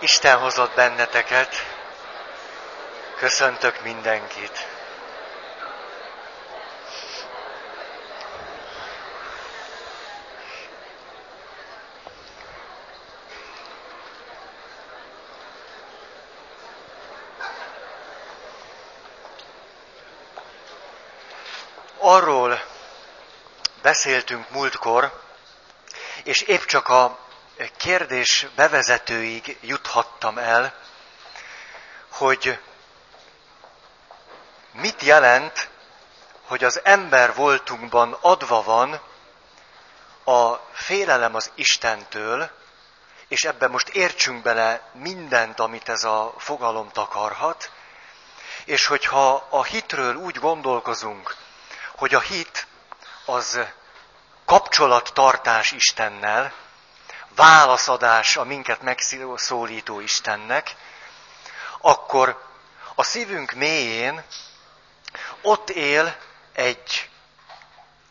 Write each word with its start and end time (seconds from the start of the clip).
Isten 0.00 0.38
hozott 0.38 0.74
benneteket. 0.74 1.54
Köszöntök 3.16 3.82
mindenkit. 3.82 4.66
Arról 21.98 22.62
beszéltünk 23.82 24.50
múltkor, 24.50 25.22
és 26.24 26.40
épp 26.40 26.62
csak 26.62 26.88
a 26.88 27.27
kérdés 27.76 28.46
bevezetőig 28.54 29.58
juthattam 29.60 30.38
el, 30.38 30.74
hogy 32.08 32.58
mit 34.72 35.02
jelent, 35.02 35.68
hogy 36.46 36.64
az 36.64 36.80
ember 36.84 37.34
voltunkban 37.34 38.16
adva 38.20 38.62
van 38.62 39.00
a 40.24 40.54
félelem 40.72 41.34
az 41.34 41.50
Istentől, 41.54 42.50
és 43.28 43.44
ebben 43.44 43.70
most 43.70 43.88
értsünk 43.88 44.42
bele 44.42 44.90
mindent, 44.92 45.60
amit 45.60 45.88
ez 45.88 46.04
a 46.04 46.34
fogalom 46.38 46.90
takarhat, 46.90 47.70
és 48.64 48.86
hogyha 48.86 49.46
a 49.50 49.64
hitről 49.64 50.14
úgy 50.14 50.36
gondolkozunk, 50.36 51.36
hogy 51.96 52.14
a 52.14 52.20
hit 52.20 52.66
az 53.24 53.60
kapcsolattartás 54.44 55.72
Istennel, 55.72 56.52
válaszadás 57.38 58.36
a 58.36 58.44
minket 58.44 58.82
megszólító 58.82 60.00
Istennek, 60.00 60.74
akkor 61.80 62.44
a 62.94 63.02
szívünk 63.02 63.52
mélyén 63.52 64.22
ott 65.42 65.70
él 65.70 66.16
egy 66.52 67.10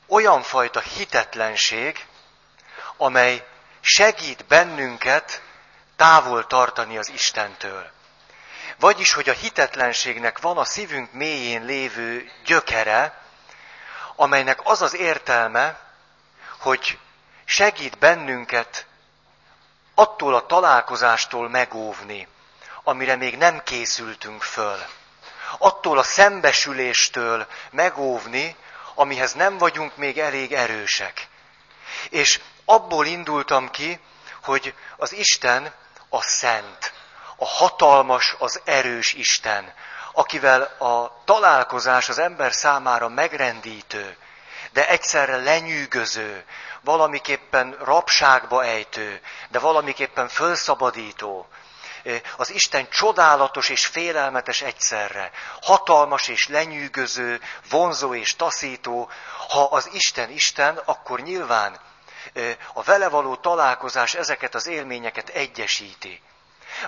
olyan 0.08 0.42
fajta 0.42 0.80
hitetlenség, 0.80 2.06
amely 2.98 3.48
segít 3.82 4.46
bennünket 4.46 5.42
távol 5.96 6.48
tartani 6.48 6.98
az 6.98 7.10
Istentől. 7.10 7.92
Vagyis, 8.80 9.14
hogy 9.14 9.30
a 9.30 9.34
hitetlenségnek 9.34 10.40
van 10.40 10.58
a 10.58 10.66
szívünk 10.66 11.12
mélyén 11.12 11.66
lévő 11.66 12.32
gyökere, 12.46 13.22
amelynek 14.16 14.60
az 14.64 14.82
az 14.82 14.96
értelme, 14.96 15.80
hogy 16.58 17.00
segít 17.46 17.98
bennünket 17.98 18.86
attól 20.00 20.36
a 20.36 20.46
találkozástól 20.46 21.50
megóvni, 21.50 22.28
amire 22.84 23.16
még 23.16 23.38
nem 23.38 23.64
készültünk 23.64 24.42
föl. 24.42 24.78
Attól 25.58 25.98
a 25.98 26.04
szembesüléstől 26.04 27.48
megóvni, 27.72 28.56
amihez 28.96 29.34
nem 29.34 29.58
vagyunk 29.58 29.96
még 29.96 30.20
elég 30.20 30.54
erősek. 30.54 31.28
És 32.10 32.40
abból 32.66 33.06
indultam 33.06 33.70
ki, 33.70 34.00
hogy 34.44 34.74
az 34.98 35.14
Isten 35.14 35.74
a 36.10 36.22
szent, 36.22 36.94
a 37.36 37.46
hatalmas, 37.46 38.36
az 38.40 38.62
erős 38.64 39.14
Isten, 39.14 39.74
akivel 40.12 40.62
a 40.62 41.22
találkozás 41.26 42.10
az 42.10 42.18
ember 42.18 42.54
számára 42.54 43.08
megrendítő, 43.08 44.18
de 44.72 44.88
egyszerre 44.88 45.38
lenyűgöző, 45.38 46.46
valamiképpen 46.88 47.78
rabságba 47.80 48.66
ejtő, 48.66 49.22
de 49.50 49.60
valamiképpen 49.60 50.28
fölszabadító. 50.28 51.48
Az 52.38 52.50
Isten 52.50 52.90
csodálatos 52.90 53.70
és 53.70 53.86
félelmetes 53.86 54.62
egyszerre, 54.62 55.32
hatalmas 55.62 56.28
és 56.28 56.48
lenyűgöző, 56.48 57.42
vonzó 57.70 58.16
és 58.16 58.36
taszító. 58.36 59.10
Ha 59.50 59.64
az 59.64 59.90
Isten 59.94 60.30
Isten, 60.30 60.80
akkor 60.86 61.20
nyilván 61.20 61.80
a 62.74 62.84
vele 62.84 63.10
való 63.10 63.36
találkozás 63.36 64.14
ezeket 64.14 64.56
az 64.56 64.68
élményeket 64.68 65.30
egyesíti. 65.30 66.22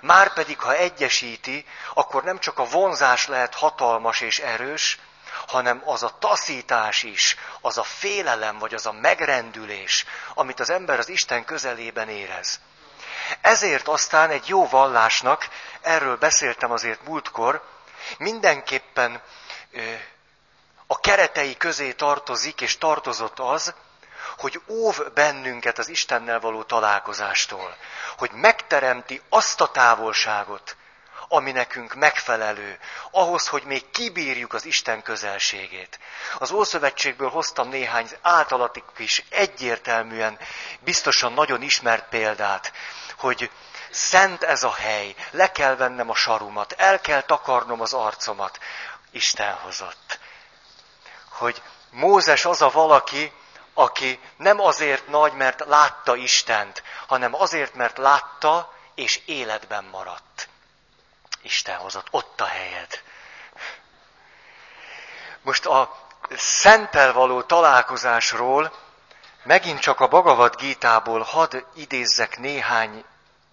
Márpedig, 0.01 0.59
ha 0.59 0.75
egyesíti, 0.75 1.65
akkor 1.93 2.23
nem 2.23 2.39
csak 2.39 2.59
a 2.59 2.65
vonzás 2.65 3.27
lehet 3.27 3.55
hatalmas 3.55 4.21
és 4.21 4.39
erős, 4.39 4.99
hanem 5.47 5.81
az 5.85 6.03
a 6.03 6.15
taszítás 6.19 7.03
is, 7.03 7.37
az 7.61 7.77
a 7.77 7.83
félelem, 7.83 8.57
vagy 8.57 8.73
az 8.73 8.85
a 8.85 8.91
megrendülés, 8.91 10.05
amit 10.33 10.59
az 10.59 10.69
ember 10.69 10.99
az 10.99 11.09
Isten 11.09 11.45
közelében 11.45 12.09
érez. 12.09 12.59
Ezért 13.41 13.87
aztán 13.87 14.29
egy 14.29 14.47
jó 14.47 14.67
vallásnak, 14.67 15.49
erről 15.81 16.17
beszéltem 16.17 16.71
azért 16.71 17.07
múltkor, 17.07 17.63
mindenképpen 18.17 19.21
a 20.87 20.99
keretei 20.99 21.57
közé 21.57 21.91
tartozik, 21.91 22.61
és 22.61 22.77
tartozott 22.77 23.39
az, 23.39 23.73
hogy 24.37 24.61
óv 24.67 25.13
bennünket 25.13 25.77
az 25.77 25.87
Istennel 25.87 26.39
való 26.39 26.63
találkozástól, 26.63 27.75
hogy 28.17 28.31
megteremti 28.31 29.21
azt 29.29 29.61
a 29.61 29.71
távolságot, 29.71 30.75
ami 31.31 31.51
nekünk 31.51 31.93
megfelelő, 31.93 32.79
ahhoz, 33.11 33.47
hogy 33.47 33.63
még 33.63 33.89
kibírjuk 33.89 34.53
az 34.53 34.65
Isten 34.65 35.01
közelségét. 35.01 35.99
Az 36.39 36.51
Ószövetségből 36.51 37.29
hoztam 37.29 37.69
néhány 37.69 38.09
általatik 38.21 38.83
is 38.97 39.23
egyértelműen, 39.29 40.37
biztosan 40.79 41.33
nagyon 41.33 41.61
ismert 41.61 42.09
példát, 42.09 42.71
hogy 43.17 43.51
szent 43.89 44.43
ez 44.43 44.63
a 44.63 44.73
hely, 44.73 45.15
le 45.31 45.51
kell 45.51 45.75
vennem 45.75 46.09
a 46.09 46.15
sarumat, 46.15 46.71
el 46.71 47.01
kell 47.01 47.21
takarnom 47.21 47.81
az 47.81 47.93
arcomat. 47.93 48.59
Isten 49.11 49.53
hozott. 49.53 50.19
Hogy 51.29 51.61
Mózes 51.91 52.45
az 52.45 52.61
a 52.61 52.69
valaki, 52.69 53.33
aki 53.73 54.19
nem 54.37 54.59
azért 54.59 55.07
nagy, 55.07 55.33
mert 55.33 55.63
látta 55.67 56.15
Istent, 56.15 56.83
hanem 57.07 57.35
azért, 57.35 57.73
mert 57.73 57.97
látta 57.97 58.73
és 58.95 59.21
életben 59.25 59.83
maradt. 59.83 60.28
Isten 61.41 61.77
hozott, 61.77 62.07
ott 62.11 62.41
a 62.41 62.45
helyed. 62.45 63.01
Most 65.41 65.65
a 65.65 66.07
szentel 66.35 67.13
való 67.13 67.41
találkozásról 67.41 68.71
megint 69.43 69.79
csak 69.79 69.99
a 69.99 70.07
Bhagavad 70.07 70.55
Gítából 70.55 71.21
hadd 71.21 71.55
idézzek 71.73 72.37
néhány 72.37 73.05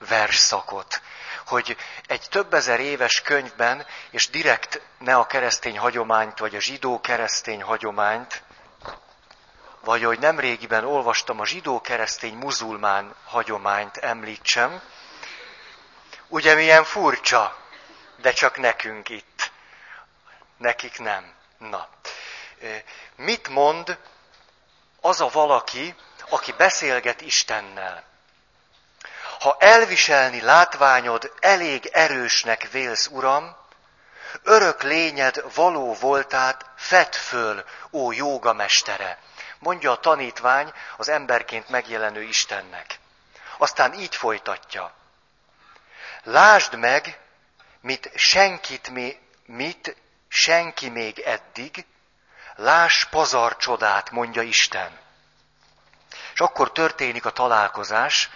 versszakot, 0.08 1.00
hogy 1.46 1.76
egy 2.06 2.26
több 2.30 2.54
ezer 2.54 2.80
éves 2.80 3.22
könyvben, 3.22 3.86
és 4.10 4.30
direkt 4.30 4.80
ne 4.98 5.16
a 5.16 5.26
keresztény 5.26 5.78
hagyományt, 5.78 6.38
vagy 6.38 6.54
a 6.54 6.60
zsidó 6.60 7.00
keresztény 7.00 7.62
hagyományt, 7.62 8.42
vagy 9.80 10.04
hogy 10.04 10.19
nemrégiben 10.19 10.84
olvastam 10.84 11.41
a 11.41 11.46
zsidó-keresztény 11.46 12.34
muzulmán 12.34 13.14
hagyományt 13.25 13.96
említsem, 13.96 14.82
ugye 16.28 16.54
milyen 16.54 16.84
furcsa, 16.84 17.56
de 18.16 18.32
csak 18.32 18.56
nekünk 18.56 19.09
itt. 19.09 19.50
Nekik 20.56 20.99
nem. 20.99 21.34
Na. 21.59 21.88
Mit 23.16 23.49
mond 23.49 23.99
az 25.00 25.21
a 25.21 25.28
valaki, 25.28 25.94
aki 26.28 26.53
beszélget 26.53 27.21
Istennel? 27.21 28.05
Ha 29.41 29.56
elviselni 29.59 30.41
látványod 30.41 31.32
elég 31.41 31.87
erősnek 31.93 32.71
vélsz, 32.71 33.06
Uram, 33.06 33.56
örök 34.43 34.82
lényed 34.82 35.55
való 35.55 35.94
voltát 35.94 36.65
fed 36.76 37.15
föl, 37.15 37.65
ó 37.93 38.12
jóga 38.12 38.53
mestere, 38.53 39.19
mondja 39.59 39.91
a 39.91 40.00
tanítvány 40.00 40.72
az 40.97 41.09
emberként 41.09 41.69
megjelenő 41.69 42.22
Istennek. 42.22 42.99
Aztán 43.59 43.94
így 43.94 44.16
folytatja. 44.16 44.94
Lásd 46.22 46.75
meg, 46.75 47.19
mit 47.87 48.11
senkit 48.15 48.88
mi, 48.88 49.19
mit 49.44 49.97
senki 50.29 50.88
még 50.88 51.19
eddig, 51.19 51.87
láss 52.55 53.05
pazar 53.05 53.56
csodát, 53.56 54.11
mondja 54.11 54.43
Isten. 54.43 54.99
És 56.33 56.41
akkor 56.41 56.73
történik 56.73 57.25
a 57.25 57.31
találkozás 57.31 58.31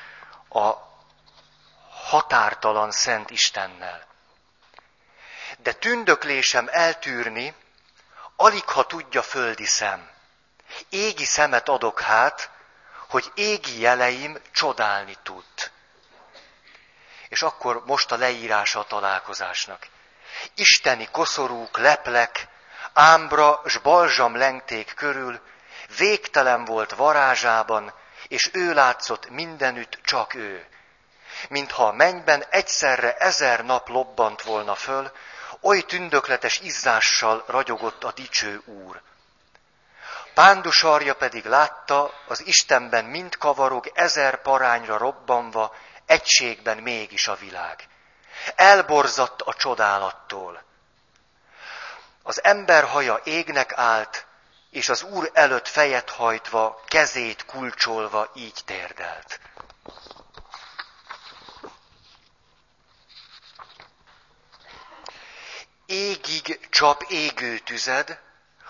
a 0.49 0.73
határtalan 1.89 2.91
szent 2.91 3.31
Istennel. 3.31 4.07
De 5.59 5.73
tündöklésem 5.73 6.69
eltűrni, 6.71 7.55
alig 8.37 8.65
ha 8.65 8.87
tudja 8.87 9.23
földi 9.23 9.67
szem. 9.67 10.11
Égi 10.89 11.25
szemet 11.25 11.69
adok 11.69 12.01
hát, 12.01 12.51
hogy 13.09 13.33
égi 13.35 13.81
jeleim 13.81 14.39
csodálni 14.53 15.17
tud. 15.23 15.70
És 17.31 17.43
akkor 17.43 17.83
most 17.87 18.13
a 18.13 18.17
leírása 18.17 18.79
a 18.79 18.85
találkozásnak. 18.85 19.87
Isteni 20.55 21.09
koszorúk, 21.11 21.79
leplek, 21.79 22.49
ámbra 22.93 23.61
s 23.67 23.79
balzsam 23.79 24.37
lengték 24.37 24.95
körül, 24.95 25.41
végtelen 25.99 26.65
volt 26.65 26.95
varázsában, 26.95 27.93
és 28.29 28.51
ő 28.53 28.75
látszott 28.75 29.29
mindenütt, 29.29 29.99
csak 30.03 30.35
ő. 30.35 30.67
mintha 31.49 31.87
a 31.87 31.93
mennyben 31.93 32.45
egyszerre 32.51 33.17
ezer 33.17 33.65
nap 33.65 33.89
lobbant 33.89 34.43
volna 34.43 34.75
föl, 34.75 35.13
oly 35.61 35.81
tündökletes 35.81 36.61
izzással 36.61 37.45
ragyogott 37.47 38.05
a 38.05 38.13
dicső 38.13 38.63
úr. 38.65 39.03
Pándusarja 40.35 41.15
pedig 41.15 41.45
látta, 41.45 42.15
az 42.27 42.47
Istenben 42.47 43.05
mind 43.05 43.37
kavarog 43.37 43.91
ezer 43.95 44.43
parányra 44.43 44.97
robbanva, 44.97 45.75
egységben 46.11 46.79
mégis 46.79 47.29
a 47.29 47.35
világ. 47.35 47.89
Elborzadt 48.55 49.43
a 49.43 49.55
csodálattól. 49.55 50.63
Az 52.23 52.45
ember 52.45 52.85
haja 52.85 53.21
égnek 53.25 53.73
állt, 53.77 54.27
és 54.71 54.89
az 54.89 55.03
úr 55.03 55.31
előtt 55.33 55.69
fejet 55.69 56.11
hajtva, 56.11 56.81
kezét 56.87 57.45
kulcsolva 57.45 58.31
így 58.35 58.61
térdelt. 58.65 59.41
Égig 65.87 66.69
csap 66.71 67.03
égő 67.09 67.59
tüzed, 67.59 68.21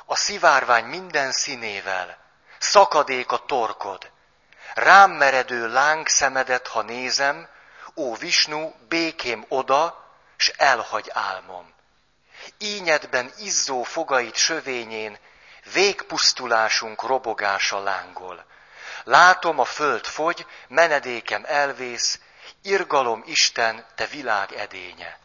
a 0.06 0.16
szivárvány 0.16 0.84
minden 0.84 1.32
színével, 1.32 2.18
szakadék 2.58 3.32
a 3.32 3.44
torkod. 3.44 4.10
Rám 4.74 5.10
meredő 5.10 5.72
láng 5.72 6.08
szemedet, 6.08 6.66
ha 6.66 6.82
nézem, 6.82 7.48
ó 7.96 8.14
Visnu, 8.14 8.72
békém 8.88 9.44
oda, 9.48 10.08
s 10.36 10.48
elhagy 10.48 11.10
álmom. 11.12 11.72
Ínyedben 12.58 13.32
izzó 13.38 13.82
fogait 13.82 14.36
sövényén, 14.36 15.18
végpusztulásunk 15.72 17.02
robogása 17.02 17.82
lángol. 17.82 18.44
Látom, 19.04 19.58
a 19.58 19.64
föld 19.64 20.06
fogy, 20.06 20.46
menedékem 20.68 21.44
elvész, 21.46 22.20
irgalom 22.62 23.22
Isten, 23.26 23.86
te 23.94 24.06
világ 24.06 24.52
edénye. 24.52 25.18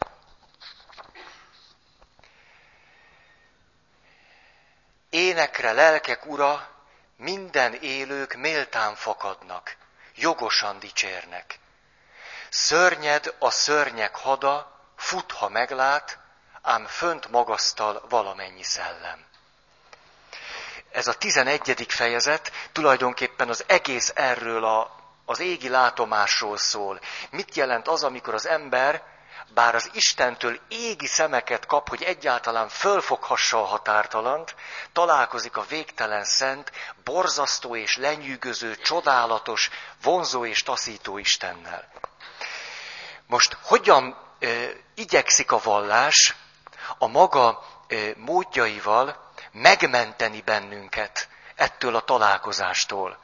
Énekre 5.10 5.72
lelkek 5.72 6.26
ura, 6.26 6.68
minden 7.16 7.74
élők 7.74 8.34
méltán 8.34 8.94
fakadnak, 8.94 9.76
jogosan 10.14 10.78
dicsérnek. 10.78 11.58
Szörnyed 12.48 13.34
a 13.38 13.50
szörnyek 13.50 14.16
hada, 14.16 14.80
fut, 14.96 15.32
ha 15.32 15.48
meglát, 15.48 16.18
ám 16.62 16.86
fönt 16.86 17.30
magasztal 17.30 18.04
valamennyi 18.08 18.62
szellem. 18.62 19.24
Ez 20.90 21.06
a 21.06 21.14
tizenegyedik 21.14 21.90
fejezet 21.90 22.52
tulajdonképpen 22.72 23.48
az 23.48 23.64
egész 23.66 24.12
erről 24.14 24.64
a, 24.64 24.96
az 25.24 25.40
égi 25.40 25.68
látomásról 25.68 26.56
szól. 26.56 27.00
Mit 27.30 27.54
jelent 27.54 27.88
az, 27.88 28.04
amikor 28.04 28.34
az 28.34 28.46
ember 28.46 29.02
bár 29.54 29.74
az 29.74 29.90
Istentől 29.92 30.60
égi 30.68 31.06
szemeket 31.06 31.66
kap, 31.66 31.88
hogy 31.88 32.02
egyáltalán 32.02 32.68
fölfoghassa 32.68 33.62
a 33.62 33.64
határtalant, 33.64 34.54
találkozik 34.92 35.56
a 35.56 35.64
végtelen 35.68 36.24
szent, 36.24 36.72
borzasztó 37.04 37.76
és 37.76 37.96
lenyűgöző, 37.96 38.76
csodálatos, 38.76 39.70
vonzó 40.02 40.44
és 40.44 40.62
taszító 40.62 41.18
Istennel. 41.18 41.88
Most 43.26 43.56
hogyan 43.62 44.16
e, 44.38 44.46
igyekszik 44.94 45.52
a 45.52 45.60
vallás 45.62 46.34
a 46.98 47.06
maga 47.06 47.64
e, 47.88 47.96
módjaival 48.16 49.32
megmenteni 49.52 50.40
bennünket 50.40 51.28
ettől 51.54 51.96
a 51.96 52.00
találkozástól? 52.00 53.18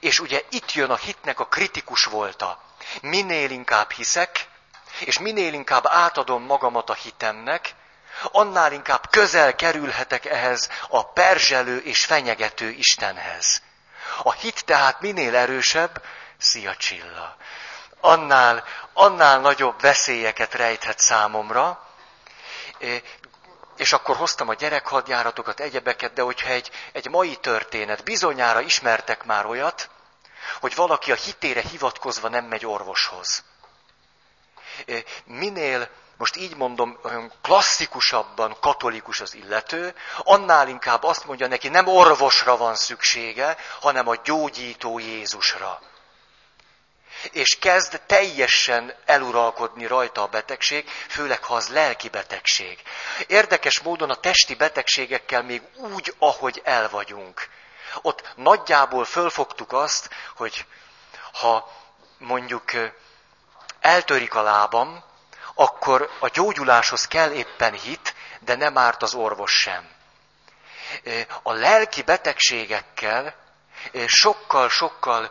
És 0.00 0.20
ugye 0.20 0.42
itt 0.50 0.72
jön 0.72 0.90
a 0.90 0.96
hitnek 0.96 1.40
a 1.40 1.46
kritikus 1.46 2.04
volta. 2.04 2.62
Minél 3.00 3.50
inkább 3.50 3.90
hiszek, 3.90 4.48
és 5.00 5.18
minél 5.18 5.52
inkább 5.52 5.86
átadom 5.86 6.42
magamat 6.42 6.90
a 6.90 6.94
hitemnek, 6.94 7.74
annál 8.22 8.72
inkább 8.72 9.10
közel 9.10 9.54
kerülhetek 9.54 10.24
ehhez 10.24 10.70
a 10.88 11.04
perzselő 11.04 11.78
és 11.78 12.04
fenyegető 12.04 12.70
Istenhez. 12.70 13.62
A 14.22 14.32
hit 14.32 14.64
tehát 14.64 15.00
minél 15.00 15.36
erősebb, 15.36 16.02
szia 16.38 16.76
Csilla, 16.76 17.36
annál, 18.00 18.64
annál 18.92 19.40
nagyobb 19.40 19.80
veszélyeket 19.80 20.54
rejthet 20.54 20.98
számomra, 20.98 21.86
és 23.76 23.92
akkor 23.92 24.16
hoztam 24.16 24.48
a 24.48 24.54
gyerekhadjáratokat, 24.54 25.60
egyebeket, 25.60 26.12
de 26.12 26.22
hogyha 26.22 26.48
egy, 26.48 26.70
egy 26.92 27.08
mai 27.08 27.36
történet, 27.36 28.04
bizonyára 28.04 28.60
ismertek 28.60 29.24
már 29.24 29.46
olyat, 29.46 29.90
hogy 30.60 30.74
valaki 30.74 31.12
a 31.12 31.14
hitére 31.14 31.60
hivatkozva 31.60 32.28
nem 32.28 32.44
megy 32.44 32.66
orvoshoz 32.66 33.44
minél, 35.24 35.88
most 36.16 36.36
így 36.36 36.56
mondom, 36.56 36.98
olyan 37.02 37.32
klasszikusabban 37.42 38.56
katolikus 38.60 39.20
az 39.20 39.34
illető, 39.34 39.94
annál 40.18 40.68
inkább 40.68 41.02
azt 41.02 41.24
mondja 41.24 41.46
neki, 41.46 41.68
nem 41.68 41.86
orvosra 41.86 42.56
van 42.56 42.74
szüksége, 42.74 43.56
hanem 43.80 44.08
a 44.08 44.20
gyógyító 44.24 44.98
Jézusra. 44.98 45.80
És 47.32 47.58
kezd 47.58 48.00
teljesen 48.06 48.94
eluralkodni 49.04 49.86
rajta 49.86 50.22
a 50.22 50.26
betegség, 50.26 50.88
főleg 50.88 51.44
ha 51.44 51.54
az 51.54 51.68
lelki 51.68 52.08
betegség. 52.08 52.82
Érdekes 53.26 53.80
módon 53.80 54.10
a 54.10 54.14
testi 54.14 54.54
betegségekkel 54.54 55.42
még 55.42 55.62
úgy, 55.74 56.14
ahogy 56.18 56.60
el 56.64 56.88
vagyunk. 56.88 57.48
Ott 58.02 58.32
nagyjából 58.36 59.04
fölfogtuk 59.04 59.72
azt, 59.72 60.08
hogy 60.36 60.64
ha 61.32 61.72
mondjuk 62.18 62.72
eltörik 63.80 64.34
a 64.34 64.42
lábam, 64.42 65.02
akkor 65.54 66.10
a 66.20 66.28
gyógyuláshoz 66.28 67.06
kell 67.06 67.30
éppen 67.30 67.72
hit, 67.72 68.14
de 68.40 68.54
nem 68.54 68.78
árt 68.78 69.02
az 69.02 69.14
orvos 69.14 69.52
sem. 69.52 69.88
A 71.42 71.52
lelki 71.52 72.02
betegségekkel 72.02 73.34
sokkal-sokkal 74.06 75.30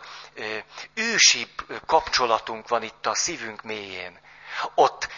ősibb 0.94 1.50
kapcsolatunk 1.86 2.68
van 2.68 2.82
itt 2.82 3.06
a 3.06 3.14
szívünk 3.14 3.62
mélyén. 3.62 4.18
Ott 4.74 5.08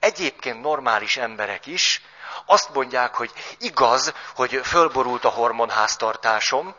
egyébként 0.00 0.60
normális 0.60 1.16
emberek 1.16 1.66
is 1.66 2.02
azt 2.46 2.74
mondják, 2.74 3.14
hogy 3.14 3.32
igaz, 3.58 4.14
hogy 4.34 4.60
fölborult 4.64 5.24
a 5.24 5.28
hormonháztartásom, 5.28 6.74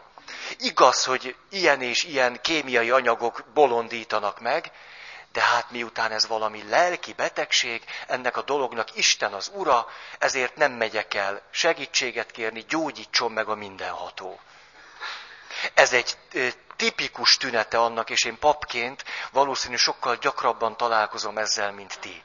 igaz, 0.57 1.06
hogy 1.06 1.36
ilyen 1.50 1.81
és 1.81 2.04
ilyen 2.04 2.42
kémiai 2.42 2.89
anyagok 2.89 3.44
bolondítanak 3.54 4.39
meg, 4.39 4.71
de 5.31 5.41
hát 5.41 5.71
miután 5.71 6.11
ez 6.11 6.27
valami 6.27 6.69
lelki 6.69 7.13
betegség, 7.13 7.83
ennek 8.07 8.37
a 8.37 8.41
dolognak 8.41 8.95
Isten 8.95 9.33
az 9.33 9.51
Ura, 9.54 9.87
ezért 10.19 10.56
nem 10.56 10.71
megyek 10.71 11.13
el 11.13 11.42
segítséget 11.49 12.31
kérni, 12.31 12.65
gyógyítson 12.68 13.31
meg 13.31 13.47
a 13.47 13.56
mindenható. 13.56 14.39
Ez 15.73 15.94
egy 15.94 16.18
tipikus 16.75 17.37
tünete 17.37 17.80
annak, 17.80 18.09
és 18.09 18.23
én 18.23 18.39
papként 18.39 19.04
valószínű 19.31 19.75
sokkal 19.75 20.15
gyakrabban 20.15 20.77
találkozom 20.77 21.37
ezzel, 21.37 21.71
mint 21.71 21.99
ti. 21.99 22.23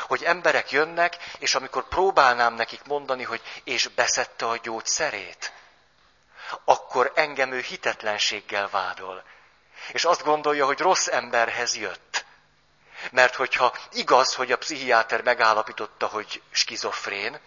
Hogy 0.00 0.24
emberek 0.24 0.70
jönnek, 0.70 1.16
és 1.38 1.54
amikor 1.54 1.88
próbálnám 1.88 2.54
nekik 2.54 2.84
mondani, 2.84 3.22
hogy 3.22 3.42
és 3.64 3.88
beszette 3.88 4.46
a 4.46 4.56
gyógyszerét, 4.56 5.52
akkor 6.64 7.12
engem 7.14 7.52
ő 7.52 7.60
hitetlenséggel 7.60 8.68
vádol. 8.68 9.24
És 9.92 10.04
azt 10.04 10.24
gondolja, 10.24 10.66
hogy 10.66 10.78
rossz 10.78 11.06
emberhez 11.06 11.76
jött. 11.76 12.11
Mert 13.10 13.34
hogyha 13.34 13.76
igaz, 13.92 14.34
hogy 14.34 14.52
a 14.52 14.58
pszichiáter 14.58 15.22
megállapította, 15.22 16.06
hogy 16.06 16.42
skizofrén, 16.50 17.40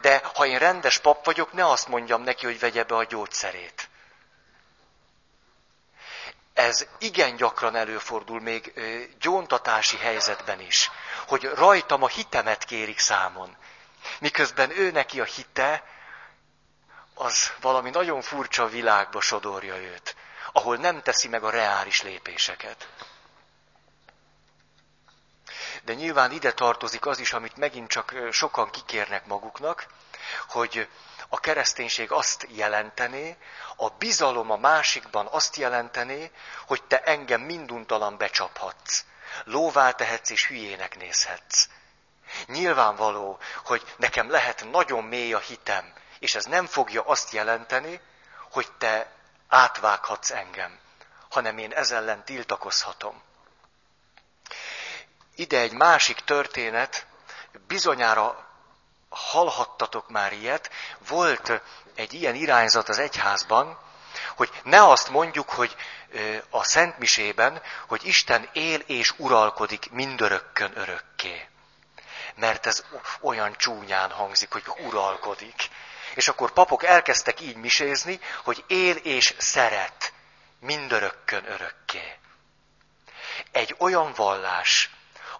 de 0.00 0.22
ha 0.34 0.46
én 0.46 0.58
rendes 0.58 0.98
pap 0.98 1.24
vagyok, 1.24 1.52
ne 1.52 1.70
azt 1.70 1.88
mondjam 1.88 2.22
neki, 2.22 2.46
hogy 2.46 2.58
vegye 2.58 2.84
be 2.84 2.96
a 2.96 3.04
gyógyszerét. 3.04 3.88
Ez 6.54 6.86
igen 6.98 7.36
gyakran 7.36 7.76
előfordul 7.76 8.40
még 8.40 8.72
gyóntatási 9.20 9.96
helyzetben 9.96 10.60
is, 10.60 10.90
hogy 11.26 11.50
rajtam 11.54 12.02
a 12.02 12.08
hitemet 12.08 12.64
kérik 12.64 12.98
számon. 12.98 13.56
Miközben 14.20 14.70
ő 14.70 14.90
neki 14.90 15.20
a 15.20 15.24
hite, 15.24 15.82
az 17.14 17.52
valami 17.60 17.90
nagyon 17.90 18.22
furcsa 18.22 18.66
világba 18.66 19.20
sodorja 19.20 19.76
őt, 19.76 20.16
ahol 20.52 20.76
nem 20.76 21.02
teszi 21.02 21.28
meg 21.28 21.44
a 21.44 21.50
reális 21.50 22.02
lépéseket. 22.02 22.88
De 25.82 25.94
nyilván 25.94 26.32
ide 26.32 26.52
tartozik 26.52 27.06
az 27.06 27.18
is, 27.18 27.32
amit 27.32 27.56
megint 27.56 27.88
csak 27.88 28.14
sokan 28.30 28.70
kikérnek 28.70 29.26
maguknak, 29.26 29.86
hogy 30.48 30.88
a 31.28 31.40
kereszténység 31.40 32.12
azt 32.12 32.46
jelentené, 32.48 33.36
a 33.76 33.88
bizalom 33.88 34.50
a 34.50 34.56
másikban 34.56 35.26
azt 35.26 35.56
jelentené, 35.56 36.30
hogy 36.66 36.82
te 36.82 37.02
engem 37.02 37.40
minduntalan 37.40 38.16
becsaphatsz. 38.16 39.04
Lóvá 39.44 39.90
tehetsz 39.90 40.30
és 40.30 40.46
hülyének 40.46 40.96
nézhetsz. 40.96 41.68
Nyilvánvaló, 42.46 43.38
hogy 43.64 43.94
nekem 43.96 44.30
lehet 44.30 44.66
nagyon 44.70 45.04
mély 45.04 45.32
a 45.32 45.38
hitem, 45.38 45.92
és 46.18 46.34
ez 46.34 46.44
nem 46.44 46.66
fogja 46.66 47.02
azt 47.02 47.32
jelenteni, 47.32 48.00
hogy 48.50 48.72
te 48.78 49.12
átvághatsz 49.48 50.30
engem, 50.30 50.78
hanem 51.30 51.58
én 51.58 51.72
ezzel 51.72 52.02
ellen 52.02 52.24
tiltakozhatom. 52.24 53.22
Ide 55.38 55.58
egy 55.58 55.72
másik 55.72 56.20
történet, 56.20 57.06
bizonyára 57.66 58.46
hallhattatok 59.08 60.08
már 60.08 60.32
ilyet, 60.32 60.70
volt 61.08 61.60
egy 61.94 62.12
ilyen 62.12 62.34
irányzat 62.34 62.88
az 62.88 62.98
egyházban, 62.98 63.78
hogy 64.36 64.50
ne 64.62 64.88
azt 64.88 65.08
mondjuk, 65.08 65.50
hogy 65.50 65.76
a 66.50 66.64
Szentmisében, 66.64 67.62
hogy 67.86 68.06
Isten 68.06 68.48
él 68.52 68.80
és 68.86 69.14
uralkodik 69.16 69.90
mindörökkön 69.90 70.78
örökké. 70.78 71.48
Mert 72.34 72.66
ez 72.66 72.84
olyan 73.20 73.56
csúnyán 73.56 74.10
hangzik, 74.10 74.52
hogy 74.52 74.64
uralkodik. 74.78 75.68
És 76.14 76.28
akkor 76.28 76.50
papok 76.50 76.84
elkezdtek 76.84 77.40
így 77.40 77.56
misézni, 77.56 78.20
hogy 78.44 78.64
él 78.66 78.96
és 78.96 79.34
szeret 79.38 80.12
mindörökkön 80.60 81.44
örökké. 81.44 82.16
Egy 83.52 83.74
olyan 83.78 84.12
vallás, 84.12 84.90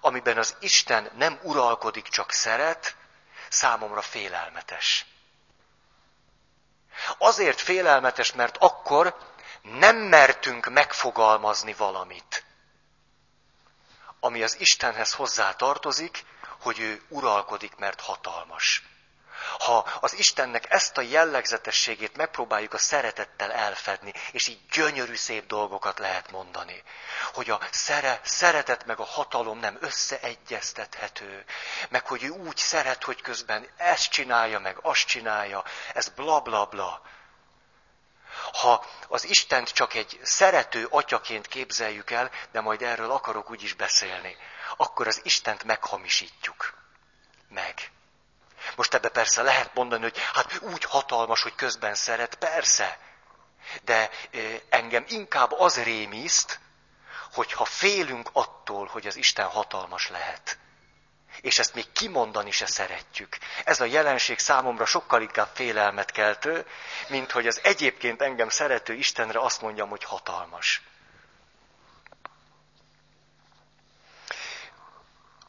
amiben 0.01 0.39
az 0.39 0.57
Isten 0.61 1.11
nem 1.17 1.39
uralkodik, 1.43 2.09
csak 2.09 2.31
szeret, 2.33 2.97
számomra 3.49 4.03
félelmetes. 4.03 5.07
Azért 7.19 7.61
félelmetes, 7.61 8.33
mert 8.33 8.57
akkor 8.57 9.17
nem 9.63 9.97
mertünk 9.97 10.69
megfogalmazni 10.69 11.73
valamit, 11.73 12.45
ami 14.21 14.43
az 14.43 14.61
Istenhez 14.61 15.13
hozzá 15.13 15.53
tartozik, 15.55 16.25
hogy 16.61 16.79
ő 16.81 17.03
uralkodik, 17.09 17.77
mert 17.77 18.01
hatalmas. 18.01 18.83
Ha 19.59 19.77
az 20.01 20.19
Istennek 20.19 20.73
ezt 20.73 20.99
a 20.99 21.01
jellegzetességét 21.01 22.17
megpróbáljuk 22.17 22.75
a 22.75 22.79
szeretettel 22.79 23.53
elfedni, 23.53 24.13
és 24.33 24.47
így 24.47 24.61
gyönyörű 24.71 25.15
szép 25.15 25.47
dolgokat 25.47 25.99
lehet 25.99 26.31
mondani, 26.31 26.83
hogy 27.33 27.51
a 27.51 27.61
szere, 27.71 28.21
szeretet 28.23 28.87
meg 28.87 28.99
a 28.99 29.05
hatalom 29.05 29.59
nem 29.59 29.77
összeegyeztethető, 29.81 31.45
meg 31.89 32.07
hogy 32.07 32.23
ő 32.23 32.29
úgy 32.29 32.57
szeret, 32.57 33.05
hogy 33.05 33.21
közben 33.21 33.69
ezt 33.77 34.11
csinálja, 34.11 34.59
meg 34.59 34.79
azt 34.83 35.07
csinálja, 35.07 35.65
ez 35.95 36.09
bla 36.09 36.41
bla 36.41 36.65
bla. 36.65 37.03
Ha 38.53 38.87
az 39.09 39.25
Istent 39.25 39.71
csak 39.71 39.95
egy 39.95 40.21
szerető 40.23 40.87
atyaként 40.91 41.47
képzeljük 41.47 42.11
el, 42.11 42.31
de 42.53 42.61
majd 42.61 42.83
erről 42.83 43.11
akarok 43.11 43.51
úgy 43.51 43.63
is 43.63 43.75
beszélni, 43.75 44.37
akkor 44.77 45.07
az 45.07 45.21
Istent 45.23 45.65
meghamisítjuk. 45.65 46.75
Meg. 47.49 47.91
Most 48.79 48.95
ebbe 48.95 49.09
persze 49.09 49.43
lehet 49.43 49.75
mondani, 49.75 50.03
hogy 50.03 50.19
hát 50.33 50.59
úgy 50.61 50.85
hatalmas, 50.85 51.43
hogy 51.43 51.55
közben 51.55 51.95
szeret, 51.95 52.35
persze. 52.35 52.99
De 53.83 54.11
engem 54.69 55.05
inkább 55.09 55.53
az 55.53 55.83
rémiszt, 55.83 56.61
hogyha 57.33 57.65
félünk 57.65 58.29
attól, 58.33 58.87
hogy 58.87 59.07
az 59.07 59.17
Isten 59.17 59.47
hatalmas 59.47 60.09
lehet. 60.09 60.59
És 61.41 61.59
ezt 61.59 61.75
még 61.75 61.93
kimondani 61.93 62.51
se 62.51 62.67
szeretjük. 62.67 63.37
Ez 63.65 63.81
a 63.81 63.85
jelenség 63.85 64.39
számomra 64.39 64.85
sokkal 64.87 65.23
inkább 65.23 65.51
félelmet 65.55 66.11
keltő, 66.11 66.67
mint 67.09 67.31
hogy 67.31 67.47
az 67.47 67.61
egyébként 67.63 68.23
engem 68.23 68.49
szerető 68.49 68.93
Istenre 68.95 69.41
azt 69.41 69.61
mondjam, 69.61 69.89
hogy 69.89 70.05
hatalmas. 70.05 70.83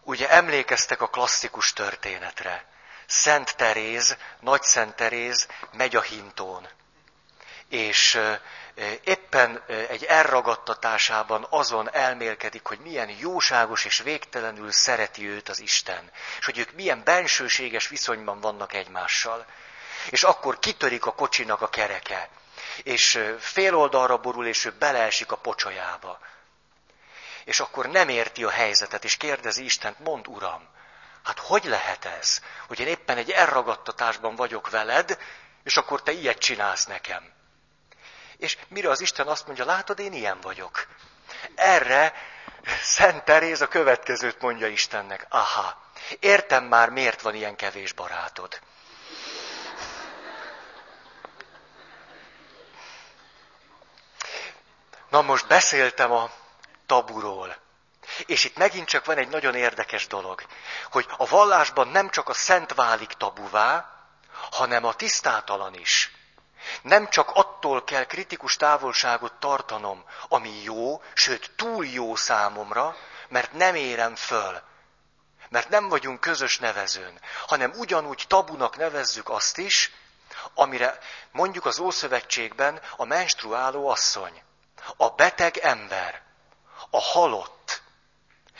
Ugye 0.02 0.30
emlékeztek 0.30 1.02
a 1.02 1.08
klasszikus 1.10 1.74
történetre. 1.74 2.68
Szent 3.10 3.56
Teréz, 3.56 4.18
Nagy 4.40 4.64
Szent 4.64 4.96
Teréz 4.96 5.48
megy 5.72 5.96
a 5.96 6.02
hintón. 6.02 6.68
És 7.70 8.20
éppen 9.04 9.64
egy 9.68 10.04
elragadtatásában 10.04 11.48
azon 11.50 11.94
elmélkedik, 11.94 12.66
hogy 12.66 12.80
milyen 12.80 13.10
jóságos 13.10 13.86
és 13.86 14.00
végtelenül 14.00 14.72
szereti 14.72 15.28
őt 15.28 15.50
az 15.50 15.60
Isten, 15.60 16.12
és 16.40 16.46
hogy 16.46 16.58
ők 16.58 16.72
milyen 16.72 17.04
bensőséges 17.04 17.88
viszonyban 17.88 18.40
vannak 18.40 18.74
egymással. 18.74 19.46
És 20.10 20.24
akkor 20.24 20.60
kitörik 20.60 21.06
a 21.06 21.14
kocsinak 21.14 21.62
a 21.62 21.70
kereke, 21.70 22.30
és 22.84 23.24
fél 23.40 23.76
oldalra 23.76 24.18
borul, 24.18 24.48
és 24.48 24.66
ő 24.66 24.72
beleesik 24.80 25.32
a 25.32 25.38
pocsajába. 25.38 26.20
És 27.44 27.60
akkor 27.60 27.86
nem 27.86 28.10
érti 28.10 28.44
a 28.44 28.50
helyzetet, 28.50 29.04
és 29.04 29.18
kérdezi 29.18 29.64
Istent, 29.64 30.00
mond 30.00 30.28
Uram, 30.28 30.68
Hát 31.30 31.40
hogy 31.40 31.64
lehet 31.64 32.06
ez, 32.06 32.42
hogy 32.68 32.80
én 32.80 32.88
éppen 32.88 33.18
egy 33.18 33.32
elragadtatásban 33.32 34.36
vagyok 34.36 34.70
veled, 34.70 35.18
és 35.64 35.78
akkor 35.78 36.04
te 36.04 36.12
ilyet 36.12 36.38
csinálsz 36.38 36.86
nekem? 36.86 37.34
És 38.38 38.58
mire 38.68 38.90
az 38.90 39.02
Isten 39.02 39.28
azt 39.28 39.46
mondja, 39.46 39.66
látod, 39.66 40.00
én 40.00 40.14
ilyen 40.14 40.40
vagyok. 40.42 40.88
Erre 41.56 42.14
Szent 42.82 43.24
Teréz 43.24 43.62
a 43.62 43.68
következőt 43.68 44.42
mondja 44.42 44.68
Istennek. 44.68 45.26
Aha, 45.30 45.82
értem 46.20 46.64
már, 46.64 46.90
miért 46.90 47.22
van 47.22 47.36
ilyen 47.36 47.56
kevés 47.56 47.94
barátod. 47.94 48.60
Na 55.10 55.22
most 55.22 55.48
beszéltem 55.48 56.12
a 56.12 56.32
taburól. 56.86 57.68
És 58.26 58.44
itt 58.44 58.58
megint 58.58 58.88
csak 58.88 59.06
van 59.06 59.18
egy 59.18 59.30
nagyon 59.30 59.56
érdekes 59.56 60.08
dolog, 60.08 60.46
hogy 60.92 61.06
a 61.18 61.26
vallásban 61.26 61.88
nem 61.88 62.10
csak 62.10 62.30
a 62.30 62.34
szent 62.34 62.74
válik 62.74 63.14
tabuvá, 63.14 63.94
hanem 64.52 64.86
a 64.86 64.94
tisztátalan 64.94 65.74
is. 65.74 66.12
Nem 66.82 67.10
csak 67.10 67.30
attól 67.34 67.84
kell 67.84 68.04
kritikus 68.04 68.56
távolságot 68.56 69.34
tartanom, 69.34 70.04
ami 70.28 70.64
jó, 70.64 71.02
sőt 71.14 71.52
túl 71.56 71.86
jó 71.86 72.16
számomra, 72.16 72.96
mert 73.28 73.54
nem 73.54 73.76
érem 73.76 74.16
föl, 74.16 74.62
mert 75.50 75.70
nem 75.70 75.90
vagyunk 75.90 76.20
közös 76.20 76.58
nevezőn, 76.58 77.20
hanem 77.48 77.72
ugyanúgy 77.76 78.26
tabunak 78.28 78.78
nevezzük 78.78 79.30
azt 79.30 79.58
is, 79.58 79.92
amire 80.54 81.00
mondjuk 81.32 81.66
az 81.66 81.80
Ószövetségben 81.80 82.82
a 82.96 83.06
menstruáló 83.06 83.88
asszony, 83.88 84.42
a 84.98 85.10
beteg 85.10 85.58
ember, 85.58 86.22
a 86.90 87.00
halott, 87.00 87.59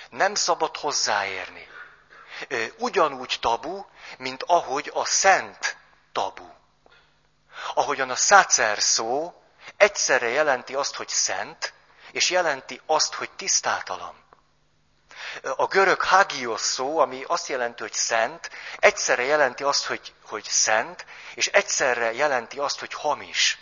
nem 0.10 0.36
szabad 0.36 0.78
hozzáérni. 0.78 1.68
Ugyanúgy 2.78 3.38
tabu, 3.42 3.86
mint 4.18 4.44
ahogy 4.44 4.92
a 4.94 5.06
szent 5.06 5.78
tabu. 6.12 6.50
Ahogyan 7.74 8.10
a 8.10 8.16
szácer 8.16 8.82
szó 8.82 9.34
egyszerre 9.78 10.28
jelenti 10.28 10.76
azt, 10.76 10.96
hogy 10.96 11.10
szent, 11.10 11.74
és 12.12 12.30
jelenti 12.30 12.82
azt, 12.86 13.14
hogy 13.14 13.30
tisztátalan. 13.32 14.28
A 15.56 15.66
görög 15.66 16.02
hagios 16.02 16.62
szó, 16.62 17.00
ami 17.00 17.24
azt 17.28 17.48
jelenti, 17.48 17.82
hogy 17.82 17.94
szent, 17.94 18.50
egyszerre 18.78 19.24
jelenti 19.24 19.64
azt, 19.64 19.86
hogy, 19.86 20.14
hogy 20.26 20.44
szent, 20.44 21.06
és 21.34 21.48
egyszerre 21.48 22.14
jelenti 22.14 22.60
azt, 22.60 22.80
hogy 22.80 22.94
hamis. 22.94 23.58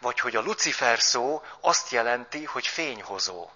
Vagy 0.00 0.20
hogy 0.20 0.36
a 0.36 0.40
Lucifer 0.40 1.00
szó 1.00 1.42
azt 1.60 1.90
jelenti, 1.90 2.44
hogy 2.44 2.66
fényhozó. 2.66 3.50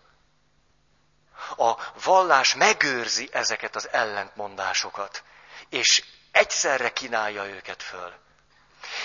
A 1.56 1.74
vallás 2.04 2.54
megőrzi 2.54 3.28
ezeket 3.32 3.76
az 3.76 3.88
ellentmondásokat, 3.92 5.22
és 5.68 6.04
egyszerre 6.32 6.92
kínálja 6.92 7.44
őket 7.44 7.82
föl. 7.82 8.12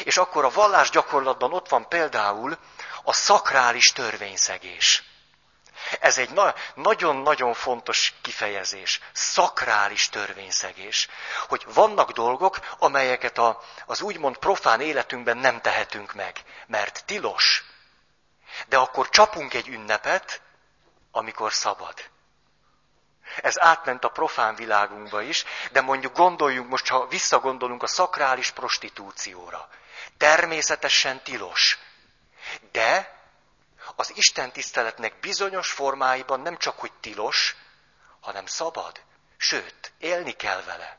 És 0.04 0.18
akkor 0.18 0.46
a 0.46 0.50
vallás 0.50 0.90
gyakorlatban 0.90 1.54
ott 1.54 1.70
van 1.70 1.88
például 1.88 2.58
a 3.04 3.14
szakrális 3.14 3.92
törvényszegés. 3.92 5.04
Ez 6.00 6.18
egy 6.18 6.30
na- 6.30 6.56
nagyon-nagyon 6.76 7.54
fontos 7.54 8.14
kifejezés. 8.22 9.00
Szakrális 9.14 10.10
törvényszegés. 10.10 11.08
Hogy 11.48 11.66
vannak 11.74 12.12
dolgok, 12.12 12.60
amelyeket 12.80 13.38
a, 13.38 13.62
az 13.86 14.02
úgymond 14.02 14.38
profán 14.38 14.82
életünkben 14.82 15.38
nem 15.38 15.62
tehetünk 15.62 16.14
meg, 16.14 16.44
mert 16.68 17.04
tilos. 17.06 17.64
De 18.68 18.78
akkor 18.78 19.10
csapunk 19.10 19.54
egy 19.54 19.68
ünnepet, 19.68 20.42
amikor 21.12 21.54
szabad. 21.54 22.10
Ez 23.36 23.60
átment 23.60 24.04
a 24.04 24.10
profán 24.10 24.56
világunkba 24.56 25.22
is, 25.22 25.44
de 25.72 25.82
mondjuk 25.82 26.16
gondoljunk 26.16 26.70
most, 26.70 26.88
ha 26.88 27.08
visszagondolunk 27.08 27.84
a 27.84 27.88
szakrális 27.88 28.52
prostitúcióra. 28.52 29.70
Természetesen 30.18 31.24
tilos. 31.24 31.80
De 32.72 33.20
az 33.96 34.12
Isten 34.16 34.52
tiszteletnek 34.52 35.20
bizonyos 35.20 35.72
formáiban 35.72 36.40
nem 36.40 36.58
csak, 36.58 36.80
hogy 36.80 36.92
tilos, 37.00 37.56
hanem 38.20 38.46
szabad. 38.46 39.02
Sőt, 39.38 39.92
élni 39.98 40.32
kell 40.32 40.62
vele. 40.62 40.98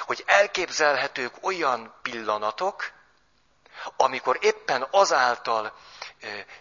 Hogy 0.00 0.22
elképzelhetők 0.26 1.34
olyan 1.40 1.94
pillanatok, 2.02 2.92
amikor 3.96 4.38
éppen 4.40 4.86
azáltal 4.90 5.78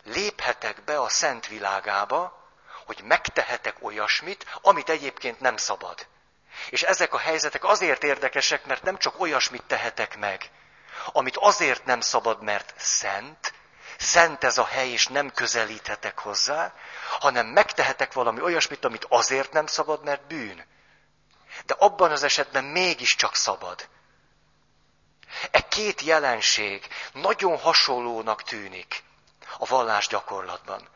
léphetek 0.04 0.84
be 0.84 1.02
a 1.02 1.10
szent 1.10 1.48
világába, 1.48 2.39
hogy 2.96 3.04
megtehetek 3.04 3.76
olyasmit, 3.82 4.46
amit 4.62 4.90
egyébként 4.90 5.40
nem 5.40 5.58
szabad. 5.58 6.08
És 6.70 6.84
ezek 6.84 7.14
a 7.14 7.18
helyzetek 7.18 7.64
azért 7.64 8.04
érdekesek, 8.04 8.66
mert 8.66 8.84
nem 8.84 8.98
csak 8.98 9.20
olyasmit 9.20 9.64
tehetek 9.64 10.18
meg, 10.18 10.50
amit 11.06 11.38
azért 11.38 11.86
nem 11.86 12.02
szabad, 12.02 12.44
mert 12.44 12.74
szent, 12.78 13.54
szent 13.98 14.44
ez 14.44 14.58
a 14.58 14.66
hely, 14.66 14.90
és 14.90 15.08
nem 15.08 15.32
közelíthetek 15.32 16.20
hozzá, 16.20 16.74
hanem 17.20 17.48
megtehetek 17.48 18.14
valami 18.14 18.42
olyasmit, 18.42 18.86
amit 18.86 19.06
azért 19.10 19.52
nem 19.54 19.68
szabad, 19.68 20.04
mert 20.04 20.28
bűn. 20.28 20.66
De 21.66 21.76
abban 21.78 22.12
az 22.12 22.24
esetben 22.24 22.64
mégiscsak 22.64 23.36
szabad. 23.36 23.90
E 25.52 25.68
két 25.68 26.02
jelenség 26.02 26.88
nagyon 27.14 27.58
hasonlónak 27.58 28.44
tűnik 28.44 29.04
a 29.58 29.66
vallás 29.66 30.08
gyakorlatban. 30.08 30.88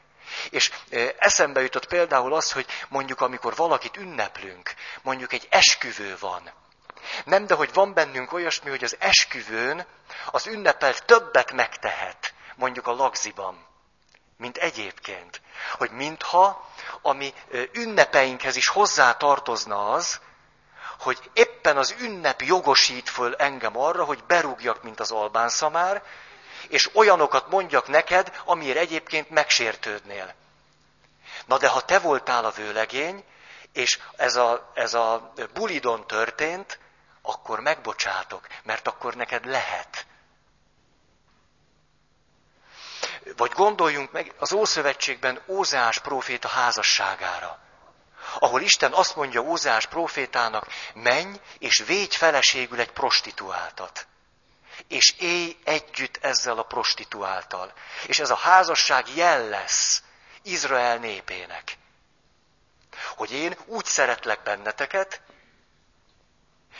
És 0.49 0.71
eszembe 1.17 1.61
jutott 1.61 1.85
például 1.85 2.33
az, 2.33 2.51
hogy 2.51 2.65
mondjuk 2.89 3.21
amikor 3.21 3.55
valakit 3.55 3.97
ünneplünk, 3.97 4.73
mondjuk 5.01 5.33
egy 5.33 5.47
esküvő 5.49 6.17
van. 6.19 6.51
Nem, 7.25 7.45
de 7.47 7.53
hogy 7.53 7.73
van 7.73 7.93
bennünk 7.93 8.33
olyasmi, 8.33 8.69
hogy 8.69 8.83
az 8.83 8.95
esküvőn 8.99 9.85
az 10.31 10.47
ünnepelt 10.47 11.05
többet 11.05 11.51
megtehet, 11.51 12.33
mondjuk 12.55 12.87
a 12.87 12.93
lagziban, 12.93 13.65
mint 14.37 14.57
egyébként. 14.57 15.41
Hogy 15.77 15.91
mintha, 15.91 16.69
ami 17.01 17.33
ünnepeinkhez 17.71 18.55
is 18.55 18.67
hozzá 18.67 19.13
tartozna 19.13 19.91
az, 19.91 20.19
hogy 20.99 21.29
éppen 21.33 21.77
az 21.77 21.95
ünnep 21.99 22.41
jogosít 22.41 23.09
föl 23.09 23.35
engem 23.35 23.77
arra, 23.77 24.03
hogy 24.03 24.23
berúgjak, 24.23 24.83
mint 24.83 24.99
az 24.99 25.11
albán 25.11 25.49
szamár, 25.49 26.03
és 26.67 26.89
olyanokat 26.93 27.49
mondjak 27.49 27.87
neked, 27.87 28.41
amiért 28.45 28.77
egyébként 28.77 29.29
megsértődnél. 29.29 30.33
Na 31.45 31.57
de 31.57 31.67
ha 31.67 31.81
te 31.81 31.99
voltál 31.99 32.45
a 32.45 32.51
vőlegény, 32.51 33.23
és 33.73 33.99
ez 34.15 34.35
a, 34.35 34.71
ez 34.73 34.93
a 34.93 35.33
bulidon 35.53 36.07
történt, 36.07 36.79
akkor 37.21 37.59
megbocsátok, 37.59 38.47
mert 38.63 38.87
akkor 38.87 39.15
neked 39.15 39.45
lehet. 39.45 40.05
Vagy 43.37 43.51
gondoljunk 43.51 44.11
meg 44.11 44.33
az 44.39 44.53
Ószövetségben 44.53 45.41
Ózeás 45.47 45.99
próféta 45.99 46.47
házasságára, 46.47 47.59
ahol 48.39 48.61
Isten 48.61 48.93
azt 48.93 49.15
mondja 49.15 49.41
Ózeás 49.41 49.85
prófétának, 49.85 50.67
menj 50.93 51.39
és 51.57 51.83
védj 51.85 52.15
feleségül 52.15 52.79
egy 52.79 52.91
prostituáltat 52.91 54.07
és 54.87 55.13
élj 55.19 55.57
együtt 55.63 56.17
ezzel 56.21 56.57
a 56.57 56.63
prostituáltal. 56.63 57.73
És 58.05 58.19
ez 58.19 58.29
a 58.29 58.35
házasság 58.35 59.05
jel 59.15 59.47
lesz 59.47 60.03
Izrael 60.41 60.97
népének. 60.97 61.77
Hogy 63.15 63.31
én 63.31 63.57
úgy 63.65 63.85
szeretlek 63.85 64.43
benneteket, 64.43 65.21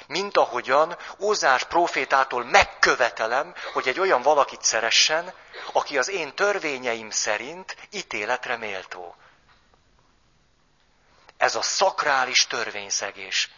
mint 0.07 0.37
ahogyan 0.37 0.97
Ózás 1.19 1.63
profétától 1.63 2.43
megkövetelem, 2.43 3.53
hogy 3.73 3.87
egy 3.87 3.99
olyan 3.99 4.21
valakit 4.21 4.63
szeressen, 4.63 5.33
aki 5.71 5.97
az 5.97 6.09
én 6.09 6.33
törvényeim 6.33 7.09
szerint 7.09 7.77
ítéletre 7.91 8.57
méltó. 8.57 9.15
Ez 11.37 11.55
a 11.55 11.61
szakrális 11.61 12.47
törvényszegés. 12.47 13.49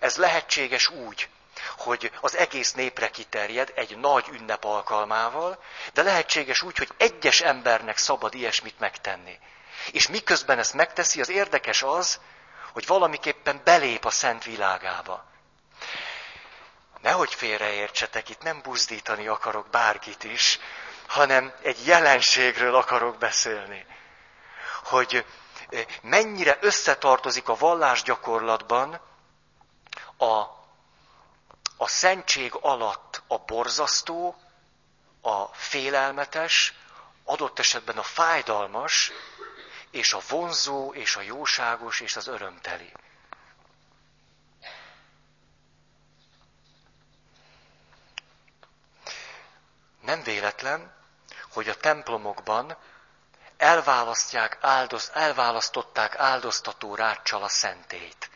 Ez 0.00 0.16
lehetséges 0.16 0.88
úgy, 0.88 1.28
hogy 1.76 2.10
az 2.20 2.36
egész 2.36 2.72
népre 2.72 3.10
kiterjed 3.10 3.72
egy 3.74 3.96
nagy 3.96 4.28
ünnep 4.32 4.64
alkalmával, 4.64 5.62
de 5.92 6.02
lehetséges 6.02 6.62
úgy, 6.62 6.76
hogy 6.76 6.88
egyes 6.96 7.40
embernek 7.40 7.98
szabad 7.98 8.34
ilyesmit 8.34 8.78
megtenni. 8.78 9.38
És 9.92 10.08
miközben 10.08 10.58
ezt 10.58 10.74
megteszi, 10.74 11.20
az 11.20 11.28
érdekes 11.28 11.82
az, 11.82 12.20
hogy 12.72 12.86
valamiképpen 12.86 13.60
belép 13.64 14.04
a 14.04 14.10
szent 14.10 14.44
világába. 14.44 15.24
Nehogy 17.02 17.34
félreértsetek, 17.34 18.28
itt 18.28 18.42
nem 18.42 18.60
buzdítani 18.62 19.26
akarok 19.26 19.68
bárkit 19.70 20.24
is, 20.24 20.58
hanem 21.06 21.52
egy 21.62 21.86
jelenségről 21.86 22.74
akarok 22.74 23.18
beszélni. 23.18 23.86
Hogy 24.84 25.24
eh, 25.68 25.84
mennyire 26.02 26.58
összetartozik 26.60 27.48
a 27.48 27.56
vallás 27.56 28.02
gyakorlatban 28.02 29.00
a 30.18 30.59
a 31.82 31.86
szentség 31.86 32.54
alatt 32.60 33.22
a 33.26 33.38
borzasztó, 33.38 34.36
a 35.20 35.44
félelmetes, 35.44 36.74
adott 37.24 37.58
esetben 37.58 37.98
a 37.98 38.02
fájdalmas, 38.02 39.12
és 39.90 40.12
a 40.12 40.20
vonzó, 40.28 40.94
és 40.94 41.16
a 41.16 41.20
jóságos, 41.20 42.00
és 42.00 42.16
az 42.16 42.26
örömteli. 42.26 42.92
Nem 50.00 50.22
véletlen, 50.22 50.94
hogy 51.52 51.68
a 51.68 51.76
templomokban 51.76 52.76
elválasztják, 53.56 54.58
áldoz, 54.60 55.10
elválasztották 55.14 56.18
áldoztató 56.18 56.94
ráccsal 56.94 57.42
a 57.42 57.48
szentét. 57.48 58.30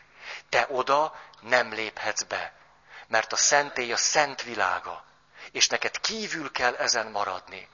Te 0.49 0.67
oda 0.69 1.19
nem 1.41 1.73
léphetsz 1.73 2.23
be 2.23 2.63
mert 3.07 3.33
a 3.33 3.35
szentély 3.35 3.91
a 3.91 3.97
szent 3.97 4.41
világa, 4.41 5.03
és 5.51 5.67
neked 5.67 5.99
kívül 5.99 6.51
kell 6.51 6.75
ezen 6.75 7.07
maradni. 7.07 7.67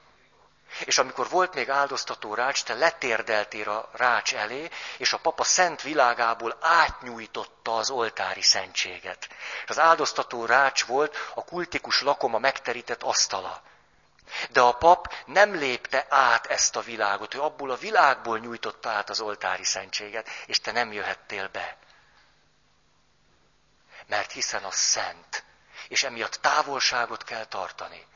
És 0.84 0.98
amikor 0.98 1.28
volt 1.28 1.54
még 1.54 1.70
áldoztató 1.70 2.34
rács, 2.34 2.62
te 2.62 2.74
letérdeltél 2.74 3.68
a 3.70 3.88
rács 3.92 4.34
elé, 4.34 4.68
és 4.96 5.12
a 5.12 5.18
papa 5.18 5.44
szent 5.44 5.82
világából 5.82 6.56
átnyújtotta 6.60 7.76
az 7.76 7.90
oltári 7.90 8.42
szentséget. 8.42 9.28
És 9.64 9.70
az 9.70 9.78
áldoztató 9.78 10.46
rács 10.46 10.84
volt 10.84 11.16
a 11.34 11.44
kultikus 11.44 12.02
lakoma 12.02 12.38
megterített 12.38 13.02
asztala. 13.02 13.62
De 14.50 14.60
a 14.60 14.72
pap 14.72 15.14
nem 15.26 15.54
lépte 15.54 16.06
át 16.08 16.46
ezt 16.46 16.76
a 16.76 16.80
világot, 16.80 17.34
ő 17.34 17.40
abból 17.40 17.70
a 17.70 17.76
világból 17.76 18.38
nyújtotta 18.38 18.90
át 18.90 19.10
az 19.10 19.20
oltári 19.20 19.64
szentséget, 19.64 20.28
és 20.46 20.60
te 20.60 20.72
nem 20.72 20.92
jöhettél 20.92 21.48
be 21.48 21.76
mert 24.12 24.32
hiszen 24.32 24.64
az 24.64 24.74
szent, 24.74 25.44
és 25.88 26.02
emiatt 26.02 26.34
távolságot 26.34 27.24
kell 27.24 27.44
tartani. 27.44 28.06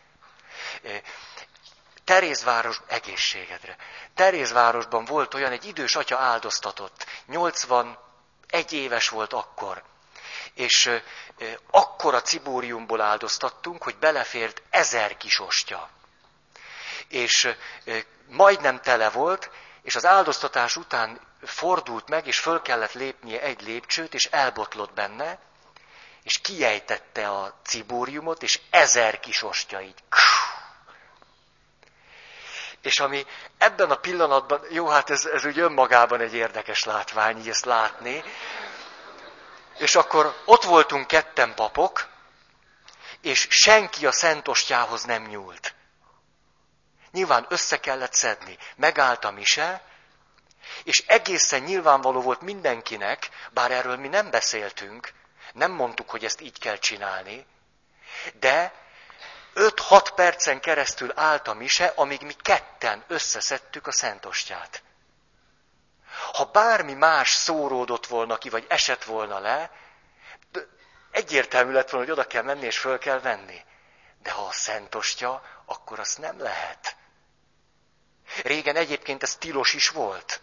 Terézváros 2.05 2.81
egészségedre. 2.87 3.77
Terézvárosban 4.15 5.05
volt 5.05 5.35
olyan, 5.35 5.53
egy 5.53 5.65
idős 5.65 5.97
atya 5.97 6.19
áldoztatott, 6.19 7.07
81 7.27 7.97
éves 8.71 9.09
volt 9.09 9.33
akkor, 9.33 9.83
és 10.55 10.91
akkor 11.71 12.15
a 12.15 12.23
cibóriumból 12.23 13.01
áldoztattunk, 13.01 13.83
hogy 13.83 13.97
belefért 13.97 14.63
ezer 14.71 15.17
kis 15.17 15.41
ostya. 15.41 15.91
És 17.09 17.55
majdnem 18.29 18.81
tele 18.81 19.11
volt, 19.11 19.51
és 19.83 19.97
az 19.97 20.05
áldoztatás 20.05 20.77
után 20.77 21.21
fordult 21.43 22.09
meg, 22.09 22.27
és 22.27 22.39
föl 22.39 22.63
kellett 22.63 22.93
lépnie 22.93 23.41
egy 23.41 23.63
lépcsőt, 23.63 24.15
és 24.15 24.25
elbotlott 24.25 24.93
benne, 24.93 25.39
és 26.27 26.39
kiejtette 26.39 27.29
a 27.29 27.55
cibóriumot, 27.65 28.43
és 28.43 28.61
ezer 28.71 29.21
kis 29.21 29.43
ostya 29.43 29.81
így. 29.81 30.03
És 32.81 33.01
ami 33.01 33.27
ebben 33.59 33.91
a 33.91 33.97
pillanatban, 33.97 34.61
jó, 34.71 34.89
hát 34.89 35.11
ez, 35.11 35.25
ez 35.25 35.45
úgy 35.45 35.59
önmagában 35.59 36.21
egy 36.21 36.35
érdekes 36.35 36.85
látvány, 36.85 37.39
így 37.39 37.49
ezt 37.49 37.65
látni. 37.65 38.25
És 39.79 39.95
akkor 39.95 40.43
ott 40.45 40.65
voltunk 40.65 41.07
ketten 41.07 41.55
papok, 41.55 42.07
és 43.21 43.47
senki 43.51 44.07
a 44.07 44.13
szentostjához 44.13 45.05
nem 45.05 45.23
nyúlt. 45.23 45.75
Nyilván 47.13 47.47
össze 47.49 47.81
kellett 47.81 48.15
szedni. 48.15 48.59
Megállt 48.77 49.25
a 49.25 49.31
mise, 49.31 49.83
és 50.85 51.05
egészen 51.07 51.63
nyilvánvaló 51.63 52.21
volt 52.21 52.41
mindenkinek, 52.41 53.29
bár 53.51 53.71
erről 53.71 53.97
mi 53.97 54.09
nem 54.09 54.31
beszéltünk, 54.31 55.13
nem 55.57 55.71
mondtuk, 55.73 56.11
hogy 56.11 56.25
ezt 56.25 56.41
így 56.41 56.59
kell 56.59 56.79
csinálni, 56.79 57.47
de 58.39 58.73
5-6 59.55 60.13
percen 60.15 60.61
keresztül 60.61 61.13
állt 61.15 61.49
a 61.49 61.55
mise, 61.55 61.93
amíg 61.97 62.23
mi 62.23 62.33
ketten 62.33 63.05
összeszedtük 63.07 63.87
a 63.87 63.93
szentostját. 63.93 64.83
Ha 66.33 66.45
bármi 66.45 66.93
más 66.93 67.31
szóródott 67.31 68.07
volna 68.07 68.39
ki, 68.39 68.49
vagy 68.49 68.67
esett 68.69 69.05
volna 69.05 69.39
le, 69.39 69.71
egyértelmű 71.11 71.73
lett 71.73 71.91
volna, 71.91 72.07
hogy 72.07 72.19
oda 72.19 72.27
kell 72.27 72.43
menni 72.43 72.67
és 72.67 72.79
föl 72.79 72.99
kell 72.99 73.21
venni. 73.21 73.61
De 74.23 74.31
ha 74.31 74.43
a 74.43 74.53
szentostja, 74.53 75.43
akkor 75.65 75.99
azt 75.99 76.19
nem 76.19 76.41
lehet. 76.41 76.97
Régen 78.43 78.77
egyébként 78.77 79.23
ez 79.23 79.37
tilos 79.37 79.75
is 79.75 79.89
volt 79.89 80.41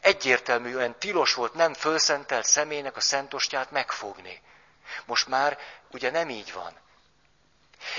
egyértelműen 0.00 0.98
tilos 0.98 1.34
volt 1.34 1.54
nem 1.54 1.74
fölszentelt 1.74 2.44
személynek 2.44 2.96
a 2.96 3.00
szentostját 3.00 3.70
megfogni. 3.70 4.42
Most 5.04 5.26
már 5.26 5.58
ugye 5.90 6.10
nem 6.10 6.28
így 6.28 6.52
van. 6.52 6.72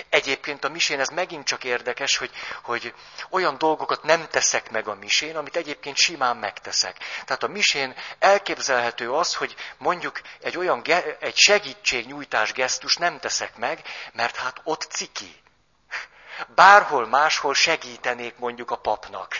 Egyébként 0.09 0.63
a 0.63 0.69
misén 0.69 0.99
ez 0.99 1.09
megint 1.09 1.45
csak 1.45 1.63
érdekes, 1.63 2.17
hogy, 2.17 2.31
hogy 2.63 2.93
olyan 3.29 3.57
dolgokat 3.57 4.03
nem 4.03 4.27
teszek 4.27 4.71
meg 4.71 4.87
a 4.87 4.95
misén, 4.95 5.37
amit 5.37 5.55
egyébként 5.55 5.95
simán 5.95 6.37
megteszek. 6.37 6.97
Tehát 7.25 7.43
a 7.43 7.47
misén 7.47 7.95
elképzelhető 8.19 9.11
az, 9.11 9.35
hogy 9.35 9.55
mondjuk 9.77 10.21
egy 10.41 10.57
olyan 10.57 10.83
egy 11.19 11.35
segítségnyújtás 11.35 12.51
gesztus 12.51 12.95
nem 12.95 13.19
teszek 13.19 13.57
meg, 13.57 13.81
mert 14.13 14.35
hát 14.35 14.61
ott 14.63 14.81
ciki. 14.81 15.35
bárhol 16.55 17.07
máshol 17.07 17.53
segítenék 17.53 18.37
mondjuk 18.37 18.71
a 18.71 18.77
papnak. 18.77 19.39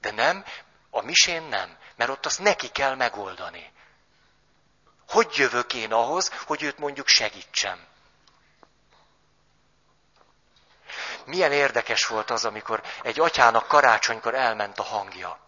De 0.00 0.10
nem, 0.10 0.44
a 0.90 1.02
misén 1.02 1.42
nem, 1.42 1.76
mert 1.96 2.10
ott 2.10 2.26
azt 2.26 2.38
neki 2.38 2.68
kell 2.68 2.94
megoldani. 2.94 3.72
Hogy 5.08 5.36
jövök 5.36 5.74
én 5.74 5.92
ahhoz, 5.92 6.30
hogy 6.46 6.62
őt 6.62 6.78
mondjuk 6.78 7.08
segítsem? 7.08 7.88
Milyen 11.24 11.52
érdekes 11.52 12.06
volt 12.06 12.30
az, 12.30 12.44
amikor 12.44 12.82
egy 13.02 13.20
atyának 13.20 13.68
karácsonykor 13.68 14.34
elment 14.34 14.78
a 14.78 14.82
hangja. 14.82 15.38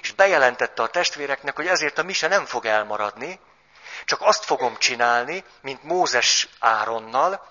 És 0.00 0.12
bejelentette 0.12 0.82
a 0.82 0.88
testvéreknek, 0.88 1.56
hogy 1.56 1.66
ezért 1.66 1.98
a 1.98 2.02
mise 2.02 2.28
nem 2.28 2.46
fog 2.46 2.66
elmaradni, 2.66 3.40
csak 4.04 4.20
azt 4.20 4.44
fogom 4.44 4.76
csinálni, 4.76 5.44
mint 5.60 5.82
Mózes 5.82 6.48
Áronnal, 6.58 7.46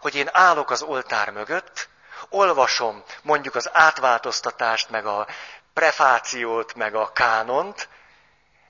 hogy 0.00 0.14
én 0.14 0.28
állok 0.32 0.70
az 0.70 0.82
oltár 0.82 1.30
mögött, 1.30 1.88
olvasom 2.28 3.04
mondjuk 3.22 3.54
az 3.54 3.70
átváltoztatást, 3.72 4.90
meg 4.90 5.06
a 5.06 5.26
prefációt, 5.72 6.74
meg 6.74 6.94
a 6.94 7.12
kánont, 7.12 7.88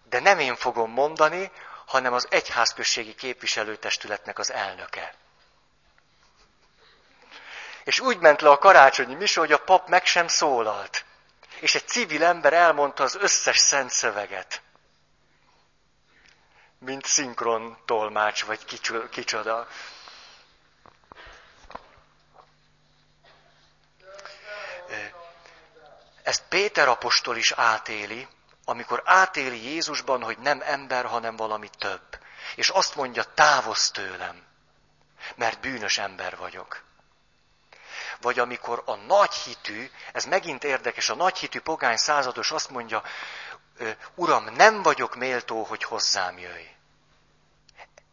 de 0.08 0.20
nem 0.20 0.38
én 0.38 0.56
fogom 0.56 0.90
mondani, 0.90 1.50
hanem 1.86 2.12
az 2.12 2.26
egyházközségi 2.30 3.14
képviselőtestületnek 3.14 4.38
az 4.38 4.52
elnöke. 4.52 5.14
És 7.84 8.00
úgy 8.00 8.18
ment 8.18 8.40
le 8.40 8.50
a 8.50 8.58
karácsonyi 8.58 9.14
mise, 9.14 9.40
hogy 9.40 9.52
a 9.52 9.58
pap 9.58 9.88
meg 9.88 10.04
sem 10.04 10.28
szólalt. 10.28 11.04
És 11.60 11.74
egy 11.74 11.88
civil 11.88 12.24
ember 12.24 12.52
elmondta 12.52 13.02
az 13.02 13.14
összes 13.14 13.58
szent 13.58 13.90
szöveget. 13.90 14.62
Mint 16.78 17.04
szinkron 17.04 17.78
tolmács, 17.84 18.44
vagy 18.44 18.64
kicsoda. 19.10 19.68
Ezt 26.22 26.42
Péter 26.48 26.88
apostol 26.88 27.36
is 27.36 27.52
átéli, 27.52 28.28
amikor 28.64 29.02
átéli 29.04 29.64
Jézusban, 29.72 30.22
hogy 30.22 30.38
nem 30.38 30.60
ember, 30.64 31.04
hanem 31.04 31.36
valami 31.36 31.70
több. 31.78 32.18
És 32.54 32.68
azt 32.68 32.94
mondja, 32.94 33.24
távozz 33.34 33.88
tőlem, 33.88 34.42
mert 35.34 35.60
bűnös 35.60 35.98
ember 35.98 36.36
vagyok. 36.36 36.82
Vagy 38.20 38.38
amikor 38.38 38.82
a 38.86 38.94
nagy 38.94 39.34
hitű, 39.34 39.90
ez 40.12 40.24
megint 40.24 40.64
érdekes, 40.64 41.08
a 41.08 41.14
nagy 41.14 41.38
hitű 41.38 41.60
pogány 41.60 41.96
százados 41.96 42.50
azt 42.50 42.70
mondja, 42.70 43.02
Uram, 44.14 44.44
nem 44.44 44.82
vagyok 44.82 45.16
méltó, 45.16 45.62
hogy 45.62 45.84
hozzám 45.84 46.38
jöjj. 46.38 46.66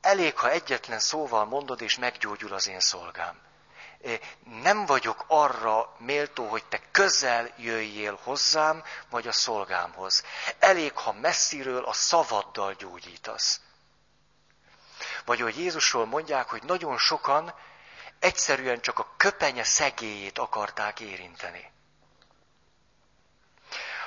Elég, 0.01 0.37
ha 0.37 0.49
egyetlen 0.49 0.99
szóval 0.99 1.45
mondod, 1.45 1.81
és 1.81 1.97
meggyógyul 1.97 2.53
az 2.53 2.67
én 2.67 2.79
szolgám 2.79 3.48
nem 4.61 4.85
vagyok 4.85 5.25
arra 5.27 5.95
méltó, 5.97 6.47
hogy 6.47 6.65
te 6.65 6.81
közel 6.91 7.53
jöjjél 7.57 8.19
hozzám, 8.23 8.83
vagy 9.09 9.27
a 9.27 9.31
szolgámhoz. 9.31 10.23
Elég, 10.59 10.97
ha 10.97 11.13
messziről 11.13 11.83
a 11.83 11.93
szavaddal 11.93 12.73
gyógyítasz. 12.73 13.61
Vagy 15.25 15.39
hogy 15.39 15.57
Jézusról 15.57 16.05
mondják, 16.05 16.49
hogy 16.49 16.63
nagyon 16.63 16.97
sokan 16.97 17.53
egyszerűen 18.19 18.81
csak 18.81 18.99
a 18.99 19.13
köpenye 19.17 19.63
szegélyét 19.63 20.37
akarták 20.37 20.99
érinteni. 20.99 21.71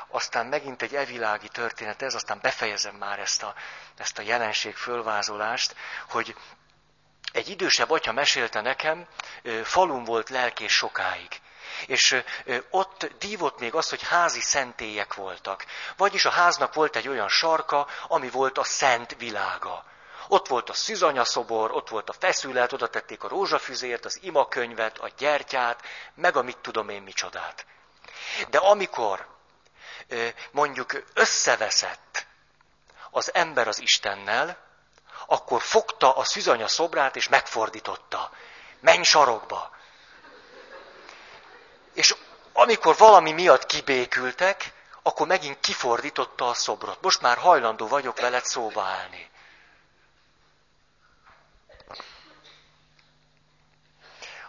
Aztán 0.08 0.46
megint 0.46 0.82
egy 0.82 0.94
evilági 0.94 1.48
történet 1.48 2.02
ez, 2.02 2.14
aztán 2.14 2.38
befejezem 2.42 2.94
már 2.94 3.18
ezt 3.18 3.42
a, 3.42 3.54
ezt 3.96 4.18
a 4.18 4.22
jelenség 4.22 4.76
fölvázolást, 4.76 5.76
hogy 6.08 6.36
egy 7.32 7.48
idősebb 7.48 7.90
atya 7.90 8.12
mesélte 8.12 8.60
nekem, 8.60 9.06
falun 9.62 10.04
volt 10.04 10.30
lelkés 10.30 10.72
sokáig. 10.72 11.40
És 11.86 12.22
ott 12.70 13.10
dívott 13.18 13.58
még 13.58 13.74
az, 13.74 13.88
hogy 13.88 14.02
házi 14.02 14.40
szentélyek 14.40 15.14
voltak. 15.14 15.64
Vagyis 15.96 16.24
a 16.24 16.30
háznak 16.30 16.74
volt 16.74 16.96
egy 16.96 17.08
olyan 17.08 17.28
sarka, 17.28 17.86
ami 18.08 18.30
volt 18.30 18.58
a 18.58 18.64
szent 18.64 19.14
világa. 19.18 19.84
Ott 20.28 20.48
volt 20.48 20.70
a 20.70 20.74
szűzanyaszobor, 20.74 21.72
ott 21.72 21.88
volt 21.88 22.08
a 22.08 22.14
feszület, 22.18 22.72
oda 22.72 22.88
tették 22.88 23.24
a 23.24 23.28
rózsafüzért, 23.28 24.04
az 24.04 24.18
imakönyvet, 24.22 24.98
a 24.98 25.10
gyertyát, 25.18 25.82
meg 26.14 26.36
a 26.36 26.42
mit 26.42 26.58
tudom 26.58 26.88
én 26.88 27.02
micsodát. 27.02 27.66
De 28.50 28.58
amikor 28.58 29.26
mondjuk 30.50 31.02
összeveszett 31.14 32.26
az 33.10 33.34
ember 33.34 33.68
az 33.68 33.80
Istennel, 33.80 34.58
akkor 35.32 35.62
fogta 35.62 36.16
a 36.16 36.24
szűzanya 36.24 36.68
szobrát 36.68 37.16
és 37.16 37.28
megfordította. 37.28 38.30
Menj 38.80 39.02
sarokba! 39.02 39.76
És 41.94 42.14
amikor 42.52 42.96
valami 42.96 43.32
miatt 43.32 43.66
kibékültek, 43.66 44.72
akkor 45.02 45.26
megint 45.26 45.60
kifordította 45.60 46.48
a 46.48 46.54
szobrot. 46.54 47.00
Most 47.00 47.20
már 47.20 47.36
hajlandó 47.38 47.86
vagyok 47.86 48.20
veled 48.20 48.44
szóba 48.44 48.82
állni. 48.82 49.30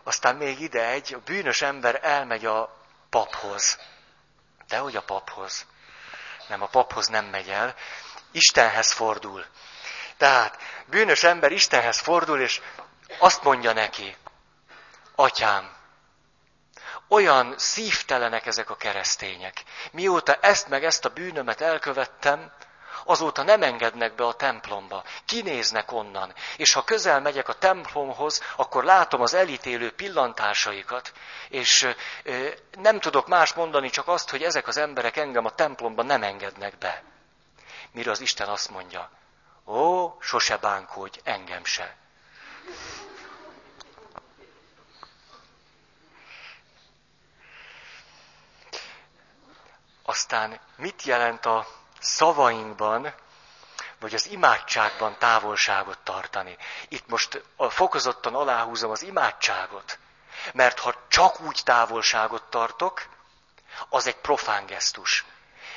Aztán 0.03 0.35
még 0.35 0.59
ide 0.59 0.85
egy, 0.85 1.13
a 1.13 1.19
bűnös 1.19 1.61
ember 1.61 1.99
elmegy 2.01 2.45
a 2.45 2.77
paphoz. 3.09 3.79
Dehogy 4.67 4.95
a 4.95 5.03
paphoz. 5.03 5.65
Nem, 6.47 6.61
a 6.61 6.67
paphoz 6.67 7.07
nem 7.07 7.25
megy 7.25 7.49
el. 7.49 7.75
Istenhez 8.31 8.91
fordul. 8.91 9.45
Tehát 10.23 10.57
bűnös 10.85 11.23
ember 11.23 11.51
Istenhez 11.51 11.99
fordul, 11.99 12.39
és 12.39 12.61
azt 13.17 13.43
mondja 13.43 13.73
neki, 13.73 14.15
atyám, 15.15 15.75
olyan 17.07 17.53
szívtelenek 17.57 18.45
ezek 18.45 18.69
a 18.69 18.75
keresztények. 18.75 19.63
Mióta 19.91 20.35
ezt 20.35 20.67
meg 20.67 20.83
ezt 20.83 21.05
a 21.05 21.09
bűnömet 21.09 21.61
elkövettem, 21.61 22.51
azóta 23.05 23.43
nem 23.43 23.63
engednek 23.63 24.15
be 24.15 24.25
a 24.25 24.33
templomba. 24.33 25.03
Kinéznek 25.25 25.91
onnan. 25.91 26.33
És 26.57 26.73
ha 26.73 26.83
közel 26.83 27.21
megyek 27.21 27.47
a 27.49 27.53
templomhoz, 27.53 28.41
akkor 28.55 28.83
látom 28.83 29.21
az 29.21 29.33
elítélő 29.33 29.91
pillantásaikat, 29.91 31.13
és 31.49 31.87
nem 32.77 32.99
tudok 32.99 33.27
más 33.27 33.53
mondani, 33.53 33.89
csak 33.89 34.07
azt, 34.07 34.29
hogy 34.29 34.43
ezek 34.43 34.67
az 34.67 34.77
emberek 34.77 35.17
engem 35.17 35.45
a 35.45 35.55
templomba 35.55 36.03
nem 36.03 36.23
engednek 36.23 36.77
be. 36.77 37.03
Mire 37.91 38.11
az 38.11 38.21
Isten 38.21 38.47
azt 38.47 38.69
mondja, 38.69 39.09
Ó, 39.65 40.17
sose 40.19 40.57
bánkódj, 40.57 41.19
engem 41.23 41.63
se. 41.65 41.95
Aztán 50.03 50.59
mit 50.75 51.03
jelent 51.03 51.45
a 51.45 51.67
szavainkban, 51.99 53.13
vagy 53.99 54.13
az 54.13 54.27
imádságban 54.27 55.17
távolságot 55.17 55.99
tartani? 55.99 56.57
Itt 56.87 57.07
most 57.07 57.43
fokozottan 57.69 58.35
aláhúzom 58.35 58.91
az 58.91 59.01
imádságot, 59.01 59.99
mert 60.53 60.79
ha 60.79 60.95
csak 61.07 61.39
úgy 61.39 61.61
távolságot 61.63 62.43
tartok, 62.43 63.05
az 63.89 64.07
egy 64.07 64.17
profán 64.17 64.65
gesztus. 64.65 65.25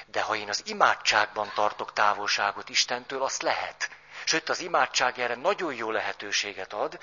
De 0.06 0.20
ha 0.22 0.34
én 0.34 0.48
az 0.48 0.62
imádságban 0.64 1.52
tartok 1.54 1.92
távolságot 1.92 2.68
Istentől, 2.68 3.22
azt 3.22 3.42
lehet. 3.42 3.90
Sőt, 4.24 4.48
az 4.48 4.60
imádság 4.60 5.18
erre 5.18 5.34
nagyon 5.34 5.74
jó 5.74 5.90
lehetőséget 5.90 6.72
ad. 6.72 6.98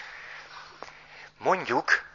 Mondjuk, 1.37 2.05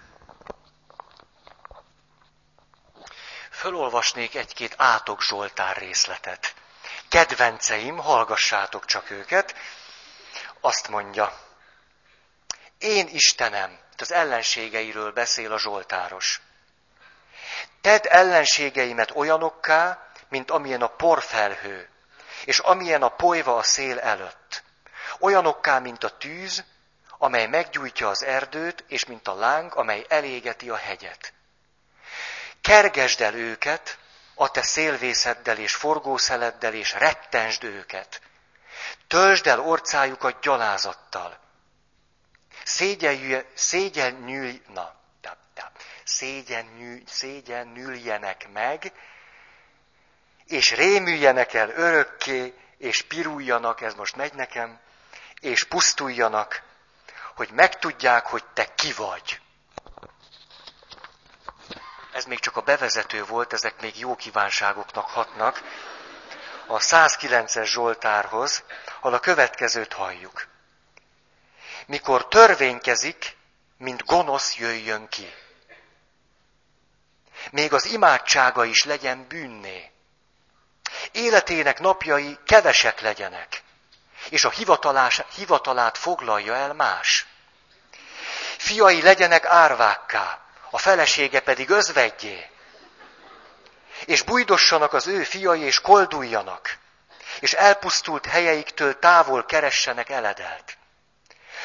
fölolvasnék 3.50 4.34
egy-két 4.34 4.74
átok 4.76 5.22
Zsoltár 5.22 5.76
részletet. 5.76 6.54
Kedvenceim, 7.08 7.96
hallgassátok 7.96 8.84
csak 8.84 9.10
őket. 9.10 9.54
Azt 10.60 10.88
mondja, 10.88 11.38
én 12.78 13.08
Istenem, 13.08 13.78
az 13.96 14.12
ellenségeiről 14.12 15.12
beszél 15.12 15.52
a 15.52 15.58
Zsoltáros. 15.58 16.40
Tedd 17.80 18.06
ellenségeimet 18.06 19.10
olyanokká, 19.10 20.07
mint 20.28 20.50
amilyen 20.50 20.82
a 20.82 20.86
porfelhő, 20.86 21.88
és 22.44 22.58
amilyen 22.58 23.02
a 23.02 23.08
polyva 23.08 23.56
a 23.56 23.62
szél 23.62 23.98
előtt. 23.98 24.62
Olyanokká, 25.18 25.78
mint 25.78 26.04
a 26.04 26.16
tűz, 26.16 26.64
amely 27.18 27.46
meggyújtja 27.46 28.08
az 28.08 28.24
erdőt, 28.24 28.84
és 28.88 29.04
mint 29.04 29.28
a 29.28 29.34
láng, 29.34 29.74
amely 29.74 30.06
elégeti 30.08 30.70
a 30.70 30.76
hegyet. 30.76 31.32
Kergesd 32.60 33.20
el 33.20 33.34
őket, 33.34 33.98
a 34.34 34.50
te 34.50 34.62
szélvészeddel 34.62 35.58
és 35.58 35.74
forgószeleddel, 35.74 36.74
és 36.74 36.92
rettensd 36.92 37.64
őket. 37.64 38.20
Töltsd 39.06 39.46
el 39.46 39.60
orcájukat 39.60 40.40
gyalázattal. 40.40 41.38
Szégyennyűj, 42.64 44.62
na, 44.66 44.94
szégyennyű, 46.04 47.02
meg, 48.52 48.92
és 50.48 50.74
rémüljenek 50.74 51.54
el 51.54 51.70
örökké, 51.70 52.54
és 52.78 53.02
piruljanak, 53.02 53.80
ez 53.80 53.94
most 53.94 54.16
megy 54.16 54.34
nekem, 54.34 54.80
és 55.40 55.64
pusztuljanak, 55.64 56.62
hogy 57.34 57.50
megtudják, 57.52 58.26
hogy 58.26 58.44
te 58.54 58.74
ki 58.74 58.92
vagy. 58.92 59.40
ez 62.12 62.24
még 62.24 62.38
csak 62.38 62.56
a 62.56 62.60
bevezető 62.60 63.24
volt, 63.24 63.52
ezek 63.52 63.80
még 63.80 63.98
jó 63.98 64.16
kívánságoknak 64.16 65.08
hatnak, 65.08 65.62
a 66.66 66.78
109-es 66.78 67.64
Zsoltárhoz, 67.64 68.62
ahol 69.00 69.14
a 69.14 69.20
következőt 69.20 69.92
halljuk. 69.92 70.46
Mikor 71.86 72.28
törvénykezik, 72.28 73.36
mint 73.76 74.04
gonosz 74.04 74.56
jöjjön 74.56 75.08
ki. 75.08 75.34
Még 77.50 77.72
az 77.72 77.84
imádsága 77.84 78.64
is 78.64 78.84
legyen 78.84 79.26
bűnné. 79.28 79.90
Életének 81.12 81.80
napjai 81.80 82.38
kevesek 82.46 83.00
legyenek, 83.00 83.62
és 84.28 84.44
a 84.44 84.52
hivatalát 85.34 85.98
foglalja 85.98 86.54
el 86.54 86.72
más. 86.72 87.26
Fiai 88.56 89.02
legyenek 89.02 89.44
árvákká, 89.44 90.40
a 90.70 90.78
felesége 90.78 91.40
pedig 91.40 91.70
özvegyé. 91.70 92.50
És 94.04 94.22
bújdossanak 94.22 94.92
az 94.92 95.06
ő 95.06 95.22
fiai, 95.22 95.60
és 95.60 95.80
kolduljanak, 95.80 96.78
és 97.40 97.52
elpusztult 97.52 98.26
helyeiktől 98.26 98.98
távol 98.98 99.44
keressenek 99.44 100.10
eledelt. 100.10 100.76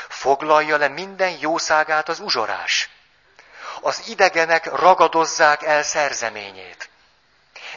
Foglalja 0.08 0.77
le 0.77 0.88
minden 0.88 1.38
jószágát 1.39 2.10
az 2.10 2.19
uzsorás. 2.19 2.89
Az 3.82 4.03
idegenek 4.08 4.65
ragadozzák 4.65 5.63
el 5.63 5.84
szerzeményét. 5.84 6.89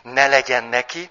Ne 0.02 0.26
legyen 0.26 0.64
neki, 0.64 1.10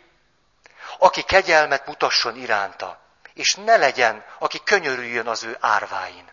aki 1.06 1.22
kegyelmet 1.22 1.86
mutasson 1.86 2.36
iránta, 2.36 3.00
és 3.34 3.56
ne 3.56 3.78
legyen, 3.78 4.26
aki 4.40 4.62
könyörüljön 4.64 5.28
az 5.28 5.44
ő 5.44 5.58
árváin. 5.60 6.32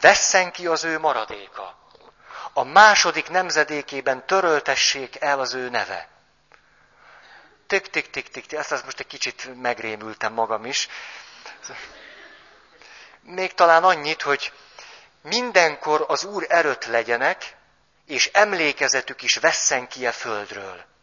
Vesszen 0.00 0.52
ki 0.52 0.66
az 0.66 0.84
ő 0.84 0.98
maradéka. 0.98 1.78
A 2.52 2.62
második 2.64 3.28
nemzedékében 3.28 4.26
töröltessék 4.26 5.20
el 5.20 5.40
az 5.40 5.54
ő 5.54 5.68
neve. 5.68 6.08
Tik, 7.66 7.86
tik, 7.90 8.10
tik, 8.10 8.28
tik, 8.28 8.52
ezt 8.52 8.72
az 8.72 8.82
most 8.82 9.00
egy 9.00 9.06
kicsit 9.06 9.60
megrémültem 9.60 10.32
magam 10.32 10.64
is. 10.64 10.88
Még 13.20 13.54
talán 13.54 13.84
annyit, 13.84 14.22
hogy 14.22 14.52
mindenkor 15.22 16.04
az 16.08 16.24
Úr 16.24 16.46
erőt 16.48 16.84
legyenek, 16.84 17.56
és 18.06 18.30
emlékezetük 18.32 19.22
is 19.22 19.36
vesszen 19.36 19.88
ki 19.88 20.06
a 20.06 20.12
földről. 20.12 20.96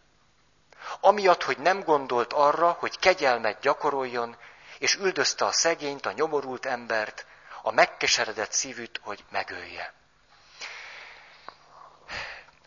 Amiatt, 1.06 1.44
hogy 1.44 1.58
nem 1.58 1.84
gondolt 1.84 2.34
arra, 2.34 2.72
hogy 2.72 3.00
kegyelmet 3.00 3.60
gyakoroljon, 3.60 4.38
és 4.80 4.96
üldözte 4.96 5.46
a 5.46 5.52
szegényt, 5.52 6.06
a 6.06 6.12
nyomorult 6.12 6.65
embert, 6.65 7.26
a 7.62 7.72
megkeseredett 7.72 8.52
szívűt, 8.52 9.00
hogy 9.04 9.24
megölje. 9.30 9.94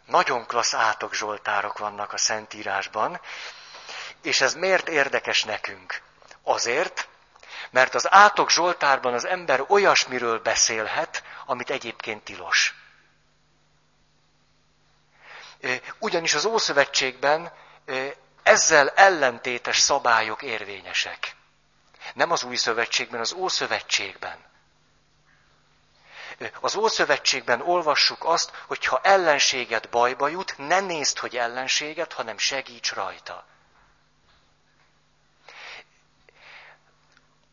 Nagyon 0.06 0.46
klassz 0.46 0.74
átok 0.74 1.14
zsoltárok 1.14 1.78
vannak 1.78 2.12
a 2.12 2.16
Szentírásban, 2.16 3.20
és 4.22 4.40
ez 4.40 4.54
miért 4.54 4.88
érdekes 4.88 5.44
nekünk? 5.44 6.02
Azért, 6.42 7.08
mert 7.70 7.94
az 7.94 8.12
átok 8.12 8.50
Zsoltárban 8.50 9.14
az 9.14 9.24
ember 9.24 9.64
olyasmiről 9.68 10.38
beszélhet, 10.38 11.22
amit 11.46 11.70
egyébként 11.70 12.24
tilos. 12.24 12.74
Ugyanis 15.98 16.34
az 16.34 16.44
Ószövetségben 16.44 17.52
ezzel 18.48 18.88
ellentétes 18.88 19.78
szabályok 19.78 20.42
érvényesek. 20.42 21.36
Nem 22.14 22.30
az 22.30 22.42
új 22.42 22.56
szövetségben, 22.56 23.20
az 23.20 23.32
Ószövetségben. 23.32 24.38
Az 26.60 26.76
Ószövetségben 26.76 27.60
olvassuk 27.60 28.24
azt, 28.24 28.52
hogy 28.66 28.84
ha 28.84 29.00
ellenséget 29.02 29.88
bajba 29.88 30.28
jut, 30.28 30.54
ne 30.58 30.80
nézd, 30.80 31.18
hogy 31.18 31.36
ellenséget, 31.36 32.12
hanem 32.12 32.38
segíts 32.38 32.92
rajta. 32.92 33.44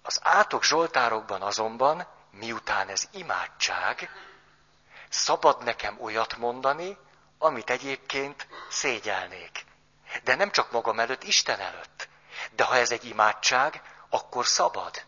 Az 0.02 0.20
átok 0.24 0.64
zsoltárokban 0.64 1.42
azonban, 1.42 2.08
miután 2.32 2.88
ez 2.88 3.08
imádság, 3.12 4.10
szabad 5.10 5.64
nekem 5.64 6.02
olyat 6.02 6.38
mondani, 6.38 6.98
amit 7.38 7.70
egyébként 7.70 8.48
szégyelnék. 8.70 9.66
De 10.24 10.36
nem 10.36 10.52
csak 10.52 10.72
magam 10.72 11.00
előtt, 11.00 11.24
Isten 11.24 11.60
előtt. 11.60 12.08
De 12.52 12.64
ha 12.64 12.76
ez 12.76 12.92
egy 12.92 13.06
imádság, 13.06 13.82
akkor 14.10 14.46
szabad. 14.46 15.06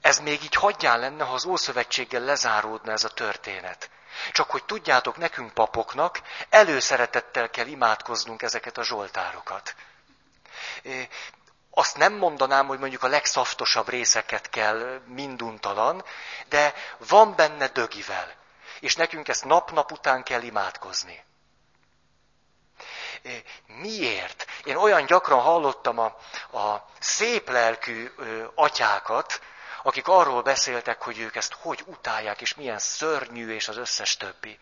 Ez 0.00 0.18
még 0.18 0.42
így 0.42 0.54
hagyján 0.54 0.98
lenne, 1.00 1.24
ha 1.24 1.34
az 1.34 1.44
Ószövetséggel 1.44 2.22
lezáródna 2.22 2.92
ez 2.92 3.04
a 3.04 3.08
történet. 3.08 3.90
Csak 4.32 4.50
hogy 4.50 4.64
tudjátok, 4.64 5.16
nekünk 5.16 5.54
papoknak 5.54 6.22
előszeretettel 6.48 7.50
kell 7.50 7.66
imádkoznunk 7.66 8.42
ezeket 8.42 8.78
a 8.78 8.82
zsoltárokat. 8.82 9.74
Azt 11.70 11.96
nem 11.96 12.12
mondanám, 12.12 12.66
hogy 12.66 12.78
mondjuk 12.78 13.02
a 13.02 13.08
legszaftosabb 13.08 13.88
részeket 13.88 14.50
kell 14.50 15.00
minduntalan, 15.06 16.04
de 16.48 16.74
van 16.98 17.34
benne 17.34 17.68
dögivel. 17.68 18.34
És 18.80 18.96
nekünk 18.96 19.28
ezt 19.28 19.44
nap-nap 19.44 19.92
után 19.92 20.22
kell 20.22 20.42
imádkozni. 20.42 21.24
Miért? 23.66 24.46
Én 24.64 24.76
olyan 24.76 25.06
gyakran 25.06 25.40
hallottam 25.40 25.98
a, 25.98 26.04
a 26.58 26.84
szép 26.98 27.48
lelkű 27.48 28.10
atyákat, 28.54 29.40
akik 29.82 30.08
arról 30.08 30.42
beszéltek, 30.42 31.02
hogy 31.02 31.18
ők 31.18 31.36
ezt 31.36 31.56
hogy 31.60 31.82
utálják, 31.86 32.40
és 32.40 32.54
milyen 32.54 32.78
szörnyű, 32.78 33.54
és 33.54 33.68
az 33.68 33.76
összes 33.76 34.16
többi. 34.16 34.58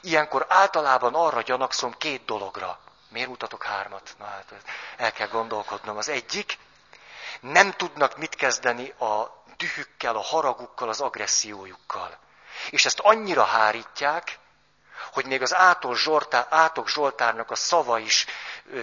Ilyenkor 0.00 0.46
általában 0.48 1.14
arra 1.14 1.40
gyanakszom 1.40 1.94
két 1.98 2.24
dologra. 2.24 2.78
Miért 3.08 3.28
mutatok 3.28 3.64
hármat? 3.64 4.14
Na 4.18 4.24
hát 4.24 4.52
el 4.96 5.12
kell 5.12 5.28
gondolkodnom. 5.28 5.96
Az 5.96 6.08
egyik, 6.08 6.58
nem 7.40 7.72
tudnak 7.72 8.16
mit 8.16 8.34
kezdeni 8.34 8.88
a 8.88 9.42
dühükkel, 9.56 10.16
a 10.16 10.22
haragukkal, 10.22 10.88
az 10.88 11.00
agressziójukkal. 11.00 12.18
És 12.70 12.84
ezt 12.84 12.98
annyira 12.98 13.44
hárítják, 13.44 14.38
hogy 15.12 15.26
még 15.26 15.42
az 15.42 15.54
átok, 15.54 15.96
Zsoltár, 15.96 16.46
átok 16.50 16.88
Zsoltárnak 16.88 17.50
a 17.50 17.54
szava 17.54 17.98
is 17.98 18.26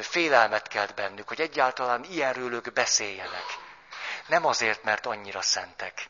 félelmet 0.01 0.67
kelt 0.67 0.93
bennük, 0.93 1.27
hogy 1.27 1.41
egyáltalán 1.41 2.03
ilyenről 2.03 2.53
ők 2.53 2.73
beszéljenek. 2.73 3.45
Nem 4.25 4.45
azért, 4.45 4.83
mert 4.83 5.05
annyira 5.05 5.41
szentek, 5.41 6.09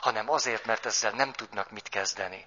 hanem 0.00 0.30
azért, 0.30 0.64
mert 0.64 0.86
ezzel 0.86 1.10
nem 1.10 1.32
tudnak 1.32 1.70
mit 1.70 1.88
kezdeni. 1.88 2.46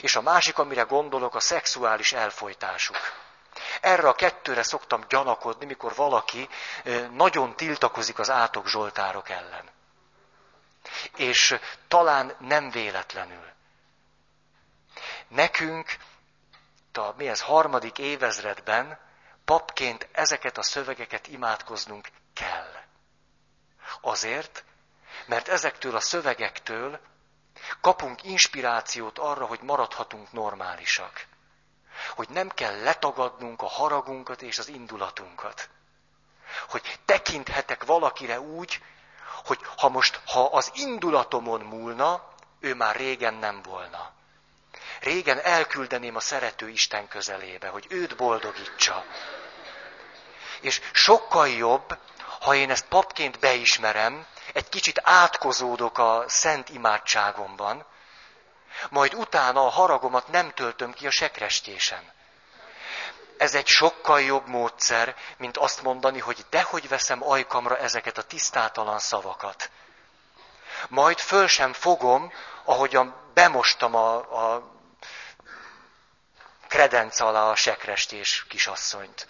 És 0.00 0.16
a 0.16 0.22
másik, 0.22 0.58
amire 0.58 0.82
gondolok, 0.82 1.34
a 1.34 1.40
szexuális 1.40 2.12
elfolytásuk. 2.12 2.96
Erre 3.80 4.08
a 4.08 4.14
kettőre 4.14 4.62
szoktam 4.62 5.04
gyanakodni, 5.08 5.66
mikor 5.66 5.94
valaki 5.94 6.48
nagyon 7.10 7.56
tiltakozik 7.56 8.18
az 8.18 8.30
átok 8.30 8.68
zsoltárok 8.68 9.28
ellen. 9.28 9.70
És 11.16 11.58
talán 11.88 12.34
nem 12.38 12.70
véletlenül. 12.70 13.51
Nekünk, 15.34 15.96
a, 16.92 17.12
mi 17.16 17.28
ez, 17.28 17.40
harmadik 17.40 17.98
évezredben 17.98 18.98
papként 19.44 20.08
ezeket 20.12 20.58
a 20.58 20.62
szövegeket 20.62 21.26
imádkoznunk 21.26 22.08
kell. 22.34 22.72
Azért, 24.00 24.64
mert 25.26 25.48
ezektől 25.48 25.96
a 25.96 26.00
szövegektől 26.00 27.00
kapunk 27.80 28.22
inspirációt 28.22 29.18
arra, 29.18 29.46
hogy 29.46 29.60
maradhatunk 29.62 30.32
normálisak 30.32 31.26
hogy 32.14 32.28
nem 32.28 32.48
kell 32.48 32.82
letagadnunk 32.82 33.62
a 33.62 33.66
haragunkat 33.66 34.42
és 34.42 34.58
az 34.58 34.68
indulatunkat. 34.68 35.68
Hogy 36.68 36.98
tekinthetek 37.04 37.84
valakire 37.84 38.40
úgy, 38.40 38.82
hogy 39.44 39.58
ha 39.76 39.88
most, 39.88 40.20
ha 40.26 40.44
az 40.44 40.70
indulatomon 40.74 41.60
múlna, 41.60 42.30
ő 42.60 42.74
már 42.74 42.96
régen 42.96 43.34
nem 43.34 43.62
volna. 43.62 44.12
Régen 45.02 45.40
elküldeném 45.40 46.16
a 46.16 46.20
szerető 46.20 46.68
Isten 46.68 47.08
közelébe, 47.08 47.68
hogy 47.68 47.86
őt 47.88 48.16
boldogítsa. 48.16 49.04
És 50.60 50.80
sokkal 50.92 51.48
jobb, 51.48 51.98
ha 52.40 52.54
én 52.54 52.70
ezt 52.70 52.86
papként 52.86 53.38
beismerem, 53.38 54.26
egy 54.52 54.68
kicsit 54.68 55.00
átkozódok 55.04 55.98
a 55.98 56.24
szent 56.26 56.68
imádságomban, 56.68 57.84
majd 58.90 59.14
utána 59.14 59.66
a 59.66 59.70
haragomat 59.70 60.28
nem 60.28 60.50
töltöm 60.50 60.92
ki 60.92 61.06
a 61.06 61.10
sekrestésen. 61.10 62.12
Ez 63.36 63.54
egy 63.54 63.66
sokkal 63.66 64.20
jobb 64.20 64.46
módszer, 64.46 65.16
mint 65.36 65.56
azt 65.56 65.82
mondani, 65.82 66.18
hogy 66.18 66.44
dehogy 66.50 66.88
veszem 66.88 67.22
ajkamra 67.28 67.78
ezeket 67.78 68.18
a 68.18 68.22
tisztátalan 68.22 68.98
szavakat. 68.98 69.70
Majd 70.88 71.18
föl 71.18 71.46
sem 71.46 71.72
fogom, 71.72 72.32
ahogyan 72.64 73.14
bemostam 73.34 73.94
a, 73.94 74.14
a 74.16 74.71
kredenc 76.72 77.20
alá 77.20 77.50
a 77.50 77.54
sekrestés 77.54 78.46
kisasszonyt. 78.48 79.26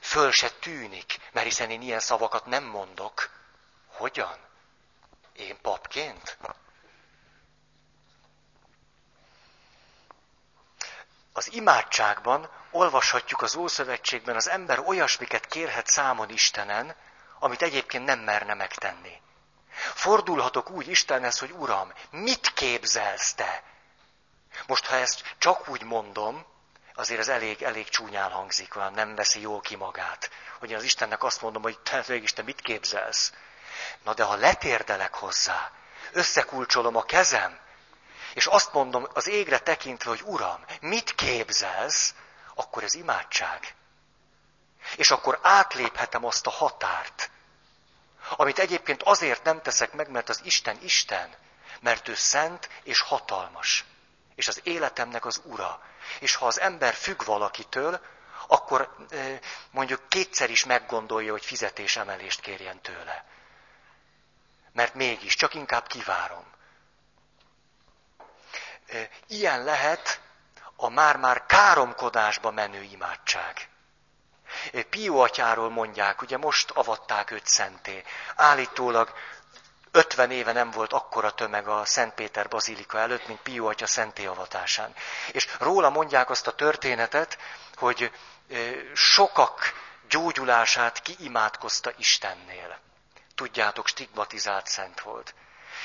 Föl 0.00 0.32
se 0.32 0.50
tűnik, 0.50 1.18
mert 1.32 1.46
hiszen 1.46 1.70
én 1.70 1.82
ilyen 1.82 2.00
szavakat 2.00 2.46
nem 2.46 2.64
mondok. 2.64 3.30
Hogyan? 3.86 4.36
Én 5.32 5.58
papként? 5.62 6.38
az 11.32 11.52
imádságban 11.52 12.50
olvashatjuk 12.70 13.42
az 13.42 13.54
Ószövetségben, 13.56 14.36
az 14.36 14.48
ember 14.48 14.78
olyasmiket 14.78 15.46
kérhet 15.46 15.86
számon 15.86 16.30
Istenen, 16.30 16.96
amit 17.38 17.62
egyébként 17.62 18.04
nem 18.04 18.18
merne 18.18 18.54
megtenni. 18.54 19.20
Fordulhatok 19.94 20.70
úgy 20.70 20.88
Istenhez, 20.88 21.38
hogy 21.38 21.50
Uram, 21.50 21.92
mit 22.10 22.52
képzelsz 22.52 23.34
te? 23.34 23.62
Most, 24.66 24.86
ha 24.86 24.96
ezt 24.96 25.34
csak 25.38 25.68
úgy 25.68 25.82
mondom, 25.82 26.46
azért 26.94 27.20
ez 27.20 27.28
elég, 27.28 27.62
elég 27.62 27.88
csúnyán 27.88 28.30
hangzik, 28.30 28.76
olyan 28.76 28.92
nem 28.92 29.14
veszi 29.14 29.40
jól 29.40 29.60
ki 29.60 29.76
magát. 29.76 30.30
Hogy 30.58 30.70
én 30.70 30.76
az 30.76 30.82
Istennek 30.82 31.22
azt 31.22 31.42
mondom, 31.42 31.62
hogy 31.62 31.78
te 31.78 32.04
mégis 32.08 32.32
te 32.32 32.42
mit 32.42 32.60
képzelsz? 32.60 33.32
Na 34.02 34.14
de 34.14 34.24
ha 34.24 34.34
letérdelek 34.34 35.14
hozzá, 35.14 35.72
összekulcsolom 36.12 36.96
a 36.96 37.02
kezem, 37.02 37.58
és 38.34 38.46
azt 38.46 38.72
mondom 38.72 39.06
az 39.12 39.28
égre 39.28 39.58
tekintve, 39.58 40.10
hogy 40.10 40.22
Uram, 40.24 40.64
mit 40.80 41.14
képzelsz, 41.14 42.14
akkor 42.54 42.82
ez 42.82 42.94
imádság. 42.94 43.74
És 44.96 45.10
akkor 45.10 45.38
átléphetem 45.42 46.24
azt 46.24 46.46
a 46.46 46.50
határt, 46.50 47.30
amit 48.36 48.58
egyébként 48.58 49.02
azért 49.02 49.44
nem 49.44 49.62
teszek 49.62 49.92
meg, 49.92 50.10
mert 50.10 50.28
az 50.28 50.40
Isten 50.42 50.78
Isten, 50.82 51.34
mert 51.80 52.08
ő 52.08 52.14
szent 52.14 52.68
és 52.82 53.00
hatalmas. 53.00 53.84
És 54.38 54.48
az 54.48 54.60
életemnek 54.64 55.24
az 55.24 55.40
ura. 55.44 55.82
És 56.20 56.34
ha 56.34 56.46
az 56.46 56.60
ember 56.60 56.94
függ 56.94 57.24
valakitől, 57.24 58.00
akkor 58.46 58.96
mondjuk 59.70 60.08
kétszer 60.08 60.50
is 60.50 60.64
meggondolja, 60.64 61.32
hogy 61.32 61.44
fizetésemelést 61.44 62.40
kérjen 62.40 62.80
tőle. 62.80 63.24
Mert 64.72 64.94
mégis, 64.94 65.34
csak 65.34 65.54
inkább 65.54 65.86
kivárom. 65.86 66.44
Ilyen 69.26 69.64
lehet 69.64 70.20
a 70.76 70.88
már-már 70.88 71.46
káromkodásba 71.46 72.50
menő 72.50 72.82
imádság. 72.82 73.68
Pió 74.90 75.20
atyáról 75.20 75.70
mondják, 75.70 76.22
ugye 76.22 76.36
most 76.36 76.70
avatták 76.70 77.30
őt 77.30 77.46
szenté. 77.46 78.04
Állítólag 78.36 79.12
50 79.90 80.30
éve 80.30 80.52
nem 80.52 80.70
volt 80.70 80.92
akkora 80.92 81.30
tömeg 81.30 81.68
a 81.68 81.84
Szent 81.84 82.14
Péter 82.14 82.48
bazilika 82.48 82.98
előtt, 82.98 83.26
mint 83.26 83.40
Pió 83.40 83.66
atya 83.66 83.86
szenté 83.86 84.26
avatásán. 84.26 84.94
És 85.32 85.48
róla 85.58 85.90
mondják 85.90 86.30
azt 86.30 86.46
a 86.46 86.54
történetet, 86.54 87.38
hogy 87.74 88.12
sokak 88.94 89.72
gyógyulását 90.08 91.02
kiimádkozta 91.02 91.92
Istennél. 91.96 92.78
Tudjátok, 93.34 93.86
stigmatizált 93.86 94.66
szent 94.66 95.00
volt. 95.00 95.34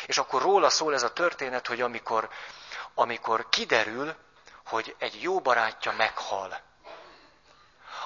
És 0.05 0.17
akkor 0.17 0.41
róla 0.41 0.69
szól 0.69 0.93
ez 0.93 1.03
a 1.03 1.13
történet, 1.13 1.67
hogy 1.67 1.81
amikor, 1.81 2.29
amikor 2.93 3.49
kiderül, 3.49 4.15
hogy 4.65 4.95
egy 4.99 5.21
jó 5.21 5.39
barátja 5.39 5.91
meghal, 5.91 6.61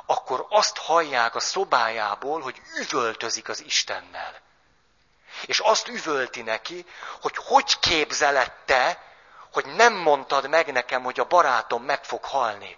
akkor 0.06 0.46
azt 0.50 0.78
hallják 0.78 1.36
a 1.36 1.40
szobájából, 1.40 2.42
hogy 2.42 2.62
üvöltözik 2.80 3.50
az 3.50 3.64
Istennel. 3.64 4.42
És 5.46 5.60
azt 5.60 5.88
üvölti 5.88 6.42
neki, 6.42 6.86
hogy 7.22 7.36
hogy 7.38 7.80
képzeled 7.80 8.52
te, 8.66 9.02
hogy 9.52 9.66
nem 9.66 9.94
mondtad 9.94 10.50
meg 10.50 10.72
nekem, 10.72 11.04
hogy 11.04 11.20
a 11.20 11.26
barátom 11.26 11.84
meg 11.84 12.04
fog 12.04 12.24
halni. 12.24 12.78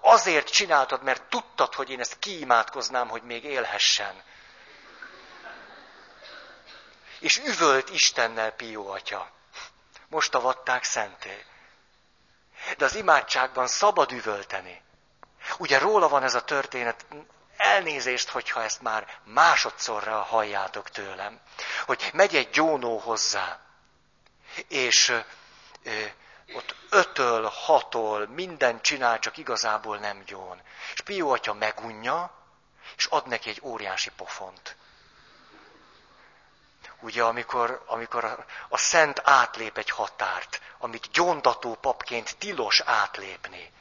Azért 0.00 0.50
csináltad, 0.50 1.02
mert 1.02 1.22
tudtad, 1.22 1.74
hogy 1.74 1.90
én 1.90 2.00
ezt 2.00 2.18
kiimádkoznám, 2.18 3.08
hogy 3.08 3.22
még 3.22 3.44
élhessen. 3.44 4.22
És 7.18 7.38
üvölt 7.38 7.90
Istennel 7.90 8.50
Pió 8.50 8.90
atya. 8.90 9.30
Most 10.08 10.34
avatták 10.34 10.84
szenté. 10.84 11.44
De 12.76 12.84
az 12.84 12.94
imádságban 12.94 13.66
szabad 13.66 14.12
üvölteni. 14.12 14.82
Ugye 15.58 15.78
róla 15.78 16.08
van 16.08 16.22
ez 16.22 16.34
a 16.34 16.44
történet, 16.44 17.06
elnézést, 17.66 18.28
hogyha 18.28 18.62
ezt 18.62 18.80
már 18.80 19.18
másodszorra 19.24 20.22
halljátok 20.22 20.90
tőlem, 20.90 21.40
hogy 21.86 22.10
megy 22.12 22.36
egy 22.36 22.50
gyónó 22.50 22.98
hozzá, 22.98 23.60
és 24.68 25.08
ö, 25.82 26.04
ott 26.54 26.74
ötöl, 26.90 27.42
hatol, 27.44 28.26
mindent 28.26 28.82
csinál, 28.82 29.18
csak 29.18 29.36
igazából 29.36 29.98
nem 29.98 30.22
gyón. 30.24 30.62
És 30.92 31.00
Pió 31.00 31.30
atya 31.30 31.52
megunja, 31.52 32.30
és 32.96 33.06
ad 33.06 33.26
neki 33.26 33.48
egy 33.48 33.60
óriási 33.62 34.10
pofont. 34.16 34.76
Ugye, 37.00 37.22
amikor, 37.22 37.82
amikor 37.86 38.24
a, 38.24 38.44
a 38.68 38.78
szent 38.78 39.20
átlép 39.24 39.78
egy 39.78 39.90
határt, 39.90 40.60
amit 40.78 41.10
gyóntató 41.10 41.74
papként 41.74 42.36
tilos 42.38 42.80
átlépni. 42.80 43.72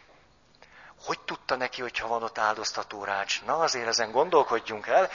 Hogy 1.05 1.19
tudta 1.19 1.55
neki, 1.55 1.81
hogyha 1.81 2.07
van 2.07 2.23
ott 2.23 2.37
áldoztató 2.37 3.03
rács? 3.03 3.41
Na, 3.41 3.57
azért 3.59 3.87
ezen 3.87 4.11
gondolkodjunk 4.11 4.87
el. 4.87 5.09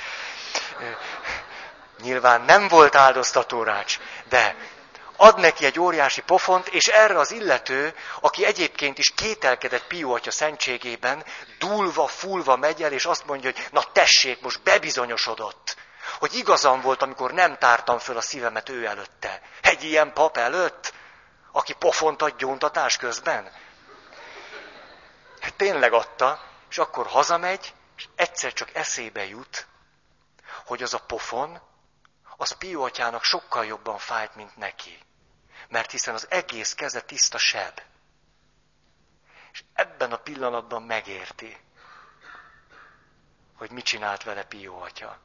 Nyilván 2.03 2.41
nem 2.41 2.69
volt 2.69 2.95
áldoztató 2.95 3.63
rács, 3.63 3.99
de 4.29 4.57
ad 5.17 5.39
neki 5.39 5.65
egy 5.65 5.81
óriási 5.81 6.21
pofont, 6.21 6.69
és 6.69 6.89
erre 6.89 7.19
az 7.19 7.31
illető, 7.31 7.95
aki 8.21 8.45
egyébként 8.45 8.99
is 8.99 9.15
kételkedett 9.15 9.87
Pió 9.87 10.15
atya 10.15 10.31
szentségében, 10.31 11.25
dúlva, 11.59 12.07
fulva 12.07 12.57
megy 12.57 12.83
el, 12.83 12.93
és 12.93 13.05
azt 13.05 13.27
mondja, 13.27 13.51
hogy 13.51 13.69
na 13.73 13.83
tessék, 13.93 14.41
most 14.41 14.63
bebizonyosodott, 14.63 15.77
hogy 16.19 16.35
igazam 16.35 16.81
volt, 16.81 17.03
amikor 17.03 17.33
nem 17.33 17.59
tártam 17.59 17.99
föl 17.99 18.17
a 18.17 18.21
szívemet 18.21 18.69
ő 18.69 18.87
előtte. 18.87 19.43
Egy 19.61 19.85
ilyen 19.85 20.13
pap 20.13 20.37
előtt, 20.37 20.93
aki 21.53 21.73
pofont 21.73 22.23
ad 22.23 22.37
gyóntatás 22.37 22.97
közben. 22.97 23.53
Tényleg 25.61 25.93
adta, 25.93 26.43
és 26.69 26.79
akkor 26.79 27.07
hazamegy, 27.07 27.75
és 27.97 28.09
egyszer 28.15 28.53
csak 28.53 28.75
eszébe 28.75 29.27
jut, 29.27 29.67
hogy 30.65 30.83
az 30.83 30.95
a 30.95 30.99
pofon, 30.99 31.61
az 32.37 32.53
Pió 32.53 32.83
atyának 32.83 33.23
sokkal 33.23 33.65
jobban 33.65 33.99
fájt, 33.99 34.35
mint 34.35 34.57
neki. 34.57 34.99
Mert 35.69 35.91
hiszen 35.91 36.15
az 36.15 36.27
egész 36.31 36.75
keze 36.75 37.01
tiszta 37.01 37.39
seb. 37.39 37.83
És 39.53 39.65
ebben 39.73 40.13
a 40.13 40.17
pillanatban 40.17 40.83
megérti, 40.83 41.61
hogy 43.57 43.71
mit 43.71 43.85
csinált 43.85 44.23
vele 44.23 44.45
Pió 44.45 44.83
atya. 44.83 45.19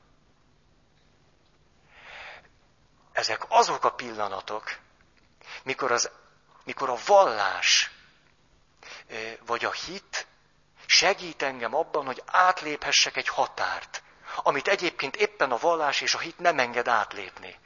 Ezek 3.11 3.45
azok 3.47 3.83
a 3.83 3.93
pillanatok, 3.93 4.77
mikor, 5.63 5.91
az, 5.91 6.09
mikor 6.63 6.89
a 6.89 6.97
vallás 7.05 7.94
vagy 9.45 9.65
a 9.65 9.71
hit 9.71 10.27
segít 10.85 11.41
engem 11.41 11.75
abban, 11.75 12.05
hogy 12.05 12.23
átléphessek 12.25 13.17
egy 13.17 13.27
határt, 13.27 14.03
amit 14.35 14.67
egyébként 14.67 15.15
éppen 15.15 15.51
a 15.51 15.57
vallás 15.57 16.01
és 16.01 16.13
a 16.13 16.19
hit 16.19 16.39
nem 16.39 16.59
enged 16.59 16.87
átlépni. 16.87 17.59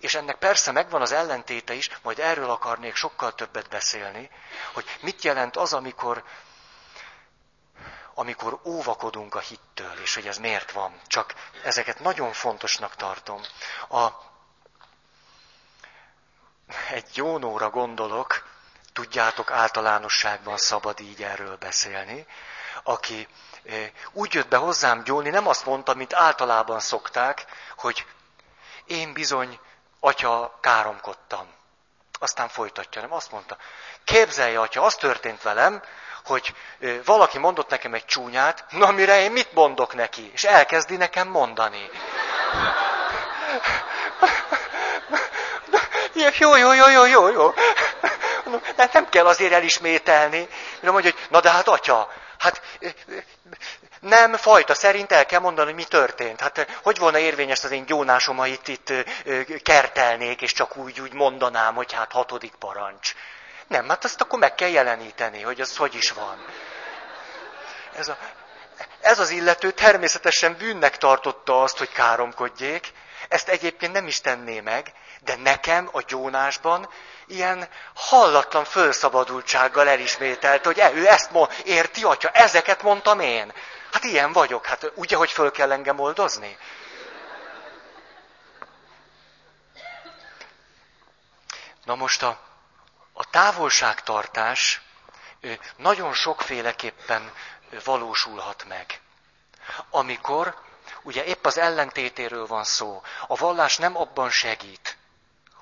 És 0.00 0.14
ennek 0.14 0.36
persze 0.36 0.72
megvan 0.72 1.00
az 1.00 1.12
ellentéte 1.12 1.72
is, 1.74 1.90
majd 2.02 2.18
erről 2.18 2.50
akarnék 2.50 2.94
sokkal 2.94 3.34
többet 3.34 3.68
beszélni, 3.68 4.30
hogy 4.72 4.84
mit 5.00 5.22
jelent 5.22 5.56
az, 5.56 5.72
amikor, 5.72 6.24
amikor 8.14 8.60
óvakodunk 8.64 9.34
a 9.34 9.40
hittől, 9.40 9.98
és 10.00 10.14
hogy 10.14 10.26
ez 10.26 10.38
miért 10.38 10.72
van. 10.72 11.00
Csak 11.06 11.34
ezeket 11.64 12.00
nagyon 12.00 12.32
fontosnak 12.32 12.96
tartom. 12.96 13.40
A, 13.88 14.08
egy 16.90 17.16
jónóra 17.16 17.70
gondolok, 17.70 18.46
tudjátok, 18.92 19.50
általánosságban 19.50 20.56
szabad 20.56 21.00
így 21.00 21.22
erről 21.22 21.56
beszélni, 21.56 22.26
aki 22.82 23.28
eh, 23.64 23.90
úgy 24.12 24.34
jött 24.34 24.48
be 24.48 24.56
hozzám 24.56 25.02
gyónni, 25.02 25.30
nem 25.30 25.46
azt 25.46 25.66
mondta, 25.66 25.94
mint 25.94 26.14
általában 26.14 26.80
szokták, 26.80 27.44
hogy 27.76 28.06
én 28.84 29.12
bizony, 29.12 29.58
atya, 30.00 30.58
káromkodtam. 30.60 31.46
Aztán 32.20 32.48
folytatja, 32.48 33.00
nem 33.00 33.12
azt 33.12 33.30
mondta, 33.30 33.56
képzelje, 34.04 34.60
atya, 34.60 34.82
az 34.82 34.94
történt 34.94 35.42
velem, 35.42 35.82
hogy 36.24 36.54
eh, 36.80 36.98
valaki 37.04 37.38
mondott 37.38 37.68
nekem 37.68 37.94
egy 37.94 38.04
csúnyát, 38.04 38.64
na 38.70 38.90
mire 38.90 39.20
én 39.20 39.32
mit 39.32 39.52
mondok 39.52 39.94
neki? 39.94 40.30
És 40.32 40.44
elkezdi 40.44 40.96
nekem 40.96 41.28
mondani. 41.28 41.90
Jó, 46.36 46.56
jó, 46.56 46.72
jó, 46.72 46.88
jó, 46.88 47.06
jó, 47.06 47.28
jó. 47.28 47.54
De 48.76 48.88
nem 48.92 49.08
kell 49.08 49.26
azért 49.26 49.52
elismételni. 49.52 50.48
De 50.80 50.90
mondja, 50.90 51.10
hogy 51.10 51.26
na 51.30 51.40
de 51.40 51.50
hát 51.50 51.68
atya, 51.68 52.12
hát 52.38 52.62
nem 54.00 54.36
fajta 54.36 54.74
szerint 54.74 55.12
el 55.12 55.26
kell 55.26 55.40
mondani, 55.40 55.66
hogy 55.66 55.76
mi 55.76 55.84
történt. 55.84 56.40
Hát 56.40 56.78
hogy 56.82 56.98
volna 56.98 57.18
érvényes 57.18 57.64
az 57.64 57.70
én 57.70 57.84
gyónásom, 57.84 58.36
ha 58.36 58.46
itt, 58.46 58.68
itt 58.68 58.92
kertelnék, 59.62 60.42
és 60.42 60.52
csak 60.52 60.76
úgy, 60.76 61.00
úgy 61.00 61.12
mondanám, 61.12 61.74
hogy 61.74 61.92
hát 61.92 62.12
hatodik 62.12 62.54
parancs. 62.54 63.14
Nem, 63.66 63.88
hát 63.88 64.04
azt 64.04 64.20
akkor 64.20 64.38
meg 64.38 64.54
kell 64.54 64.68
jeleníteni, 64.68 65.42
hogy 65.42 65.60
az 65.60 65.76
hogy 65.76 65.94
is 65.94 66.10
van. 66.10 66.44
Ez, 67.94 68.08
a, 68.08 68.18
ez 69.00 69.18
az 69.18 69.30
illető 69.30 69.70
természetesen 69.70 70.56
bűnnek 70.56 70.96
tartotta 70.98 71.62
azt, 71.62 71.78
hogy 71.78 71.92
káromkodjék, 71.92 72.92
ezt 73.28 73.48
egyébként 73.48 73.92
nem 73.92 74.06
is 74.06 74.20
tenné 74.20 74.60
meg, 74.60 74.92
De 75.20 75.36
nekem 75.36 75.88
a 75.92 76.00
gyónásban 76.00 76.88
ilyen 77.26 77.68
hallatlan 77.94 78.64
fölszabadultsággal 78.64 79.88
elismételt, 79.88 80.64
hogy 80.64 80.82
ő 80.94 81.08
ezt 81.08 81.30
mond, 81.30 81.50
érti, 81.64 82.04
atya, 82.04 82.28
ezeket 82.28 82.82
mondtam 82.82 83.20
én. 83.20 83.52
Hát 83.92 84.04
ilyen 84.04 84.32
vagyok, 84.32 84.66
hát 84.66 84.92
ugye, 84.94 85.16
hogy 85.16 85.30
föl 85.30 85.50
kell 85.50 85.72
engem 85.72 85.98
oldozni? 85.98 86.58
Na 91.84 91.94
most 91.94 92.22
a, 92.22 92.38
a 93.12 93.30
távolságtartás 93.30 94.80
nagyon 95.76 96.12
sokféleképpen 96.12 97.32
valósulhat 97.84 98.64
meg. 98.68 99.00
Amikor, 99.90 100.54
ugye 101.02 101.24
épp 101.24 101.46
az 101.46 101.58
ellentétéről 101.58 102.46
van 102.46 102.64
szó, 102.64 103.02
a 103.26 103.36
vallás 103.36 103.76
nem 103.76 103.96
abban 103.96 104.30
segít, 104.30 104.97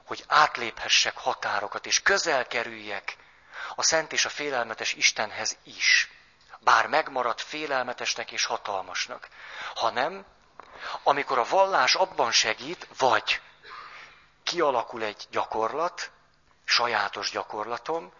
hogy 0.06 0.24
átléphessek 0.26 1.16
határokat, 1.16 1.86
és 1.86 2.02
közel 2.02 2.46
kerüljek 2.46 3.16
a 3.74 3.82
szent 3.82 4.12
és 4.12 4.24
a 4.24 4.28
félelmetes 4.28 4.92
Istenhez 4.92 5.56
is. 5.62 6.10
Bár 6.60 6.86
megmaradt 6.86 7.40
félelmetesnek 7.40 8.32
és 8.32 8.44
hatalmasnak. 8.44 9.28
Hanem, 9.74 10.24
amikor 11.02 11.38
a 11.38 11.44
vallás 11.44 11.94
abban 11.94 12.32
segít, 12.32 12.88
vagy 12.98 13.40
kialakul 14.42 15.02
egy 15.02 15.26
gyakorlat, 15.30 16.10
sajátos 16.64 17.30
gyakorlatom, 17.30 18.12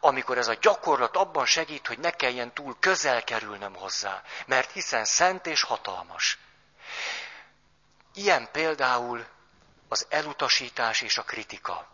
amikor 0.00 0.38
ez 0.38 0.48
a 0.48 0.56
gyakorlat 0.60 1.16
abban 1.16 1.46
segít, 1.46 1.86
hogy 1.86 1.98
ne 1.98 2.10
kelljen 2.10 2.52
túl 2.52 2.76
közel 2.80 3.24
kerülnöm 3.24 3.74
hozzá, 3.74 4.22
mert 4.46 4.70
hiszen 4.72 5.04
szent 5.04 5.46
és 5.46 5.62
hatalmas. 5.62 6.38
Ilyen 8.14 8.48
például 8.52 9.26
az 9.88 10.06
elutasítás 10.08 11.00
és 11.00 11.18
a 11.18 11.22
kritika. 11.22 11.88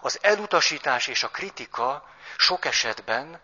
Az 0.00 0.18
elutasítás 0.22 1.06
és 1.06 1.22
a 1.22 1.30
kritika 1.30 2.08
sok 2.36 2.64
esetben 2.64 3.40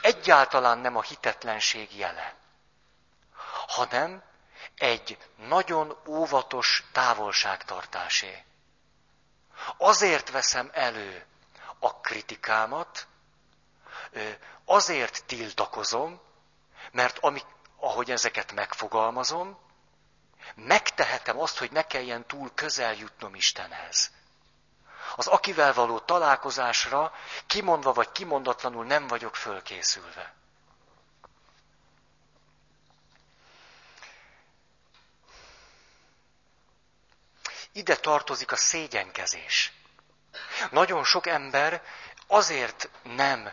egyáltalán 0.00 0.78
nem 0.78 0.96
a 0.96 1.02
hitetlenség 1.02 1.96
jele, 1.96 2.34
hanem 3.66 4.22
egy 4.74 5.18
nagyon 5.36 5.96
óvatos 6.06 6.84
távolságtartásé. 6.92 8.44
Azért 9.76 10.30
veszem 10.30 10.70
elő 10.72 11.26
a 11.78 12.00
kritikámat, 12.00 13.06
azért 14.64 15.24
tiltakozom, 15.24 16.20
mert 16.92 17.18
ami, 17.18 17.42
ahogy 17.76 18.10
ezeket 18.10 18.52
megfogalmazom, 18.52 19.58
megtehetem 20.54 21.38
azt, 21.38 21.58
hogy 21.58 21.72
ne 21.72 21.82
kelljen 21.82 22.26
túl 22.26 22.50
közel 22.54 22.94
jutnom 22.94 23.34
Istenhez. 23.34 24.10
Az 25.16 25.26
akivel 25.26 25.72
való 25.72 25.98
találkozásra 25.98 27.12
kimondva 27.46 27.92
vagy 27.92 28.12
kimondatlanul 28.12 28.84
nem 28.84 29.06
vagyok 29.06 29.36
fölkészülve. 29.36 30.34
Ide 37.72 37.96
tartozik 37.96 38.52
a 38.52 38.56
szégyenkezés. 38.56 39.72
Nagyon 40.70 41.04
sok 41.04 41.26
ember 41.26 41.82
azért 42.26 42.88
nem 43.02 43.52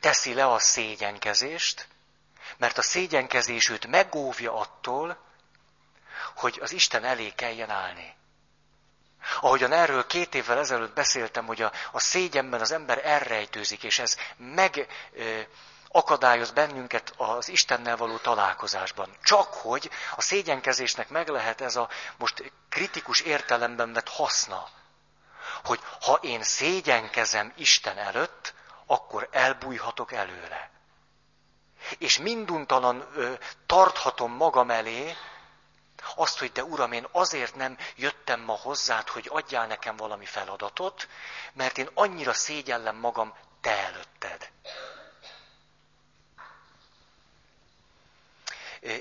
teszi 0.00 0.34
le 0.34 0.46
a 0.46 0.58
szégyenkezést, 0.58 1.88
mert 2.56 2.78
a 2.78 2.82
szégyenkezés 2.82 3.68
őt 3.68 3.86
megóvja 3.86 4.54
attól, 4.58 5.18
hogy 6.34 6.58
az 6.62 6.72
Isten 6.72 7.04
elé 7.04 7.30
kelljen 7.30 7.70
állni. 7.70 8.14
Ahogyan 9.40 9.72
erről 9.72 10.06
két 10.06 10.34
évvel 10.34 10.58
ezelőtt 10.58 10.94
beszéltem, 10.94 11.46
hogy 11.46 11.62
a, 11.62 11.72
a 11.92 12.00
szégyenben 12.00 12.60
az 12.60 12.70
ember 12.70 13.00
elrejtőzik, 13.04 13.82
és 13.82 13.98
ez 13.98 14.16
meg 14.36 14.86
ö, 15.12 15.40
akadályoz 15.88 16.50
bennünket 16.50 17.12
az 17.16 17.48
Istennel 17.48 17.96
való 17.96 18.16
találkozásban. 18.16 19.16
Csak 19.22 19.54
hogy 19.54 19.90
a 20.16 20.20
szégyenkezésnek 20.20 21.08
meg 21.08 21.28
lehet 21.28 21.60
ez 21.60 21.76
a 21.76 21.88
most 22.16 22.52
kritikus 22.68 23.20
értelemben 23.20 23.92
vett 23.92 24.08
haszna. 24.08 24.68
Hogy 25.64 25.80
ha 26.00 26.14
én 26.14 26.42
szégyenkezem 26.42 27.52
Isten 27.56 27.98
előtt, 27.98 28.54
akkor 28.86 29.28
elbújhatok 29.30 30.12
előle. 30.12 30.70
És 31.98 32.18
minduntalan 32.18 33.08
ö, 33.14 33.32
tarthatom 33.66 34.32
magam 34.32 34.70
elé 34.70 35.16
azt, 36.14 36.38
hogy 36.38 36.52
de 36.52 36.64
Uram, 36.64 36.92
én 36.92 37.06
azért 37.12 37.54
nem 37.54 37.78
jöttem 37.96 38.40
ma 38.40 38.52
hozzád, 38.52 39.08
hogy 39.08 39.28
adjál 39.32 39.66
nekem 39.66 39.96
valami 39.96 40.24
feladatot, 40.24 41.08
mert 41.52 41.78
én 41.78 41.90
annyira 41.94 42.32
szégyellem 42.32 42.96
magam 42.96 43.34
te 43.60 43.78
előtted. 43.78 44.50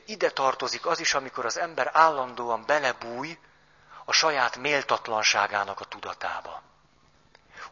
Ide 0.05 0.29
tartozik 0.29 0.85
az 0.85 0.99
is, 0.99 1.13
amikor 1.13 1.45
az 1.45 1.57
ember 1.57 1.89
állandóan 1.93 2.65
belebúj 2.65 3.37
a 4.05 4.11
saját 4.11 4.57
méltatlanságának 4.57 5.79
a 5.79 5.85
tudatába. 5.85 6.61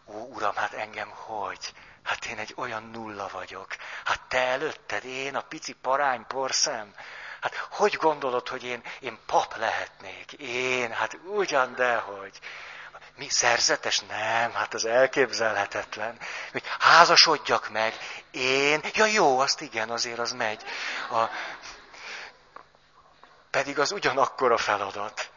Ó, 0.05 0.13
Uram, 0.13 0.55
hát 0.55 0.73
engem 0.73 1.09
hogy? 1.09 1.73
Hát 2.03 2.25
én 2.25 2.37
egy 2.37 2.53
olyan 2.55 2.83
nulla 2.83 3.29
vagyok. 3.31 3.75
Hát 4.05 4.21
te 4.27 4.39
előtted, 4.39 5.05
én 5.05 5.35
a 5.35 5.41
pici 5.41 5.73
parány 5.73 6.25
porszem. 6.27 6.93
Hát 7.41 7.55
hogy 7.55 7.93
gondolod, 7.93 8.47
hogy 8.47 8.63
én, 8.63 8.83
én 8.99 9.19
pap 9.25 9.57
lehetnék? 9.57 10.31
Én, 10.33 10.91
hát 10.91 11.17
ugyan 11.23 11.75
dehogy. 11.75 12.39
Mi 13.15 13.29
szerzetes? 13.29 13.99
Nem, 13.99 14.53
hát 14.53 14.73
az 14.73 14.85
elképzelhetetlen. 14.85 16.17
Hogy 16.51 16.63
házasodjak 16.79 17.69
meg. 17.69 17.93
Én, 18.31 18.81
ja 18.93 19.05
jó, 19.05 19.39
azt 19.39 19.61
igen, 19.61 19.89
azért 19.89 20.19
az 20.19 20.31
megy. 20.31 20.63
A, 21.09 21.23
pedig 23.49 23.79
az 23.79 23.91
ugyanakkor 23.91 24.51
a 24.51 24.57
feladat. 24.57 25.31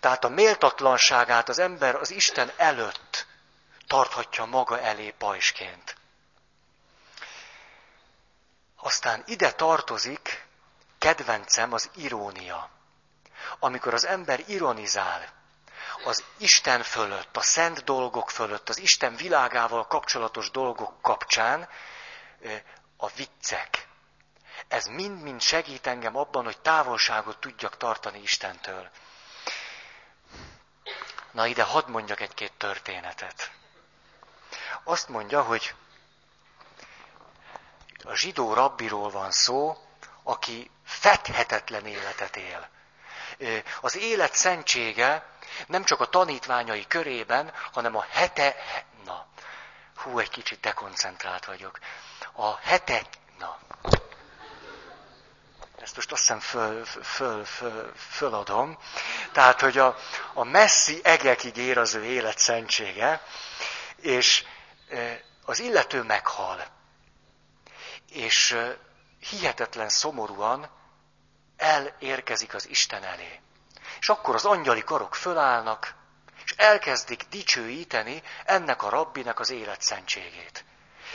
Tehát 0.00 0.24
a 0.24 0.28
méltatlanságát 0.28 1.48
az 1.48 1.58
ember 1.58 1.94
az 1.94 2.10
Isten 2.10 2.52
előtt 2.56 3.00
tarthatja 3.86 4.44
maga 4.44 4.80
elé 4.80 5.10
pajsként. 5.10 5.96
Aztán 8.76 9.22
ide 9.26 9.52
tartozik, 9.52 10.46
kedvencem, 10.98 11.72
az 11.72 11.90
irónia. 11.94 12.70
Amikor 13.58 13.94
az 13.94 14.04
ember 14.06 14.40
ironizál 14.46 15.32
az 16.04 16.24
Isten 16.38 16.82
fölött, 16.82 17.36
a 17.36 17.42
szent 17.42 17.84
dolgok 17.84 18.30
fölött, 18.30 18.68
az 18.68 18.78
Isten 18.78 19.16
világával 19.16 19.86
kapcsolatos 19.86 20.50
dolgok 20.50 21.02
kapcsán, 21.02 21.68
a 22.96 23.08
viccek. 23.08 23.88
Ez 24.68 24.86
mind-mind 24.86 25.40
segít 25.40 25.86
engem 25.86 26.16
abban, 26.16 26.44
hogy 26.44 26.58
távolságot 26.58 27.38
tudjak 27.38 27.76
tartani 27.76 28.20
Istentől. 28.22 28.90
Na 31.30 31.46
ide 31.46 31.62
hadd 31.62 31.90
mondjak 31.90 32.20
egy-két 32.20 32.52
történetet. 32.52 33.50
Azt 34.82 35.08
mondja, 35.08 35.42
hogy 35.42 35.74
a 38.04 38.14
zsidó 38.14 38.54
rabbiról 38.54 39.10
van 39.10 39.30
szó, 39.30 39.76
aki 40.22 40.70
fethetetlen 40.84 41.86
életet 41.86 42.36
él. 42.36 42.68
Az 43.80 43.96
élet 43.96 44.34
szentsége 44.34 45.26
nem 45.66 45.84
csak 45.84 46.00
a 46.00 46.06
tanítványai 46.08 46.86
körében, 46.86 47.52
hanem 47.72 47.96
a 47.96 48.06
hete... 48.10 48.56
Na, 49.04 49.26
hú, 49.96 50.18
egy 50.18 50.30
kicsit 50.30 50.60
dekoncentrált 50.60 51.44
vagyok. 51.44 51.78
A 52.32 52.56
hete... 52.56 53.02
Na, 53.38 53.58
ezt 55.84 55.96
most 55.96 56.12
azt 56.12 56.20
hiszem 56.20 56.40
föl, 56.40 56.84
föl, 56.84 57.44
föl, 57.44 57.92
föladom. 57.96 58.78
Tehát, 59.32 59.60
hogy 59.60 59.78
a, 59.78 59.96
a 60.32 60.44
messzi 60.44 61.00
egekig 61.02 61.56
ér 61.56 61.78
az 61.78 61.94
ő 61.94 62.04
élet 62.04 62.38
szentsége, 62.38 63.22
és 63.96 64.44
az 65.44 65.60
illető 65.60 66.02
meghal 66.02 66.64
és 68.14 68.56
hihetetlen 69.18 69.88
szomorúan 69.88 70.70
elérkezik 71.56 72.54
az 72.54 72.68
Isten 72.68 73.04
elé. 73.04 73.40
És 74.00 74.08
akkor 74.08 74.34
az 74.34 74.44
angyali 74.44 74.84
karok 74.84 75.14
fölállnak, 75.14 75.94
és 76.44 76.54
elkezdik 76.56 77.22
dicsőíteni 77.30 78.22
ennek 78.44 78.82
a 78.82 78.88
rabbinek 78.88 79.40
az 79.40 79.50
életszentségét. 79.50 80.64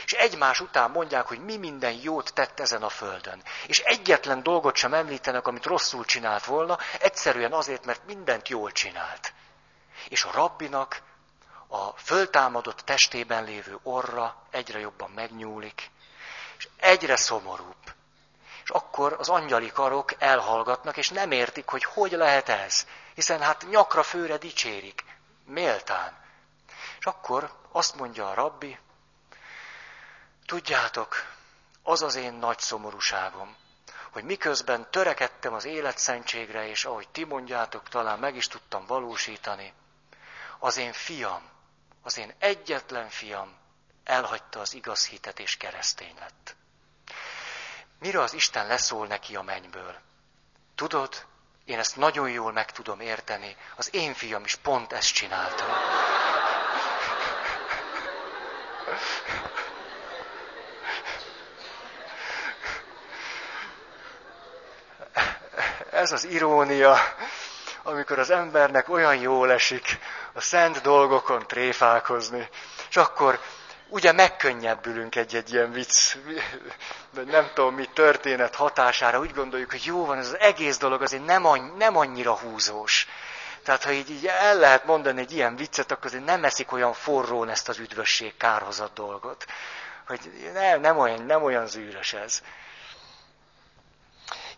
És 0.04 0.12
egymás 0.12 0.60
után 0.60 0.90
mondják, 0.90 1.26
hogy 1.26 1.44
mi 1.44 1.56
minden 1.56 1.92
jót 1.92 2.34
tett 2.34 2.60
ezen 2.60 2.82
a 2.82 2.88
földön. 2.88 3.42
És 3.66 3.78
egyetlen 3.78 4.42
dolgot 4.42 4.76
sem 4.76 4.94
említenek, 4.94 5.46
amit 5.46 5.66
rosszul 5.66 6.04
csinált 6.04 6.44
volna, 6.44 6.78
egyszerűen 7.00 7.52
azért, 7.52 7.84
mert 7.84 8.06
mindent 8.06 8.48
jól 8.48 8.72
csinált. 8.72 9.32
És 10.08 10.24
a 10.24 10.32
rabbinak 10.32 11.02
a 11.72 11.92
föltámadott 11.96 12.80
testében 12.80 13.44
lévő 13.44 13.78
orra 13.82 14.36
egyre 14.50 14.78
jobban 14.78 15.10
megnyúlik, 15.10 15.90
és 16.58 16.68
egyre 16.76 17.16
szomorúbb. 17.16 17.94
És 18.64 18.70
akkor 18.70 19.16
az 19.18 19.28
angyali 19.28 19.72
karok 19.72 20.14
elhallgatnak, 20.18 20.96
és 20.96 21.08
nem 21.08 21.30
értik, 21.30 21.68
hogy 21.68 21.84
hogy 21.84 22.12
lehet 22.12 22.48
ez. 22.48 22.86
Hiszen 23.14 23.40
hát 23.40 23.66
nyakra 23.70 24.02
főre 24.02 24.36
dicsérik. 24.36 25.04
Méltán. 25.44 26.18
És 26.98 27.06
akkor 27.06 27.52
azt 27.72 27.94
mondja 27.94 28.30
a 28.30 28.34
rabbi, 28.34 28.78
tudjátok, 30.46 31.14
az 31.82 32.02
az 32.02 32.14
én 32.14 32.32
nagy 32.32 32.58
szomorúságom, 32.58 33.56
hogy 34.12 34.24
miközben 34.24 34.90
törekedtem 34.90 35.54
az 35.54 35.64
életszentségre, 35.64 36.68
és 36.68 36.84
ahogy 36.84 37.08
ti 37.08 37.24
mondjátok, 37.24 37.88
talán 37.88 38.18
meg 38.18 38.36
is 38.36 38.46
tudtam 38.46 38.86
valósítani, 38.86 39.72
az 40.58 40.76
én 40.76 40.92
fiam, 40.92 41.42
az 42.02 42.18
én 42.18 42.34
egyetlen 42.38 43.08
fiam 43.08 43.58
elhagyta 44.04 44.60
az 44.60 44.74
igaz 44.74 45.06
hitet 45.06 45.38
és 45.38 45.56
keresztény 45.56 46.14
lett. 46.18 46.56
Mire 47.98 48.20
az 48.20 48.32
Isten 48.32 48.66
leszól 48.66 49.06
neki 49.06 49.36
a 49.36 49.42
mennyből? 49.42 49.94
Tudod, 50.74 51.26
én 51.64 51.78
ezt 51.78 51.96
nagyon 51.96 52.30
jól 52.30 52.52
meg 52.52 52.70
tudom 52.70 53.00
érteni, 53.00 53.56
az 53.76 53.94
én 53.94 54.14
fiam 54.14 54.44
is 54.44 54.54
pont 54.54 54.92
ezt 54.92 55.14
csinálta. 55.14 55.64
Ez 65.90 66.12
az 66.12 66.24
irónia, 66.24 66.96
amikor 67.82 68.18
az 68.18 68.30
embernek 68.30 68.88
olyan 68.88 69.16
jól 69.16 69.52
esik 69.52 69.98
a 70.32 70.40
szent 70.40 70.80
dolgokon 70.80 71.46
tréfálkozni, 71.46 72.48
és 72.88 72.96
akkor 72.96 73.40
ugye 73.88 74.12
megkönnyebbülünk 74.12 75.16
egy-egy 75.16 75.52
ilyen 75.52 75.72
vicc, 75.72 76.16
vagy 77.10 77.26
nem 77.26 77.50
tudom 77.54 77.74
mi 77.74 77.88
történet 77.94 78.54
hatására, 78.54 79.18
úgy 79.18 79.34
gondoljuk, 79.34 79.70
hogy 79.70 79.84
jó 79.84 80.04
van, 80.04 80.18
ez 80.18 80.26
az 80.26 80.38
egész 80.38 80.78
dolog 80.78 81.02
azért 81.02 81.24
nem, 81.24 81.46
annyi, 81.46 81.70
nem 81.76 81.96
annyira 81.96 82.36
húzós. 82.36 83.06
Tehát 83.64 83.84
ha 83.84 83.90
így, 83.90 84.10
így 84.10 84.26
el 84.26 84.56
lehet 84.56 84.84
mondani 84.84 85.20
egy 85.20 85.32
ilyen 85.32 85.56
viccet, 85.56 85.90
akkor 85.92 86.06
azért 86.06 86.24
nem 86.24 86.44
eszik 86.44 86.72
olyan 86.72 86.92
forrón 86.92 87.48
ezt 87.48 87.68
az 87.68 87.78
üdvösség 87.78 88.36
kárhozat 88.36 88.92
dolgot. 88.92 89.44
Hogy 90.06 90.50
nem, 90.52 90.80
nem, 90.80 90.98
olyan, 90.98 91.22
nem 91.22 91.42
olyan 91.42 91.66
zűrös 91.66 92.12
ez. 92.12 92.42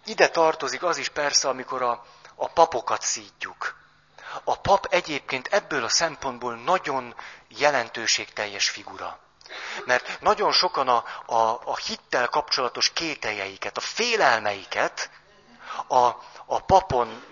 Ide 0.04 0.28
tartozik 0.28 0.82
az 0.82 0.96
is 0.96 1.08
persze, 1.08 1.48
amikor 1.48 1.82
a, 1.82 2.04
a 2.42 2.48
papokat 2.48 3.02
szítjuk. 3.02 3.76
A 4.44 4.60
pap 4.60 4.86
egyébként 4.90 5.46
ebből 5.46 5.84
a 5.84 5.88
szempontból 5.88 6.54
nagyon 6.56 7.14
jelentőségteljes 7.48 8.68
figura. 8.70 9.18
Mert 9.84 10.20
nagyon 10.20 10.52
sokan 10.52 10.88
a, 10.88 11.04
a, 11.26 11.60
a 11.64 11.76
hittel 11.76 12.28
kapcsolatos 12.28 12.92
kételjeiket, 12.92 13.76
a 13.76 13.80
félelmeiket 13.80 15.10
a, 15.86 16.06
a 16.46 16.60
papon 16.66 17.24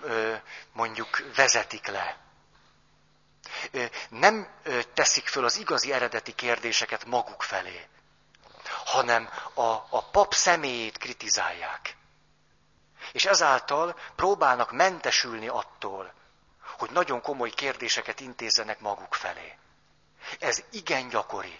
mondjuk 0.73 1.23
vezetik 1.35 1.87
le. 1.87 2.17
Nem 4.09 4.47
teszik 4.93 5.27
föl 5.27 5.45
az 5.45 5.57
igazi 5.57 5.93
eredeti 5.93 6.33
kérdéseket 6.35 7.05
maguk 7.05 7.43
felé, 7.43 7.87
hanem 8.85 9.29
a, 9.53 9.61
a 9.89 10.03
pap 10.11 10.33
személyét 10.33 10.97
kritizálják. 10.97 11.99
És 13.11 13.25
ezáltal 13.25 13.99
próbálnak 14.15 14.71
mentesülni 14.71 15.47
attól, 15.47 16.13
hogy 16.77 16.91
nagyon 16.91 17.21
komoly 17.21 17.49
kérdéseket 17.49 18.19
intézzenek 18.19 18.79
maguk 18.79 19.13
felé. 19.13 19.57
Ez 20.39 20.63
igen 20.71 21.09
gyakori. 21.09 21.59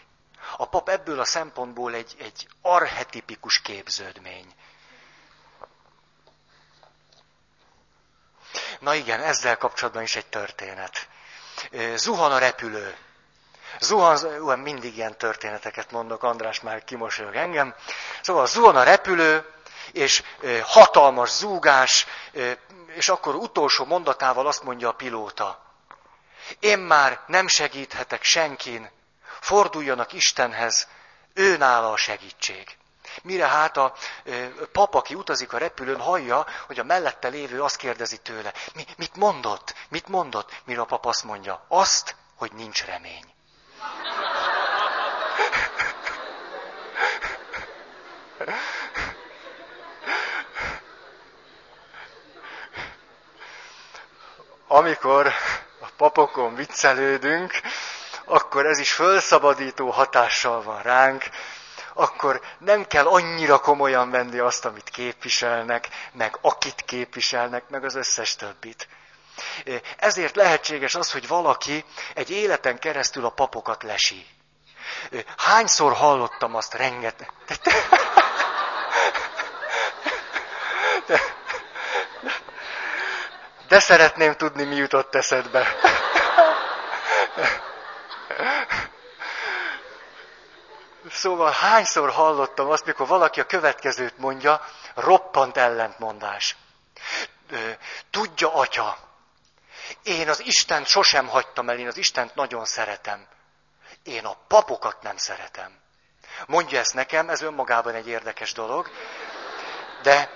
A 0.57 0.65
pap 0.69 0.89
ebből 0.89 1.19
a 1.19 1.25
szempontból 1.25 1.93
egy, 1.93 2.15
egy 2.19 2.47
arhetipikus 2.61 3.61
képződmény. 3.61 4.53
Na 8.79 8.93
igen, 8.93 9.21
ezzel 9.21 9.57
kapcsolatban 9.57 10.03
is 10.03 10.15
egy 10.15 10.25
történet. 10.25 11.07
Zuhan 11.95 12.31
a 12.31 12.37
repülő. 12.37 12.97
Zuhan, 13.79 14.59
mindig 14.59 14.97
ilyen 14.97 15.17
történeteket 15.17 15.91
mondok, 15.91 16.23
András 16.23 16.61
már 16.61 16.83
kimosolyog 16.83 17.35
engem. 17.35 17.75
Szóval 18.21 18.47
zuhan 18.47 18.75
a 18.75 18.83
repülő, 18.83 19.45
és 19.93 20.23
hatalmas 20.63 21.29
zúgás, 21.29 22.07
és 22.95 23.09
akkor 23.09 23.35
utolsó 23.35 23.85
mondatával 23.85 24.47
azt 24.47 24.63
mondja 24.63 24.87
a 24.89 24.93
pilóta, 24.93 25.61
én 26.59 26.79
már 26.79 27.19
nem 27.27 27.47
segíthetek 27.47 28.23
senkin, 28.23 28.89
forduljanak 29.39 30.13
Istenhez, 30.13 30.87
ő 31.33 31.57
nála 31.57 31.91
a 31.91 31.97
segítség. 31.97 32.77
Mire 33.21 33.47
hát 33.47 33.77
a 33.77 33.93
pap, 34.71 34.95
aki 34.95 35.15
utazik 35.15 35.53
a 35.53 35.57
repülőn, 35.57 35.99
hallja, 35.99 36.45
hogy 36.67 36.79
a 36.79 36.83
mellette 36.83 37.27
lévő 37.27 37.61
azt 37.61 37.75
kérdezi 37.75 38.17
tőle, 38.17 38.53
Mi, 38.73 38.85
mit 38.97 39.15
mondott, 39.15 39.73
mit 39.89 40.07
mondott, 40.07 40.61
mire 40.63 40.81
a 40.81 40.85
pap 40.85 41.05
azt 41.05 41.23
mondja, 41.23 41.65
azt, 41.67 42.15
hogy 42.35 42.51
nincs 42.53 42.85
remény. 42.85 43.25
amikor 54.73 55.27
a 55.79 55.87
papokon 55.97 56.55
viccelődünk, 56.55 57.51
akkor 58.25 58.65
ez 58.65 58.79
is 58.79 58.91
fölszabadító 58.93 59.89
hatással 59.89 60.61
van 60.63 60.81
ránk, 60.81 61.23
akkor 61.93 62.41
nem 62.59 62.87
kell 62.87 63.05
annyira 63.05 63.59
komolyan 63.59 64.09
venni 64.11 64.39
azt, 64.39 64.65
amit 64.65 64.89
képviselnek, 64.89 65.87
meg 66.11 66.37
akit 66.41 66.81
képviselnek, 66.85 67.69
meg 67.69 67.83
az 67.83 67.95
összes 67.95 68.35
többit. 68.35 68.87
Ezért 69.97 70.35
lehetséges 70.35 70.95
az, 70.95 71.11
hogy 71.11 71.27
valaki 71.27 71.85
egy 72.13 72.29
életen 72.29 72.79
keresztül 72.79 73.25
a 73.25 73.29
papokat 73.29 73.83
lesi. 73.83 74.25
Hányszor 75.37 75.93
hallottam 75.93 76.55
azt 76.55 76.73
rengeteg... 76.73 77.31
De 81.05 81.19
szeretném 83.79 84.35
tudni, 84.35 84.63
mi 84.63 84.75
jutott 84.75 85.15
eszedbe. 85.15 85.75
Szóval 91.11 91.51
hányszor 91.51 92.09
hallottam 92.11 92.69
azt, 92.69 92.85
mikor 92.85 93.07
valaki 93.07 93.39
a 93.39 93.45
következőt 93.45 94.17
mondja, 94.17 94.61
roppant 94.95 95.57
ellentmondás. 95.57 96.55
Tudja, 98.09 98.53
atya, 98.53 98.97
én 100.03 100.29
az 100.29 100.39
Istent 100.45 100.87
sosem 100.87 101.27
hagytam 101.27 101.69
el, 101.69 101.77
én 101.77 101.87
az 101.87 101.97
Istent 101.97 102.35
nagyon 102.35 102.65
szeretem. 102.65 103.27
Én 104.03 104.25
a 104.25 104.37
papokat 104.47 105.01
nem 105.01 105.17
szeretem. 105.17 105.79
Mondja 106.47 106.79
ezt 106.79 106.93
nekem, 106.93 107.29
ez 107.29 107.41
önmagában 107.41 107.93
egy 107.93 108.07
érdekes 108.07 108.53
dolog, 108.53 108.89
de 110.01 110.31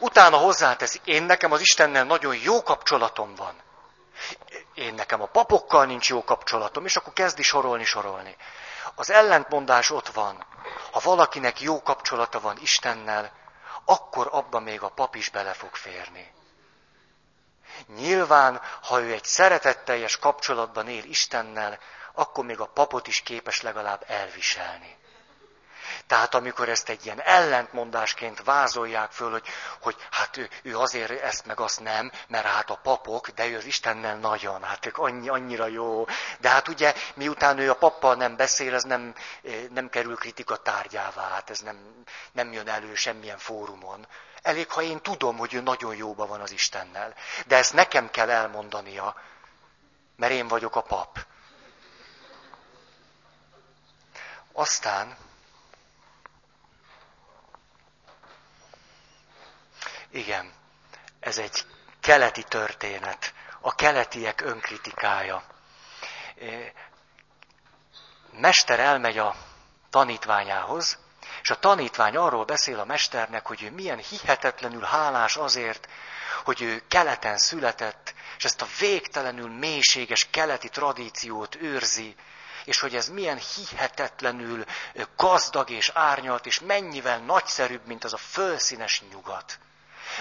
Utána 0.00 0.36
hozzátesz, 0.36 1.00
én 1.04 1.22
nekem 1.22 1.52
az 1.52 1.60
Istennel 1.60 2.04
nagyon 2.04 2.36
jó 2.36 2.62
kapcsolatom 2.62 3.34
van. 3.34 3.54
Én 4.74 4.94
nekem 4.94 5.22
a 5.22 5.26
papokkal 5.26 5.84
nincs 5.84 6.08
jó 6.08 6.24
kapcsolatom, 6.24 6.84
és 6.84 6.96
akkor 6.96 7.12
kezdi 7.12 7.42
sorolni, 7.42 7.84
sorolni. 7.84 8.36
Az 8.94 9.10
ellentmondás 9.10 9.90
ott 9.90 10.08
van. 10.08 10.46
Ha 10.92 11.00
valakinek 11.00 11.60
jó 11.60 11.82
kapcsolata 11.82 12.40
van 12.40 12.58
Istennel, 12.60 13.32
akkor 13.84 14.28
abba 14.30 14.60
még 14.60 14.82
a 14.82 14.88
pap 14.88 15.14
is 15.14 15.28
bele 15.28 15.52
fog 15.52 15.74
férni. 15.74 16.32
Nyilván, 17.96 18.60
ha 18.82 19.00
ő 19.00 19.12
egy 19.12 19.24
szeretetteljes 19.24 20.16
kapcsolatban 20.16 20.88
él 20.88 21.04
Istennel, 21.04 21.78
akkor 22.14 22.44
még 22.44 22.60
a 22.60 22.66
papot 22.66 23.06
is 23.06 23.22
képes 23.22 23.62
legalább 23.62 24.04
elviselni. 24.06 24.98
Tehát 26.06 26.34
amikor 26.34 26.68
ezt 26.68 26.88
egy 26.88 27.04
ilyen 27.04 27.20
ellentmondásként 27.20 28.42
vázolják 28.44 29.10
föl, 29.10 29.30
hogy, 29.30 29.46
hogy 29.80 29.96
hát 30.10 30.36
ő, 30.36 30.48
ő 30.62 30.78
azért 30.78 31.10
ezt 31.22 31.46
meg 31.46 31.60
azt 31.60 31.80
nem, 31.80 32.10
mert 32.28 32.46
hát 32.46 32.70
a 32.70 32.80
papok, 32.82 33.28
de 33.28 33.46
ő 33.46 33.56
az 33.56 33.64
Istennel 33.64 34.16
nagyon, 34.16 34.62
hát 34.62 34.86
ők 34.86 34.98
annyi, 34.98 35.28
annyira 35.28 35.66
jó. 35.66 36.04
De 36.38 36.48
hát 36.48 36.68
ugye, 36.68 36.94
miután 37.14 37.58
ő 37.58 37.70
a 37.70 37.74
pappal 37.74 38.14
nem 38.14 38.36
beszél, 38.36 38.74
ez 38.74 38.82
nem, 38.82 39.14
eh, 39.44 39.54
nem 39.70 39.88
kerül 39.88 40.16
kritika 40.16 40.56
tárgyává, 40.56 41.28
hát 41.28 41.50
ez 41.50 41.60
nem, 41.60 42.04
nem 42.32 42.52
jön 42.52 42.68
elő 42.68 42.94
semmilyen 42.94 43.38
fórumon. 43.38 44.06
Elég, 44.42 44.70
ha 44.70 44.82
én 44.82 45.00
tudom, 45.00 45.36
hogy 45.36 45.54
ő 45.54 45.60
nagyon 45.60 45.96
jóban 45.96 46.28
van 46.28 46.40
az 46.40 46.50
Istennel. 46.50 47.14
De 47.46 47.56
ezt 47.56 47.72
nekem 47.72 48.10
kell 48.10 48.30
elmondania, 48.30 49.14
mert 50.16 50.32
én 50.32 50.48
vagyok 50.48 50.76
a 50.76 50.80
pap. 50.80 51.18
Aztán 54.52 55.16
Igen, 60.10 60.52
ez 61.20 61.38
egy 61.38 61.64
keleti 62.00 62.42
történet, 62.42 63.34
a 63.60 63.74
keletiek 63.74 64.40
önkritikája. 64.40 65.44
Mester 68.32 68.80
elmegy 68.80 69.18
a 69.18 69.36
tanítványához, 69.90 70.98
És 71.42 71.50
a 71.50 71.58
tanítvány 71.58 72.16
arról 72.16 72.44
beszél 72.44 72.78
a 72.78 72.84
mesternek, 72.84 73.46
hogy 73.46 73.62
ő 73.62 73.70
milyen 73.70 73.98
hihetetlenül 73.98 74.82
hálás 74.82 75.36
azért, 75.36 75.88
hogy 76.44 76.62
ő 76.62 76.82
keleten 76.88 77.38
született, 77.38 78.14
és 78.36 78.44
ezt 78.44 78.62
a 78.62 78.66
végtelenül 78.78 79.48
mélységes 79.48 80.30
keleti 80.30 80.68
tradíciót 80.68 81.54
őrzi, 81.54 82.14
és 82.64 82.80
hogy 82.80 82.94
ez 82.94 83.08
milyen 83.08 83.38
hihetetlenül 83.38 84.64
gazdag 85.16 85.70
és 85.70 85.90
árnyalt, 85.94 86.46
és 86.46 86.60
mennyivel 86.60 87.18
nagyszerűbb, 87.18 87.86
mint 87.86 88.04
az 88.04 88.12
a 88.12 88.16
fölszínes 88.16 89.02
nyugat. 89.10 89.58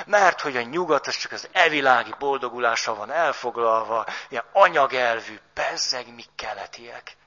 Mert 0.06 0.42
hogy 0.42 0.58
a 0.58 0.62
nyugat 0.62 1.08
az 1.08 1.18
csak 1.18 1.32
az 1.32 1.48
evilági 1.52 2.14
boldogulással 2.20 2.96
van 2.96 3.12
elfoglalva, 3.12 4.06
ilyen 4.30 4.46
anyagelvű, 4.52 5.40
bezzeg, 5.54 6.14
mi 6.14 6.24
keletiek. 6.36 7.18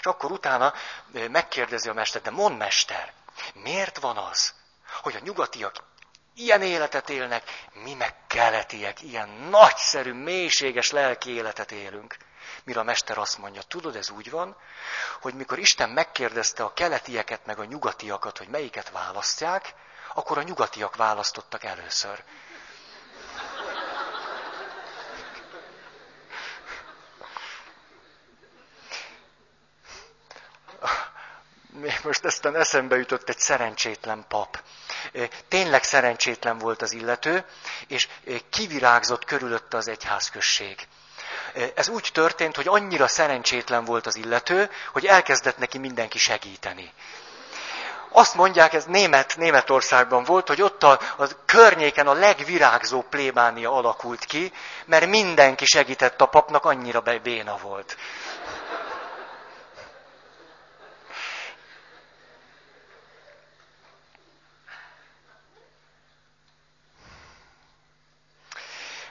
És 0.00 0.06
akkor 0.06 0.30
utána 0.30 0.72
megkérdezi 1.30 1.88
a 1.88 1.92
mester, 1.92 2.22
de 2.22 2.30
mond 2.30 2.56
mester, 2.56 3.12
miért 3.54 3.98
van 3.98 4.16
az, 4.16 4.54
hogy 5.02 5.16
a 5.16 5.24
nyugatiak 5.24 5.74
ilyen 6.34 6.62
életet 6.62 7.10
élnek, 7.10 7.66
mi 7.72 7.94
meg 7.94 8.14
keletiek, 8.26 9.02
ilyen 9.02 9.28
nagyszerű, 9.28 10.12
mélységes 10.12 10.90
lelki 10.90 11.30
életet 11.30 11.72
élünk. 11.72 12.16
Mire 12.64 12.80
a 12.80 12.82
mester 12.82 13.18
azt 13.18 13.38
mondja, 13.38 13.62
tudod, 13.62 13.96
ez 13.96 14.10
úgy 14.10 14.30
van, 14.30 14.56
hogy 15.20 15.34
mikor 15.34 15.58
Isten 15.58 15.90
megkérdezte 15.90 16.64
a 16.64 16.72
keletieket 16.72 17.46
meg 17.46 17.58
a 17.58 17.64
nyugatiakat, 17.64 18.38
hogy 18.38 18.48
melyiket 18.48 18.90
választják, 18.90 19.74
akkor 20.14 20.38
a 20.38 20.42
nyugatiak 20.42 20.96
választottak 20.96 21.64
először. 21.64 22.22
Most 32.02 32.24
eztán 32.24 32.56
eszembe 32.56 32.96
jutott 32.96 33.28
egy 33.28 33.38
szerencsétlen 33.38 34.24
pap. 34.28 34.62
Tényleg 35.48 35.82
szerencsétlen 35.82 36.58
volt 36.58 36.82
az 36.82 36.92
illető, 36.92 37.44
és 37.86 38.08
kivirágzott 38.50 39.24
körülötte 39.24 39.76
az 39.76 39.88
egyházközség. 39.88 40.86
Ez 41.74 41.88
úgy 41.88 42.08
történt, 42.12 42.56
hogy 42.56 42.68
annyira 42.68 43.06
szerencsétlen 43.08 43.84
volt 43.84 44.06
az 44.06 44.16
illető, 44.16 44.70
hogy 44.92 45.06
elkezdett 45.06 45.58
neki 45.58 45.78
mindenki 45.78 46.18
segíteni. 46.18 46.92
Azt 48.12 48.34
mondják, 48.34 48.72
ez 48.72 48.84
német, 48.84 49.36
Németországban 49.36 50.24
volt, 50.24 50.48
hogy 50.48 50.62
ott 50.62 50.82
a, 50.82 51.00
a 51.18 51.26
környéken 51.44 52.06
a 52.06 52.12
legvirágzó 52.12 53.02
plébánia 53.02 53.72
alakult 53.72 54.24
ki, 54.24 54.52
mert 54.84 55.06
mindenki 55.06 55.64
segített 55.64 56.20
a 56.20 56.26
papnak, 56.26 56.64
annyira 56.64 57.00
béna 57.22 57.56
volt. 57.56 57.96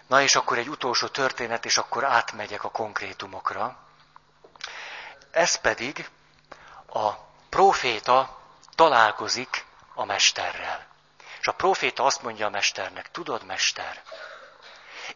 Na 0.08 0.22
és 0.22 0.36
akkor 0.36 0.58
egy 0.58 0.70
utolsó 0.70 1.08
történet, 1.08 1.66
és 1.66 1.78
akkor 1.78 2.04
átmegyek 2.04 2.64
a 2.64 2.70
konkrétumokra. 2.70 3.78
Ez 5.32 5.56
pedig 5.56 6.10
a 6.88 7.10
proféta 7.50 8.41
találkozik 8.76 9.66
a 9.94 10.06
mesterrel. 10.06 10.88
És 11.40 11.48
a 11.48 11.52
proféta 11.52 12.04
azt 12.04 12.22
mondja 12.22 12.46
a 12.46 12.50
mesternek, 12.50 13.12
tudod, 13.12 13.46
mester, 13.46 14.02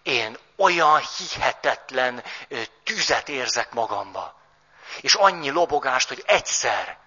én 0.03 0.37
olyan 0.55 1.01
hihetetlen 1.17 2.23
tüzet 2.83 3.29
érzek 3.29 3.73
magamba, 3.73 4.39
és 5.01 5.13
annyi 5.13 5.49
lobogást, 5.49 6.07
hogy 6.07 6.23
egyszer 6.25 6.97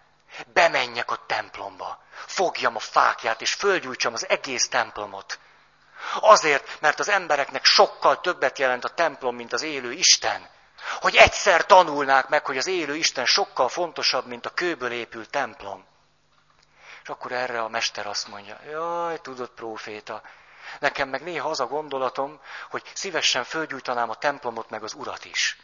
bemenjek 0.53 1.11
a 1.11 1.24
templomba, 1.26 2.03
fogjam 2.26 2.76
a 2.76 2.78
fákját, 2.78 3.40
és 3.40 3.55
fölgyújtsam 3.55 4.12
az 4.12 4.28
egész 4.28 4.68
templomot, 4.68 5.38
Azért, 6.20 6.80
mert 6.80 7.01
az 7.01 7.09
embereknek 7.09 7.64
sokkal 7.64 8.20
többet 8.20 8.59
jelent 8.59 8.84
a 8.84 8.88
templom, 8.88 9.34
mint 9.34 9.53
az 9.53 9.62
élő 9.62 9.92
Isten. 9.92 10.49
Hogy 11.01 11.16
egyszer 11.16 11.66
tanulnák 11.66 12.28
meg, 12.28 12.46
hogy 12.46 12.57
az 12.57 12.66
élő 12.66 12.94
Isten 12.94 13.24
sokkal 13.24 13.68
fontosabb, 13.68 14.26
mint 14.26 14.46
a 14.46 14.51
kőből 14.51 14.92
épült 14.92 15.30
templom. 15.30 15.84
És 17.09 17.15
akkor 17.15 17.33
erre 17.33 17.63
a 17.63 17.69
mester 17.69 18.07
azt 18.07 18.29
mondja, 18.29 18.61
jaj, 18.65 19.21
tudod, 19.21 19.49
próféta, 19.49 20.23
nekem 20.81 21.09
meg 21.09 21.23
néha 21.23 21.49
az 21.51 21.61
a 21.61 21.67
gondolatom, 21.67 22.41
hogy 22.71 22.91
szívesen 22.95 23.45
fölgyújtanám 23.45 24.11
a 24.11 24.15
templomot 24.15 24.71
meg 24.71 24.83
az 24.83 24.93
urat 24.95 25.25
is. 25.25 25.59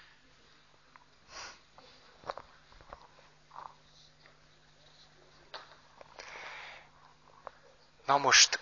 Na 8.07 8.19
most 8.19 8.59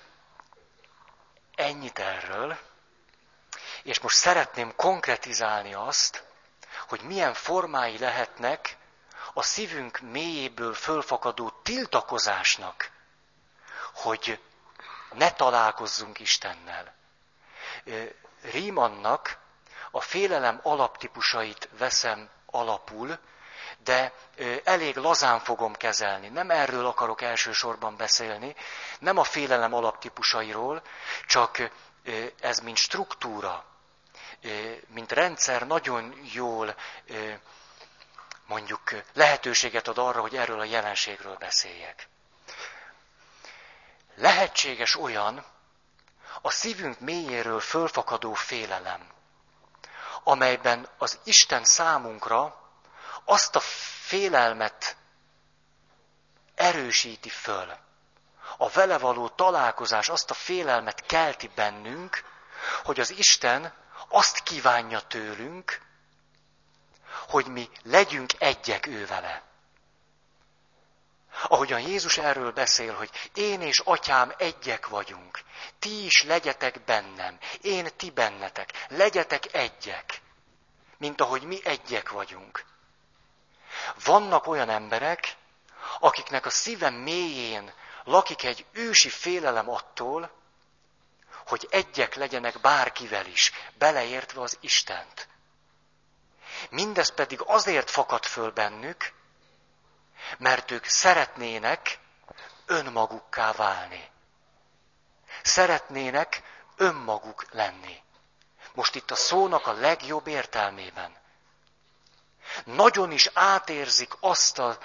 Ennyit 1.55 1.99
erről. 1.99 2.59
És 3.83 4.01
most 4.01 4.16
szeretném 4.16 4.74
konkretizálni 4.76 5.74
azt, 5.74 6.24
hogy 6.89 7.01
milyen 7.03 7.35
formái 7.35 7.99
lehetnek 7.99 8.76
a 9.33 9.43
szívünk 9.43 9.99
mélyéből 10.01 10.74
fölfakadó 10.74 11.51
tiltakozásnak, 11.62 12.91
hogy 13.95 14.41
ne 15.12 15.30
találkozzunk 15.30 16.20
Istennel. 16.20 16.95
Rímannak 18.43 19.39
a 19.91 20.01
félelem 20.01 20.61
alaptípusait 20.62 21.68
veszem 21.78 22.28
alapul, 22.47 23.18
de 23.85 24.12
elég 24.64 24.97
lazán 24.97 25.41
fogom 25.41 25.74
kezelni. 25.74 26.28
Nem 26.28 26.51
erről 26.51 26.87
akarok 26.87 27.22
elsősorban 27.22 27.97
beszélni, 27.97 28.55
nem 28.99 29.18
a 29.18 29.24
félelem 29.24 29.74
alaptípusairól, 29.74 30.83
csak 31.26 31.70
ez 32.41 32.59
mint 32.59 32.76
struktúra, 32.76 33.64
mint 34.87 35.12
rendszer 35.12 35.66
nagyon 35.66 36.14
jól 36.33 36.74
mondjuk 38.47 38.90
lehetőséget 39.12 39.88
ad 39.88 39.99
arra, 39.99 40.20
hogy 40.20 40.36
erről 40.36 40.61
a 40.61 40.64
jelenségről 40.64 41.36
beszéljek. 41.36 42.09
Lehetséges 44.14 44.97
olyan 44.97 45.45
a 46.43 46.51
szívünk 46.51 47.01
mélyéről 47.01 47.61
fölfakadó 47.61 48.32
félelem, 48.32 49.07
amelyben 50.24 50.88
az 50.99 51.18
Isten 51.24 51.64
számunkra 51.64 52.70
azt 53.24 53.57
a 53.57 53.61
félelmet 54.07 54.97
erősíti 56.55 57.28
föl. 57.28 57.76
A 58.57 58.68
vele 58.68 58.99
való 58.99 59.28
találkozás 59.28 60.09
azt 60.09 60.30
a 60.30 60.34
félelmet 60.34 61.07
kelti 61.07 61.51
bennünk, 61.55 62.24
hogy 62.84 63.01
az 63.01 63.11
Isten 63.11 63.74
azt 64.09 64.43
kívánja 64.43 65.01
tőlünk, 65.01 65.80
hogy 67.28 67.46
mi 67.46 67.68
legyünk 67.82 68.32
egyek 68.38 68.86
ő 68.86 69.06
vele. 69.06 69.42
Ahogyan 71.48 71.80
Jézus 71.80 72.18
erről 72.18 72.52
beszél, 72.52 72.94
hogy 72.94 73.10
én 73.34 73.60
és 73.60 73.78
atyám 73.78 74.32
egyek 74.38 74.88
vagyunk, 74.88 75.40
ti 75.78 76.04
is 76.04 76.22
legyetek 76.22 76.84
bennem, 76.84 77.38
én 77.60 77.88
ti 77.96 78.10
bennetek, 78.10 78.86
legyetek 78.88 79.54
egyek, 79.54 80.20
mint 80.96 81.20
ahogy 81.20 81.42
mi 81.42 81.60
egyek 81.64 82.10
vagyunk. 82.10 82.64
Vannak 84.04 84.46
olyan 84.46 84.68
emberek, 84.68 85.36
akiknek 85.98 86.46
a 86.46 86.50
szíve 86.50 86.90
mélyén 86.90 87.72
lakik 88.04 88.44
egy 88.44 88.66
ősi 88.72 89.08
félelem 89.08 89.70
attól, 89.70 90.30
hogy 91.46 91.68
egyek 91.70 92.14
legyenek 92.14 92.60
bárkivel 92.60 93.26
is, 93.26 93.52
beleértve 93.78 94.40
az 94.40 94.56
Istent. 94.60 95.28
Mindez 96.70 97.14
pedig 97.14 97.40
azért 97.46 97.90
fakad 97.90 98.24
föl 98.24 98.50
bennük, 98.50 99.12
mert 100.38 100.70
ők 100.70 100.84
szeretnének 100.84 101.98
önmagukká 102.66 103.52
válni. 103.52 104.10
Szeretnének 105.42 106.42
önmaguk 106.76 107.44
lenni. 107.52 108.00
Most 108.74 108.94
itt 108.94 109.10
a 109.10 109.14
szónak 109.14 109.66
a 109.66 109.72
legjobb 109.72 110.26
értelmében 110.26 111.20
nagyon 112.64 113.10
is 113.12 113.30
átérzik 113.34 114.12
azt 114.20 114.58
a 114.58 114.78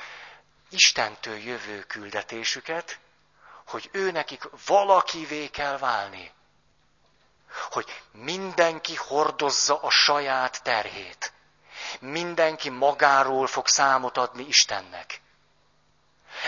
Istentől 0.69 1.37
jövő 1.37 1.81
küldetésüket, 1.81 2.99
hogy 3.67 3.89
ő 3.91 4.11
nekik 4.11 4.43
valakivé 4.65 5.47
kell 5.47 5.77
válni. 5.77 6.31
Hogy 7.69 8.01
mindenki 8.11 8.95
hordozza 8.95 9.81
a 9.81 9.89
saját 9.89 10.63
terhét. 10.63 11.33
Mindenki 11.99 12.69
magáról 12.69 13.47
fog 13.47 13.67
számot 13.67 14.17
adni 14.17 14.43
Istennek. 14.47 15.21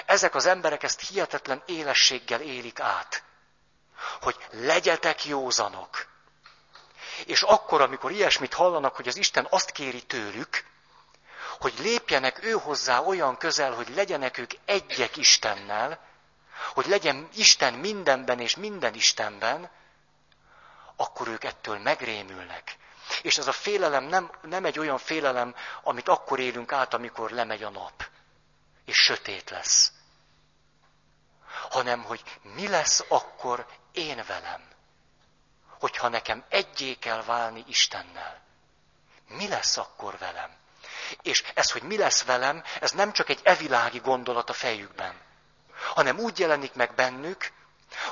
Ezek 0.05 0.35
az 0.35 0.45
emberek 0.45 0.83
ezt 0.83 1.07
hihetetlen 1.07 1.63
élességgel 1.65 2.41
élik 2.41 2.79
át. 2.79 3.23
Hogy 4.21 4.35
legyetek 4.51 5.25
józanok. 5.25 6.07
És 7.25 7.41
akkor, 7.41 7.81
amikor 7.81 8.11
ilyesmit 8.11 8.53
hallanak, 8.53 8.95
hogy 8.95 9.07
az 9.07 9.17
Isten 9.17 9.47
azt 9.49 9.71
kéri 9.71 10.03
tőlük, 10.03 10.65
hogy 11.59 11.73
lépjenek 11.79 12.43
ő 12.43 12.51
hozzá 12.51 12.99
olyan 12.99 13.37
közel, 13.37 13.73
hogy 13.73 13.89
legyenek 13.95 14.37
ők 14.37 14.51
egyek 14.65 15.17
Istennel, 15.17 15.99
hogy 16.73 16.85
legyen 16.85 17.29
Isten 17.35 17.73
mindenben 17.73 18.39
és 18.39 18.55
minden 18.55 18.93
Istenben, 18.93 19.69
akkor 20.95 21.27
ők 21.27 21.43
ettől 21.43 21.77
megrémülnek. 21.77 22.75
És 23.21 23.37
ez 23.37 23.47
a 23.47 23.51
félelem 23.51 24.03
nem, 24.03 24.31
nem 24.41 24.65
egy 24.65 24.79
olyan 24.79 24.97
félelem, 24.97 25.55
amit 25.83 26.09
akkor 26.09 26.39
élünk 26.39 26.71
át, 26.71 26.93
amikor 26.93 27.31
lemegy 27.31 27.63
a 27.63 27.69
nap, 27.69 28.07
és 28.85 28.97
sötét 28.97 29.49
lesz. 29.49 29.91
Hanem, 31.69 32.03
hogy 32.03 32.23
mi 32.41 32.67
lesz 32.67 33.05
akkor 33.07 33.65
én 33.91 34.23
velem, 34.27 34.67
hogyha 35.79 36.07
nekem 36.07 36.43
egyé 36.49 36.93
kell 36.93 37.23
válni 37.23 37.63
Istennel. 37.67 38.41
Mi 39.27 39.47
lesz 39.47 39.77
akkor 39.77 40.17
velem? 40.17 40.57
És 41.21 41.43
ez, 41.53 41.71
hogy 41.71 41.81
mi 41.81 41.97
lesz 41.97 42.23
velem, 42.23 42.63
ez 42.81 42.91
nem 42.91 43.11
csak 43.11 43.29
egy 43.29 43.39
evilági 43.43 43.99
gondolat 43.99 44.49
a 44.49 44.53
fejükben, 44.53 45.21
hanem 45.93 46.19
úgy 46.19 46.39
jelenik 46.39 46.73
meg 46.73 46.95
bennük, 46.95 47.51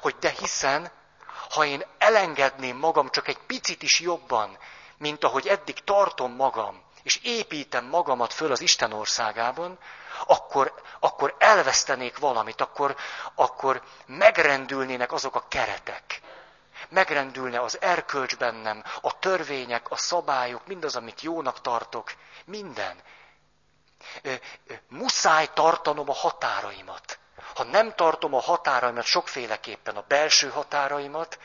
hogy 0.02 0.16
de 0.20 0.30
hiszen, 0.30 0.92
ha 1.50 1.66
én 1.66 1.86
elengedném 1.98 2.78
magam 2.78 3.10
csak 3.10 3.28
egy 3.28 3.38
picit 3.38 3.84
is 3.84 4.00
jobban, 4.00 4.58
mint 4.98 5.24
ahogy 5.24 5.48
eddig 5.48 5.84
tartom 5.84 6.32
magam, 6.36 6.82
és 7.04 7.20
építem 7.24 7.86
magamat 7.86 8.34
föl 8.34 8.52
az 8.52 8.62
Isten 8.62 8.94
országában, 8.94 9.78
akkor, 10.26 10.74
akkor 11.00 11.36
elvesztenék 11.40 12.18
valamit, 12.18 12.62
akkor, 12.62 12.96
akkor 13.36 13.82
megrendülnének 14.06 15.12
azok 15.12 15.36
a 15.36 15.46
keretek. 15.48 16.22
Megrendülne 16.90 17.62
az 17.62 17.82
erkölcs 17.82 18.38
bennem, 18.38 18.84
a 19.02 19.20
törvények, 19.20 19.92
a 19.92 19.96
szabályok, 19.98 20.68
mindaz, 20.68 20.96
amit 20.96 21.22
jónak 21.22 21.62
tartok, 21.62 22.14
minden. 22.46 22.98
Muszáj 24.90 25.50
tartanom 25.54 26.10
a 26.10 26.14
határaimat. 26.14 27.20
Ha 27.56 27.64
nem 27.64 27.94
tartom 27.96 28.34
a 28.34 28.42
határaimat 28.42 29.04
sokféleképpen, 29.04 29.96
a 29.96 30.04
belső 30.08 30.50
határaimat, 30.50 31.40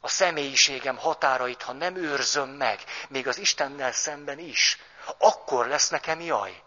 a 0.00 0.08
személyiségem 0.08 0.96
határait, 0.96 1.62
ha 1.62 1.72
nem 1.72 1.96
őrzöm 1.96 2.48
meg, 2.48 2.84
még 3.08 3.28
az 3.28 3.38
Istennel 3.38 3.92
szemben 3.92 4.38
is, 4.38 4.78
akkor 5.18 5.66
lesz 5.66 5.88
nekem 5.88 6.20
jaj. 6.20 6.62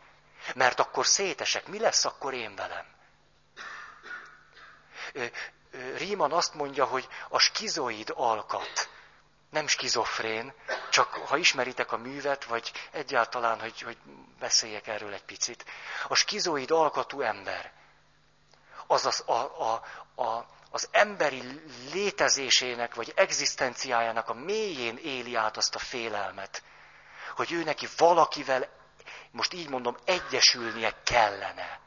Mert 0.55 0.79
akkor 0.79 1.05
szétesek. 1.05 1.67
Mi 1.67 1.79
lesz 1.79 2.05
akkor 2.05 2.33
én 2.33 2.55
velem? 2.55 2.85
Ríman 5.97 6.31
azt 6.31 6.53
mondja, 6.53 6.85
hogy 6.85 7.07
a 7.29 7.39
skizoid 7.39 8.11
alkat, 8.15 8.89
nem 9.49 9.67
skizofrén, 9.67 10.53
csak 10.89 11.13
ha 11.13 11.37
ismeritek 11.37 11.91
a 11.91 11.97
művet, 11.97 12.43
vagy 12.43 12.71
egyáltalán, 12.91 13.59
hogy, 13.59 13.81
hogy 13.81 13.97
beszéljek 14.39 14.87
erről 14.87 15.13
egy 15.13 15.23
picit. 15.23 15.65
A 16.07 16.15
skizoid 16.15 16.71
alkatú 16.71 17.21
ember, 17.21 17.71
az 18.87 19.05
az, 19.05 19.23
a, 19.25 19.33
a, 19.71 19.83
a, 20.21 20.45
az 20.73 20.87
emberi 20.91 21.61
létezésének, 21.91 22.95
vagy 22.95 23.13
egzisztenciájának 23.15 24.29
a 24.29 24.33
mélyén 24.33 24.97
éli 24.97 25.35
át 25.35 25.57
azt 25.57 25.75
a 25.75 25.79
félelmet, 25.79 26.63
hogy 27.35 27.51
ő 27.51 27.63
neki 27.63 27.87
valakivel, 27.97 28.69
most 29.31 29.53
így 29.53 29.69
mondom, 29.69 29.97
egyesülnie 30.05 30.93
kellene. 31.03 31.79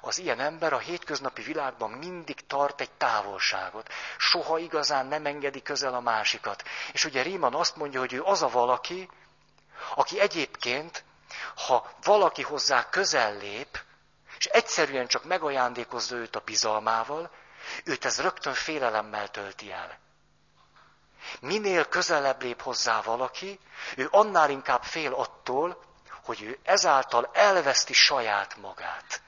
Az 0.00 0.18
ilyen 0.18 0.40
ember 0.40 0.72
a 0.72 0.78
hétköznapi 0.78 1.42
világban 1.42 1.90
mindig 1.90 2.46
tart 2.46 2.80
egy 2.80 2.90
távolságot. 2.90 3.88
Soha 4.18 4.58
igazán 4.58 5.06
nem 5.06 5.26
engedi 5.26 5.62
közel 5.62 5.94
a 5.94 6.00
másikat. 6.00 6.62
És 6.92 7.04
ugye 7.04 7.22
Ríman 7.22 7.54
azt 7.54 7.76
mondja, 7.76 8.00
hogy 8.00 8.12
ő 8.12 8.22
az 8.22 8.42
a 8.42 8.48
valaki, 8.48 9.10
aki 9.94 10.20
egyébként, 10.20 11.04
ha 11.66 11.90
valaki 12.02 12.42
hozzá 12.42 12.88
közel 12.88 13.36
lép, 13.36 13.84
és 14.38 14.44
egyszerűen 14.44 15.06
csak 15.06 15.24
megajándékozza 15.24 16.16
őt 16.16 16.36
a 16.36 16.42
bizalmával, 16.44 17.30
őt 17.84 18.04
ez 18.04 18.20
rögtön 18.20 18.54
félelemmel 18.54 19.28
tölti 19.28 19.72
el. 19.72 19.98
Minél 21.40 21.84
közelebb 21.84 22.42
lép 22.42 22.62
hozzá 22.62 23.00
valaki, 23.02 23.58
ő 23.96 24.08
annál 24.10 24.50
inkább 24.50 24.82
fél 24.82 25.12
attól, 25.12 25.84
hogy 26.24 26.42
ő 26.42 26.58
ezáltal 26.62 27.30
elveszti 27.32 27.92
saját 27.92 28.56
magát. 28.56 29.22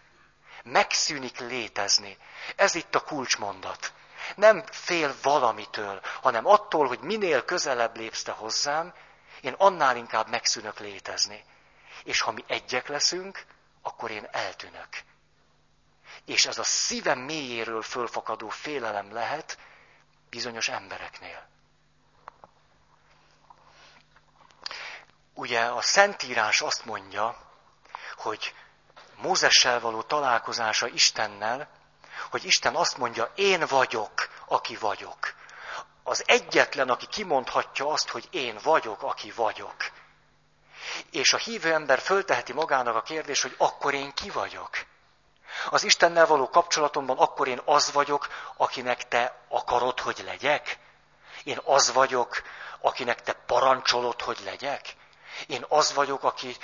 Megszűnik 0.63 1.39
létezni. 1.39 2.17
Ez 2.57 2.75
itt 2.75 2.95
a 2.95 3.01
kulcsmondat. 3.01 3.93
Nem 4.35 4.65
fél 4.71 5.15
valamitől, 5.23 6.01
hanem 6.23 6.47
attól, 6.47 6.87
hogy 6.87 6.99
minél 6.99 7.45
közelebb 7.45 7.97
lépsz 7.97 8.23
te 8.23 8.33
hozzám, 8.33 8.95
én 9.41 9.55
annál 9.59 9.97
inkább 9.97 10.29
megszűnök 10.29 10.79
létezni. 10.79 11.45
És 12.05 12.21
ha 12.21 12.33
mi 12.33 12.45
egyek 12.47 12.89
leszünk, 12.89 13.45
akkor 13.89 14.11
én 14.11 14.29
eltűnök. 14.31 14.89
És 16.25 16.47
ez 16.47 16.59
a 16.59 16.65
szívem 16.65 17.19
mélyéről 17.19 17.83
fölfakadó 17.83 18.49
félelem 18.49 19.13
lehet 19.13 19.59
bizonyos 20.31 20.69
embereknél. 20.69 21.49
Ugye 25.35 25.61
a 25.61 25.81
Szentírás 25.83 26.61
azt 26.61 26.85
mondja, 26.85 27.37
hogy 28.17 28.55
Mózessel 29.17 29.81
való 29.81 30.03
találkozása 30.03 30.87
Istennel, 30.87 31.69
hogy 32.31 32.45
Isten 32.45 32.75
azt 32.75 32.97
mondja, 32.97 33.33
én 33.35 33.67
vagyok, 33.67 34.29
aki 34.47 34.77
vagyok. 34.77 35.35
Az 36.03 36.23
egyetlen, 36.27 36.89
aki 36.89 37.07
kimondhatja 37.07 37.89
azt, 37.89 38.09
hogy 38.09 38.29
én 38.31 38.59
vagyok, 38.63 39.03
aki 39.03 39.31
vagyok. 39.31 39.77
És 41.11 41.33
a 41.33 41.37
hívő 41.37 41.73
ember 41.73 41.99
fölteheti 41.99 42.53
magának 42.53 42.95
a 42.95 43.03
kérdés, 43.03 43.43
hogy 43.43 43.55
akkor 43.59 43.95
én 43.95 44.15
ki 44.15 44.31
vagyok. 44.31 44.71
Az 45.71 45.85
Istennel 45.85 46.27
való 46.27 46.49
kapcsolatomban 46.49 47.19
akkor 47.19 47.49
én 47.49 47.61
az 47.65 47.93
vagyok, 47.93 48.29
akinek 48.57 49.09
te 49.09 49.41
akarod, 49.49 50.01
hogy 50.01 50.23
legyek? 50.25 50.79
Én 51.45 51.61
az 51.65 51.93
vagyok, 51.93 52.43
akinek 52.81 53.23
te 53.23 53.33
parancsolod, 53.33 54.21
hogy 54.21 54.39
legyek? 54.45 54.97
Én 55.47 55.65
az 55.69 55.95
vagyok, 55.95 56.25
aki, 56.25 56.57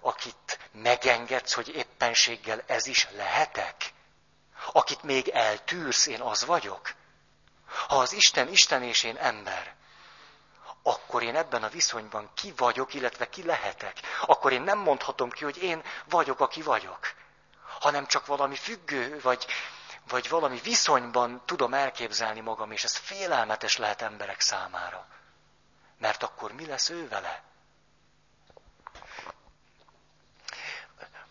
akit 0.00 0.58
megengedsz, 0.72 1.52
hogy 1.52 1.74
éppenséggel 1.74 2.62
ez 2.66 2.86
is 2.86 3.08
lehetek? 3.16 3.92
Akit 4.72 5.02
még 5.02 5.28
eltűrsz, 5.28 6.06
én 6.06 6.20
az 6.20 6.44
vagyok? 6.44 6.94
Ha 7.88 7.96
az 7.98 8.12
Isten 8.12 8.48
Isten 8.48 8.82
és 8.82 9.02
én 9.02 9.16
ember, 9.16 9.75
akkor 10.86 11.22
én 11.22 11.36
ebben 11.36 11.62
a 11.62 11.68
viszonyban 11.68 12.30
ki 12.34 12.52
vagyok, 12.56 12.94
illetve 12.94 13.28
ki 13.28 13.44
lehetek. 13.44 14.00
Akkor 14.20 14.52
én 14.52 14.62
nem 14.62 14.78
mondhatom 14.78 15.30
ki, 15.30 15.44
hogy 15.44 15.62
én 15.62 15.82
vagyok, 16.04 16.40
aki 16.40 16.62
vagyok. 16.62 17.12
Hanem 17.80 18.06
csak 18.06 18.26
valami 18.26 18.56
függő, 18.56 19.20
vagy, 19.20 19.46
vagy 20.08 20.28
valami 20.28 20.60
viszonyban 20.60 21.42
tudom 21.44 21.74
elképzelni 21.74 22.40
magam, 22.40 22.70
és 22.70 22.84
ez 22.84 22.96
félelmetes 22.96 23.76
lehet 23.76 24.02
emberek 24.02 24.40
számára. 24.40 25.06
Mert 25.98 26.22
akkor 26.22 26.52
mi 26.52 26.66
lesz 26.66 26.88
ő 26.88 27.08
vele? 27.08 27.42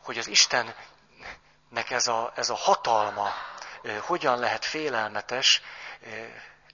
hogy 0.05 0.17
az 0.17 0.27
Istennek 0.27 1.89
ez 1.89 2.07
a, 2.07 2.31
ez 2.35 2.49
a 2.49 2.55
hatalma 2.55 3.33
hogyan 4.01 4.39
lehet 4.39 4.65
félelmetes, 4.65 5.61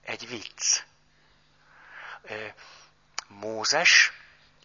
egy 0.04 0.28
vicc. 0.28 0.84
Mózes, 3.28 4.12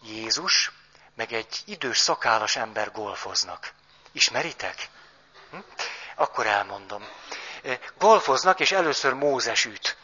Jézus, 0.02 0.72
meg 1.14 1.32
egy 1.32 1.62
idős 1.64 1.98
szakállas 1.98 2.56
ember 2.56 2.92
golfoznak. 2.92 3.72
Ismeritek? 4.12 4.88
Hm? 5.50 5.58
Akkor 6.14 6.46
elmondom. 6.46 7.08
Golfoznak, 7.98 8.60
és 8.60 8.72
először 8.72 9.12
Mózes 9.12 9.64
üt. 9.64 9.96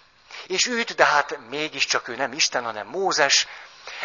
És 0.47 0.67
üt, 0.67 0.95
de 0.95 1.05
hát 1.05 1.39
mégiscsak 1.49 2.09
ő 2.09 2.17
nem 2.17 2.33
Isten, 2.33 2.65
hanem 2.65 2.87
Mózes. 2.87 3.47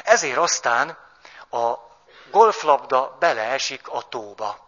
Ezért 0.03 0.37
aztán 0.37 0.97
a 1.49 1.75
golflabda 2.31 3.17
beleesik 3.19 3.87
a 3.87 4.07
tóba. 4.07 4.65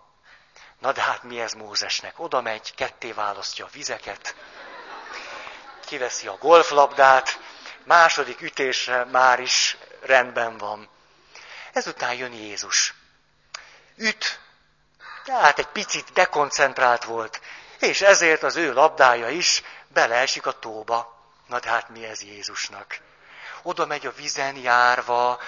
Na 0.79 0.91
de 0.91 1.01
hát 1.01 1.23
mi 1.23 1.39
ez 1.39 1.53
Mózesnek? 1.53 2.19
Oda 2.19 2.41
megy, 2.41 2.75
ketté 2.75 3.11
választja 3.11 3.65
a 3.65 3.69
vizeket, 3.71 4.35
kiveszi 5.85 6.27
a 6.27 6.37
golflabdát, 6.37 7.39
második 7.89 8.41
ütésre 8.41 9.03
már 9.03 9.39
is 9.39 9.77
rendben 10.01 10.57
van. 10.57 10.89
Ezután 11.73 12.13
jön 12.13 12.33
Jézus. 12.33 12.93
Üt, 13.95 14.39
tehát 15.23 15.59
egy 15.59 15.67
picit 15.67 16.13
dekoncentrált 16.13 17.03
volt, 17.03 17.41
és 17.79 18.01
ezért 18.01 18.43
az 18.43 18.55
ő 18.55 18.73
labdája 18.73 19.29
is 19.29 19.63
beleesik 19.87 20.45
a 20.45 20.59
tóba. 20.59 21.17
Na 21.47 21.59
de 21.59 21.69
hát 21.69 21.89
mi 21.89 22.05
ez 22.05 22.21
Jézusnak? 22.21 22.99
Oda 23.61 23.85
megy 23.85 24.05
a 24.05 24.11
vizen 24.11 24.55
járva, 24.55 25.39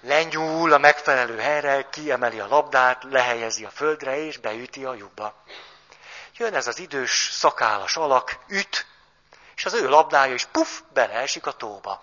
lenyúl 0.00 0.72
a 0.72 0.78
megfelelő 0.78 1.38
helyre, 1.38 1.88
kiemeli 1.90 2.40
a 2.40 2.46
labdát, 2.46 3.02
lehelyezi 3.02 3.64
a 3.64 3.70
földre, 3.70 4.16
és 4.16 4.38
beüti 4.38 4.84
a 4.84 4.94
lyukba. 4.94 5.44
Jön 6.36 6.54
ez 6.54 6.66
az 6.66 6.78
idős, 6.78 7.28
szakálas 7.32 7.96
alak, 7.96 8.38
üt, 8.48 8.86
és 9.56 9.64
az 9.64 9.74
ő 9.74 9.88
labdája 9.88 10.34
is 10.34 10.44
puf, 10.44 10.80
beleesik 10.92 11.46
a 11.46 11.52
tóba. 11.52 12.02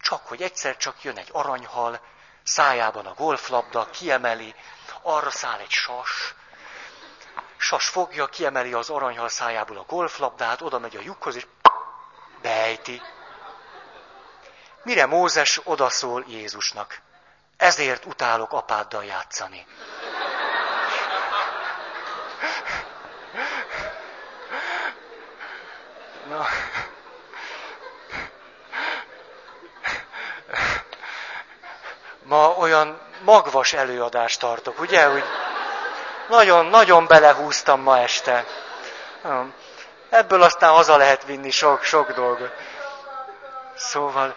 Csak, 0.00 0.26
hogy 0.26 0.42
egyszer 0.42 0.76
csak 0.76 1.02
jön 1.02 1.16
egy 1.16 1.28
aranyhal, 1.32 2.00
szájában 2.42 3.06
a 3.06 3.14
golflabda, 3.14 3.90
kiemeli, 3.90 4.54
arra 5.02 5.30
száll 5.30 5.58
egy 5.58 5.70
sas, 5.70 6.34
Sas 7.56 7.88
fogja, 7.88 8.26
kiemeli 8.26 8.72
az 8.72 8.90
aranyhal 8.90 9.28
szájából 9.28 9.78
a 9.78 9.84
golflabdát, 9.88 10.62
oda 10.62 10.78
megy 10.78 10.96
a 10.96 11.00
lyukhoz, 11.02 11.36
és 11.36 11.46
beejti. 12.42 13.02
Mire 14.82 15.06
Mózes 15.06 15.60
odaszól 15.64 16.24
Jézusnak? 16.28 17.00
Ezért 17.56 18.04
utálok 18.04 18.52
apáddal 18.52 19.04
játszani. 19.04 19.66
Na. 26.28 26.46
Ma 32.22 32.48
olyan 32.48 33.00
magvas 33.24 33.72
előadást 33.72 34.40
tartok, 34.40 34.80
ugye? 34.80 35.06
Hogy 35.06 35.24
nagyon, 36.28 36.66
nagyon 36.66 37.06
belehúztam 37.06 37.80
ma 37.80 37.98
este. 37.98 38.44
Ebből 40.08 40.42
aztán 40.42 40.70
haza 40.70 40.96
lehet 40.96 41.24
vinni 41.24 41.50
sok, 41.50 41.82
sok 41.82 42.12
dolgot. 42.12 42.52
Szóval, 43.76 44.36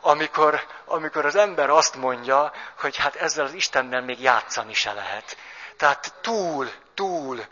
amikor, 0.00 0.66
amikor 0.84 1.24
az 1.24 1.36
ember 1.36 1.70
azt 1.70 1.94
mondja, 1.94 2.52
hogy 2.78 2.96
hát 2.96 3.14
ezzel 3.14 3.44
az 3.44 3.52
Istennel 3.52 4.02
még 4.02 4.20
játszani 4.20 4.74
se 4.74 4.92
lehet. 4.92 5.36
Tehát 5.76 6.12
túl, 6.20 6.70
túl. 6.94 7.44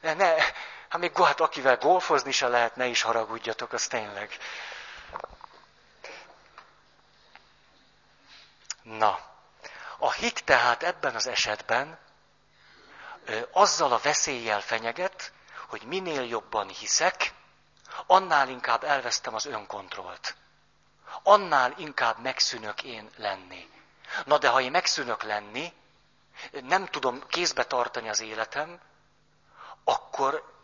Ne, 0.00 0.14
ne, 0.14 0.34
hát 0.90 1.00
még 1.00 1.16
hát 1.16 1.40
akivel 1.40 1.76
golfozni 1.76 2.32
se 2.32 2.48
lehet, 2.48 2.76
ne 2.76 2.86
is 2.86 3.02
haragudjatok, 3.02 3.72
az 3.72 3.86
tényleg. 3.86 4.38
Na, 8.82 9.18
a 9.98 10.12
hit 10.12 10.44
tehát 10.44 10.82
ebben 10.82 11.14
az 11.14 11.26
esetben 11.26 11.98
azzal 13.50 13.92
a 13.92 13.98
veszéllyel 13.98 14.60
fenyeget, 14.60 15.32
hogy 15.68 15.82
minél 15.82 16.22
jobban 16.22 16.68
hiszek, 16.68 17.34
annál 18.06 18.48
inkább 18.48 18.84
elvesztem 18.84 19.34
az 19.34 19.46
önkontrollt. 19.46 20.34
Annál 21.22 21.74
inkább 21.76 22.18
megszűnök 22.18 22.82
én 22.82 23.10
lenni. 23.16 23.68
Na 24.24 24.38
de 24.38 24.48
ha 24.48 24.60
én 24.60 24.70
megszűnök 24.70 25.22
lenni, 25.22 25.72
nem 26.50 26.86
tudom 26.86 27.26
kézbe 27.28 27.64
tartani 27.64 28.08
az 28.08 28.20
életem, 28.20 28.80
akkor 29.84 30.59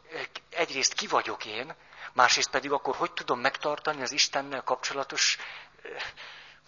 egyrészt 0.51 0.93
ki 0.93 1.07
vagyok 1.07 1.45
én, 1.45 1.75
másrészt 2.13 2.51
pedig 2.51 2.73
akkor 2.73 2.97
hogy 2.97 3.13
tudom 3.13 3.41
megtartani 3.41 4.03
az 4.03 4.13
Istennel 4.13 4.63
kapcsolatos 4.63 5.39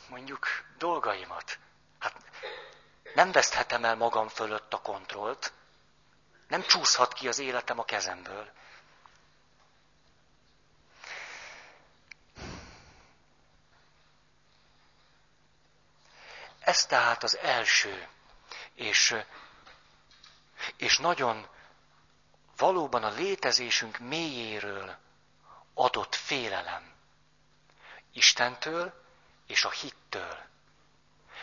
mondjuk 0.09 0.47
dolgaimat. 0.79 1.59
Hát 1.99 2.17
nem 3.15 3.33
veszthetem 3.33 3.85
el 3.85 3.97
magam 3.97 4.29
fölött 4.29 4.73
a 4.73 4.81
kontrollt, 4.81 5.53
nem 6.49 6.63
csúszhat 6.63 7.13
ki 7.13 7.29
az 7.29 7.39
életem 7.39 7.79
a 7.79 7.85
kezemből. 7.85 8.51
Ez 16.61 16.87
tehát 16.87 17.23
az 17.23 17.37
első, 17.37 18.09
és, 18.75 19.15
és 20.77 20.99
nagyon 20.99 21.49
valóban 22.59 23.05
a 23.05 23.11
létezésünk 23.11 23.99
mélyéről 23.99 24.97
adott 25.75 26.15
félelem. 26.15 26.93
Istentől 28.13 29.05
és 29.47 29.65
a 29.65 29.71
hittől. 29.71 30.39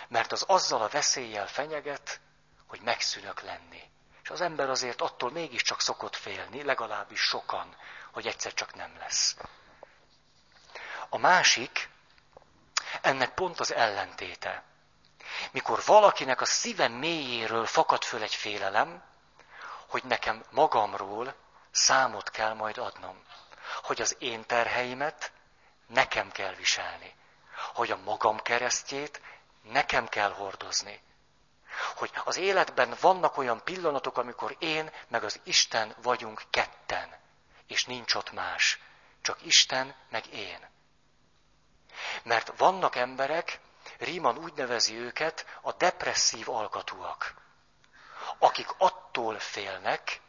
Mert 0.07 0.31
az 0.31 0.43
azzal 0.47 0.81
a 0.81 0.87
veszéllyel 0.87 1.47
fenyeget, 1.47 2.19
hogy 2.67 2.81
megszűnök 2.81 3.41
lenni. 3.41 3.81
És 4.23 4.29
az 4.29 4.41
ember 4.41 4.69
azért 4.69 5.01
attól 5.01 5.31
mégiscsak 5.31 5.81
szokott 5.81 6.15
félni, 6.15 6.63
legalábbis 6.63 7.19
sokan, 7.19 7.75
hogy 8.11 8.27
egyszer 8.27 8.53
csak 8.53 8.73
nem 8.73 8.97
lesz. 8.97 9.35
A 11.09 11.17
másik, 11.17 11.89
ennek 13.01 13.33
pont 13.33 13.59
az 13.59 13.73
ellentéte. 13.73 14.63
Mikor 15.51 15.81
valakinek 15.85 16.41
a 16.41 16.45
szíve 16.45 16.87
mélyéről 16.87 17.65
fakad 17.65 18.03
föl 18.03 18.21
egy 18.21 18.35
félelem, 18.35 19.03
hogy 19.95 20.03
nekem 20.03 20.43
magamról 20.51 21.35
számot 21.71 22.29
kell 22.29 22.53
majd 22.53 22.77
adnom. 22.77 23.23
Hogy 23.83 24.01
az 24.01 24.15
én 24.19 24.45
terheimet 24.45 25.31
nekem 25.87 26.31
kell 26.31 26.53
viselni. 26.53 27.15
Hogy 27.73 27.91
a 27.91 27.97
magam 27.97 28.37
keresztjét 28.37 29.21
nekem 29.61 30.07
kell 30.07 30.31
hordozni 30.31 31.01
hogy 31.95 32.11
az 32.23 32.37
életben 32.37 32.95
vannak 33.01 33.37
olyan 33.37 33.63
pillanatok, 33.63 34.17
amikor 34.17 34.55
én 34.59 34.91
meg 35.07 35.23
az 35.23 35.39
Isten 35.43 35.95
vagyunk 36.01 36.43
ketten, 36.49 37.15
és 37.67 37.85
nincs 37.85 38.13
ott 38.13 38.31
más, 38.31 38.79
csak 39.21 39.45
Isten 39.45 39.95
meg 40.09 40.33
én. 40.33 40.69
Mert 42.23 42.57
vannak 42.57 42.95
emberek, 42.95 43.59
Ríman 43.97 44.37
úgy 44.37 44.53
nevezi 44.53 44.95
őket, 44.95 45.59
a 45.61 45.73
depresszív 45.73 46.49
alkatúak, 46.49 47.44
akik 48.39 48.67
attól 48.77 49.39
félnek, 49.39 50.21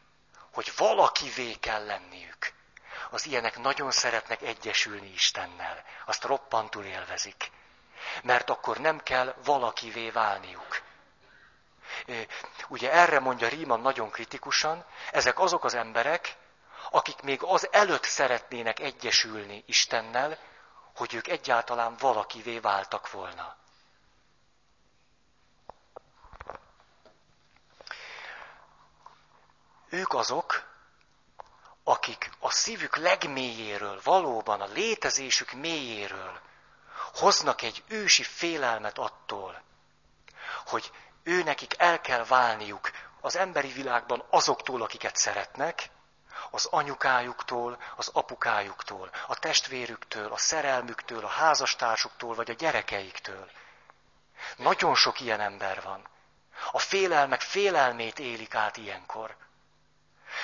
hogy 0.53 0.73
valakivé 0.77 1.53
kell 1.53 1.85
lenniük. 1.85 2.53
Az 3.11 3.27
ilyenek 3.27 3.59
nagyon 3.59 3.91
szeretnek 3.91 4.43
egyesülni 4.43 5.13
Istennel, 5.13 5.85
azt 6.07 6.25
roppantul 6.25 6.85
élvezik. 6.85 7.51
Mert 8.23 8.51
akkor 8.51 8.79
nem 8.79 8.99
kell 8.99 9.35
valakivé 9.45 10.11
válniuk. 10.11 10.83
Ugye 12.69 12.93
erre 12.93 13.21
mondja 13.21 13.49
Ríman 13.49 13.81
nagyon 13.81 14.11
kritikusan, 14.11 14.85
ezek 15.13 15.39
azok 15.39 15.65
az 15.65 15.75
emberek, 15.75 16.37
akik 16.91 17.21
még 17.21 17.43
az 17.43 17.69
előtt 17.73 18.05
szeretnének 18.05 18.81
egyesülni 18.81 19.65
Istennel, 19.67 20.39
hogy 20.97 21.15
ők 21.15 21.29
egyáltalán 21.29 21.97
valakivé 21.99 22.59
váltak 22.59 23.11
volna. 23.11 23.57
Ők 29.89 30.15
azok, 30.15 30.65
akik 31.85 32.31
a 32.39 32.51
szívük 32.51 32.97
legmélyéről, 32.97 34.01
valóban 34.05 34.61
a 34.61 34.67
létezésük 34.67 35.53
mélyéről 35.53 36.41
hoznak 37.15 37.63
egy 37.63 37.85
ősi 37.89 38.23
félelmet 38.23 38.99
attól, 38.99 39.63
hogy 40.67 40.93
ő 41.23 41.43
nekik 41.43 41.75
el 41.79 42.01
kell 42.01 42.25
válniuk 42.25 42.91
az 43.21 43.37
emberi 43.37 43.73
világban 43.73 44.25
azoktól, 44.31 44.83
akiket 44.83 45.17
szeretnek, 45.17 45.91
az 46.51 46.67
anyukájuktól, 46.71 47.79
az 47.97 48.11
apukájuktól, 48.13 49.11
a 49.27 49.39
testvérüktől, 49.39 50.33
a 50.33 50.39
szerelmüktől, 50.39 51.25
a 51.25 51.29
házastársuktól, 51.29 52.35
vagy 52.35 52.51
a 52.51 52.55
gyerekeiktől. 52.55 53.51
Nagyon 54.57 54.95
sok 54.95 55.21
ilyen 55.21 55.41
ember 55.41 55.83
van. 55.83 56.09
A 56.73 56.79
félelmek 56.79 57.41
félelmét 57.41 58.19
élik 58.19 58.55
át 58.55 58.77
ilyenkor. 58.77 59.37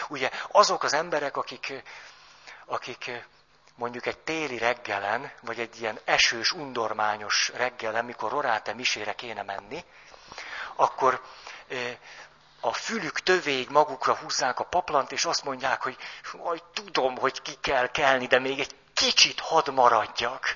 Ugye 0.08 0.30
azok 0.50 0.82
az 0.82 0.92
emberek, 0.92 1.36
akik, 1.36 1.82
akik 2.66 3.26
mondjuk 3.74 4.06
egy 4.06 4.18
téli 4.18 4.58
reggelen, 4.58 5.32
vagy 5.40 5.60
egy 5.60 5.80
ilyen 5.80 5.98
esős, 6.04 6.52
undormányos 6.52 7.50
reggelen, 7.54 8.04
mikor 8.04 8.30
roráte 8.30 8.74
misére 8.74 9.12
kéne 9.12 9.42
menni, 9.42 9.84
akkor 10.76 11.22
a 12.60 12.72
fülük 12.72 13.20
tövéig 13.20 13.70
magukra 13.70 14.16
húzzák 14.16 14.58
a 14.58 14.64
paplant, 14.64 15.12
és 15.12 15.24
azt 15.24 15.44
mondják, 15.44 15.82
hogy 15.82 15.96
majd 16.32 16.62
tudom, 16.72 17.16
hogy 17.16 17.42
ki 17.42 17.54
kell 17.60 17.90
kelni, 17.90 18.26
de 18.26 18.38
még 18.38 18.60
egy 18.60 18.74
kicsit 18.94 19.40
hadd 19.40 19.70
maradjak. 19.70 20.54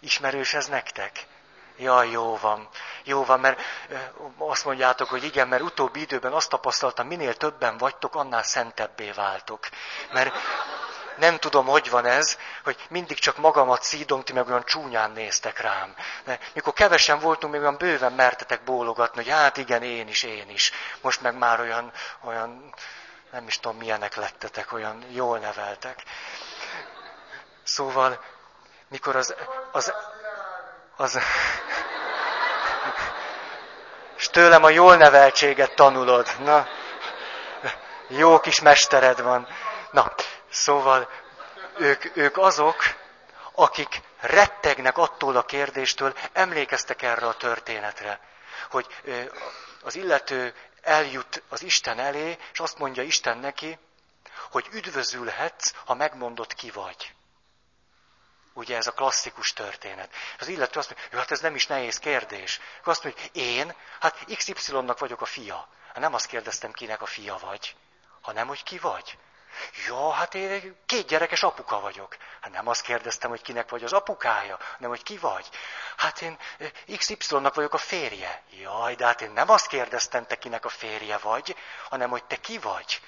Ismerős 0.00 0.54
ez 0.54 0.66
nektek? 0.66 1.26
Jaj, 1.80 2.10
jó 2.10 2.36
van. 2.36 2.68
Jó 3.04 3.24
van, 3.24 3.40
mert 3.40 3.60
azt 4.38 4.64
mondjátok, 4.64 5.08
hogy 5.08 5.24
igen, 5.24 5.48
mert 5.48 5.62
utóbbi 5.62 6.00
időben 6.00 6.32
azt 6.32 6.48
tapasztaltam, 6.48 7.06
minél 7.06 7.34
többen 7.34 7.78
vagytok, 7.78 8.14
annál 8.14 8.42
szentebbé 8.42 9.10
váltok. 9.10 9.68
Mert 10.12 10.34
nem 11.16 11.38
tudom, 11.38 11.66
hogy 11.66 11.90
van 11.90 12.04
ez, 12.04 12.38
hogy 12.64 12.76
mindig 12.88 13.18
csak 13.18 13.36
magamat 13.36 13.82
szídom, 13.82 14.22
ti 14.22 14.32
meg 14.32 14.48
olyan 14.48 14.64
csúnyán 14.64 15.10
néztek 15.10 15.60
rám. 15.60 15.94
De 16.24 16.38
mikor 16.54 16.72
kevesen 16.72 17.18
voltunk, 17.18 17.52
még 17.52 17.62
olyan 17.62 17.76
bőven 17.76 18.12
mertetek 18.12 18.64
bólogatni, 18.64 19.22
hogy 19.22 19.32
hát 19.32 19.56
igen, 19.56 19.82
én 19.82 20.08
is, 20.08 20.22
én 20.22 20.48
is. 20.48 20.72
Most 21.00 21.20
meg 21.20 21.36
már 21.38 21.60
olyan, 21.60 21.92
olyan 22.24 22.74
nem 23.30 23.46
is 23.46 23.58
tudom, 23.60 23.76
milyenek 23.76 24.16
lettetek, 24.16 24.72
olyan 24.72 25.04
jól 25.10 25.38
neveltek. 25.38 26.02
Szóval, 27.62 28.24
mikor 28.88 29.16
az, 29.16 29.34
az, 29.72 29.92
az, 31.00 31.18
és 34.16 34.28
tőlem 34.28 34.64
a 34.64 34.70
jól 34.70 34.96
neveltséget 34.96 35.74
tanulod. 35.74 36.28
Na, 36.38 36.68
jó 38.08 38.40
kis 38.40 38.60
mestered 38.60 39.22
van. 39.22 39.48
Na, 39.90 40.14
Szóval 40.50 41.10
ők, 41.78 42.16
ők 42.16 42.38
azok, 42.38 42.82
akik 43.54 44.00
rettegnek 44.20 44.98
attól 44.98 45.36
a 45.36 45.44
kérdéstől, 45.44 46.14
emlékeztek 46.32 47.02
erre 47.02 47.26
a 47.26 47.36
történetre, 47.36 48.20
hogy 48.70 48.86
az 49.82 49.94
illető 49.94 50.54
eljut 50.82 51.42
az 51.48 51.62
Isten 51.62 51.98
elé, 51.98 52.38
és 52.52 52.58
azt 52.60 52.78
mondja 52.78 53.02
Isten 53.02 53.38
neki, 53.38 53.78
hogy 54.50 54.68
üdvözülhetsz, 54.72 55.72
ha 55.84 55.94
megmondod 55.94 56.54
ki 56.54 56.70
vagy. 56.70 57.14
Ugye 58.52 58.76
ez 58.76 58.86
a 58.86 58.92
klasszikus 58.92 59.52
történet. 59.52 60.14
Az 60.38 60.48
illető 60.48 60.78
azt 60.78 60.96
mondja, 60.96 61.18
hát 61.18 61.30
ez 61.30 61.40
nem 61.40 61.54
is 61.54 61.66
nehéz 61.66 61.98
kérdés. 61.98 62.60
Akkor 62.78 62.92
azt 62.92 63.04
mondja, 63.04 63.22
én, 63.32 63.74
hát 64.00 64.24
XY-nak 64.36 64.98
vagyok 64.98 65.20
a 65.20 65.24
fia. 65.24 65.68
Hát 65.86 65.98
nem 65.98 66.14
azt 66.14 66.26
kérdeztem, 66.26 66.72
kinek 66.72 67.02
a 67.02 67.06
fia 67.06 67.36
vagy, 67.36 67.76
hanem, 68.20 68.46
hogy 68.46 68.62
ki 68.62 68.78
vagy. 68.78 69.18
Ja, 69.86 70.10
hát 70.10 70.34
én 70.34 70.76
két 70.86 71.06
gyerekes 71.06 71.42
apuka 71.42 71.80
vagyok. 71.80 72.16
Hát 72.40 72.52
nem 72.52 72.68
azt 72.68 72.82
kérdeztem, 72.82 73.30
hogy 73.30 73.42
kinek 73.42 73.70
vagy 73.70 73.84
az 73.84 73.92
apukája, 73.92 74.58
hanem 74.74 74.90
hogy 74.90 75.02
ki 75.02 75.18
vagy. 75.18 75.48
Hát 75.96 76.22
én 76.22 76.38
XY-nak 76.96 77.54
vagyok 77.54 77.74
a 77.74 77.78
férje. 77.78 78.42
Jaj, 78.50 78.94
de 78.94 79.04
hát 79.06 79.20
én 79.20 79.30
nem 79.30 79.50
azt 79.50 79.66
kérdeztem, 79.66 80.26
te 80.26 80.38
kinek 80.38 80.64
a 80.64 80.68
férje 80.68 81.18
vagy, 81.18 81.56
hanem 81.88 82.10
hogy 82.10 82.24
te 82.24 82.36
ki 82.36 82.58
vagy. 82.58 83.00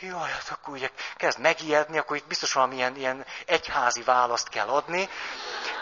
Jaj, 0.00 0.30
hát 0.30 0.48
akkor 0.50 0.74
ugye 0.74 0.90
kezd 1.16 1.38
megijedni, 1.38 1.98
akkor 1.98 2.16
itt 2.16 2.26
biztos 2.26 2.52
valamilyen 2.52 2.96
ilyen 2.96 3.26
egyházi 3.46 4.02
választ 4.02 4.48
kell 4.48 4.68
adni. 4.68 5.08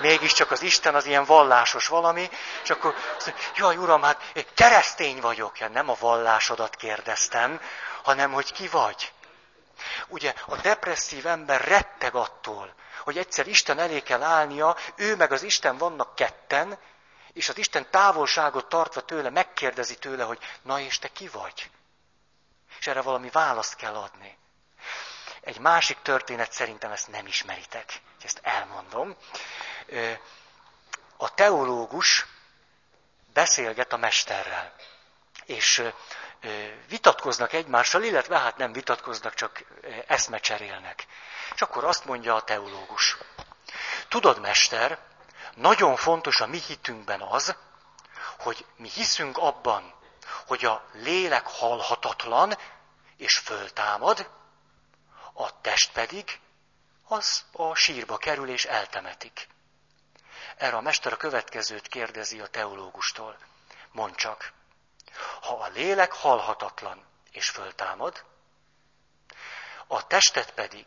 Mégiscsak 0.01 0.51
az 0.51 0.63
Isten 0.63 0.95
az 0.95 1.07
ilyen 1.07 1.25
vallásos 1.25 1.87
valami, 1.87 2.31
és 2.63 2.71
akkor 2.71 2.95
azt 3.17 3.27
mondja, 3.27 3.45
jaj, 3.57 3.77
uram, 3.77 4.03
hát 4.03 4.33
keresztény 4.55 5.21
vagyok. 5.21 5.59
Ja, 5.59 5.69
nem 5.69 5.89
a 5.89 5.97
vallásodat 6.01 6.77
kérdeztem, 6.77 7.61
hanem 8.03 8.33
hogy 8.33 8.53
ki 8.53 8.69
vagy. 8.69 9.13
Ugye 10.09 10.35
a 10.47 10.57
depresszív 10.57 11.27
ember 11.27 11.61
retteg 11.61 12.15
attól, 12.15 12.75
hogy 13.05 13.19
egyszer 13.19 13.47
Isten 13.47 13.79
elé 13.79 14.01
kell 14.01 14.23
állnia, 14.23 14.77
ő 14.97 15.17
meg 15.17 15.33
az 15.33 15.43
Isten 15.43 15.77
vannak 15.77 16.15
ketten, 16.15 16.79
és 17.33 17.49
az 17.49 17.59
Isten 17.59 17.91
távolságot 17.91 18.69
tartva 18.69 19.01
tőle 19.01 19.31
megkérdezi 19.31 19.99
tőle, 19.99 20.25
hogy 20.25 20.39
na 20.63 20.81
és 20.81 20.99
te 20.99 21.09
ki 21.09 21.29
vagy? 21.29 21.71
És 22.83 22.89
erre 22.89 23.03
valami 23.03 23.31
választ 23.31 23.77
kell 23.77 23.95
adni. 23.95 24.39
Egy 25.41 25.59
másik 25.59 25.99
történet 26.03 26.53
szerintem 26.53 26.91
ezt 26.91 27.09
nem 27.09 27.27
ismeritek, 27.27 28.01
ezt 28.23 28.41
elmondom. 28.43 29.17
A 31.17 31.35
teológus 31.35 32.27
beszélget 33.33 33.93
a 33.93 33.97
mesterrel, 33.97 34.75
és 35.45 35.83
vitatkoznak 36.89 37.53
egymással, 37.53 38.03
illetve 38.03 38.39
hát 38.39 38.57
nem 38.57 38.73
vitatkoznak, 38.73 39.35
csak 39.35 39.65
eszmecserélnek. 40.07 41.07
És 41.55 41.63
akkor 41.63 41.85
azt 41.85 42.05
mondja 42.05 42.35
a 42.35 42.43
teológus. 42.43 43.17
Tudod, 44.09 44.41
mester, 44.41 44.99
nagyon 45.55 45.97
fontos 45.97 46.41
a 46.41 46.47
mi 46.47 46.59
hitünkben 46.59 47.21
az, 47.21 47.57
hogy 48.39 48.67
mi 48.77 48.89
hiszünk 48.89 49.39
abban, 49.39 50.01
hogy 50.47 50.65
a 50.65 50.85
lélek 50.93 51.47
halhatatlan 51.47 52.59
és 53.17 53.39
föltámad, 53.39 54.31
a 55.33 55.61
test 55.61 55.93
pedig 55.93 56.41
az 57.05 57.45
a 57.53 57.75
sírba 57.75 58.17
kerül 58.17 58.49
és 58.49 58.65
eltemetik. 58.65 59.49
Erre 60.57 60.77
a 60.77 60.81
mester 60.81 61.13
a 61.13 61.17
következőt 61.17 61.89
kérdezi 61.89 62.41
a 62.41 62.47
teológustól. 62.47 63.37
Mond 63.91 64.15
csak, 64.15 64.53
ha 65.41 65.57
a 65.57 65.69
lélek 65.69 66.13
halhatatlan 66.13 67.05
és 67.31 67.49
föltámad, 67.51 68.25
a 69.87 70.07
testet 70.07 70.53
pedig 70.55 70.87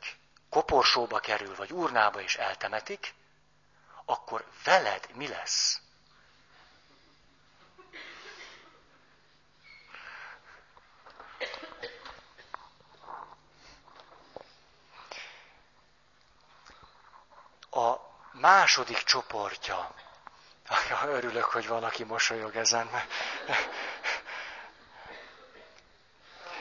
koporsóba 0.49 1.19
kerül, 1.19 1.55
vagy 1.55 1.71
urnába 1.71 2.21
és 2.21 2.35
eltemetik, 2.35 3.13
akkor 4.05 4.45
veled 4.63 5.09
mi 5.13 5.27
lesz? 5.27 5.81
A 17.75 17.99
második 18.31 19.03
csoportja. 19.03 19.93
Örülök, 21.05 21.43
hogy 21.43 21.67
van, 21.67 21.83
aki 21.83 22.03
mosolyog 22.03 22.55
ezen. 22.55 22.89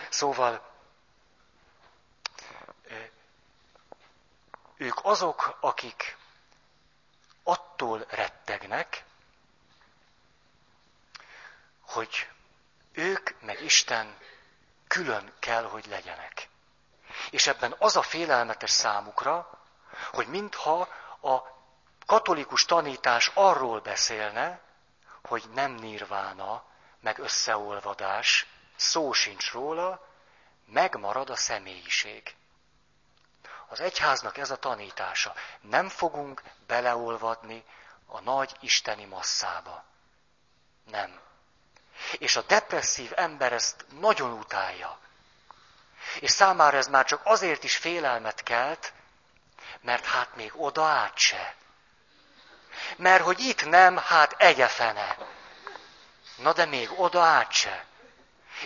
Szóval 0.08 0.72
ők 4.76 5.04
azok, 5.04 5.56
akik 5.60 6.16
attól 7.42 8.06
rettegnek, 8.08 9.04
hogy 11.86 12.28
ők 12.92 13.40
meg 13.40 13.62
Isten 13.62 14.18
külön 14.86 15.32
kell, 15.38 15.64
hogy 15.64 15.86
legyenek. 15.86 16.48
És 17.30 17.46
ebben 17.46 17.74
az 17.78 17.96
a 17.96 18.02
félelmetes 18.02 18.70
számukra, 18.70 19.60
hogy 20.12 20.26
mintha 20.26 20.88
a 21.24 21.58
katolikus 22.06 22.64
tanítás 22.64 23.30
arról 23.34 23.80
beszélne, 23.80 24.60
hogy 25.22 25.44
nem 25.54 25.72
nirvána, 25.72 26.64
meg 27.00 27.18
összeolvadás, 27.18 28.46
szó 28.76 29.12
sincs 29.12 29.52
róla, 29.52 30.06
megmarad 30.66 31.30
a 31.30 31.36
személyiség. 31.36 32.34
Az 33.68 33.80
egyháznak 33.80 34.36
ez 34.36 34.50
a 34.50 34.56
tanítása. 34.56 35.34
Nem 35.60 35.88
fogunk 35.88 36.42
beleolvadni 36.66 37.64
a 38.06 38.20
nagy 38.20 38.56
isteni 38.60 39.04
masszába. 39.04 39.84
Nem. 40.90 41.20
És 42.18 42.36
a 42.36 42.42
depresszív 42.42 43.12
ember 43.14 43.52
ezt 43.52 43.86
nagyon 44.00 44.32
utálja. 44.32 44.98
És 46.20 46.30
számára 46.30 46.76
ez 46.76 46.86
már 46.86 47.04
csak 47.04 47.20
azért 47.24 47.64
is 47.64 47.76
félelmet 47.76 48.42
kelt, 48.42 48.92
mert 49.80 50.04
hát 50.04 50.36
még 50.36 50.52
oda 50.56 50.84
át 50.84 51.18
se. 51.18 51.54
Mert 52.96 53.22
hogy 53.22 53.40
itt 53.40 53.64
nem, 53.64 53.96
hát 53.96 54.34
egyefene. 54.38 55.16
Na 56.36 56.52
de 56.52 56.64
még 56.64 57.00
oda 57.00 57.22
át 57.22 57.52
se. 57.52 57.84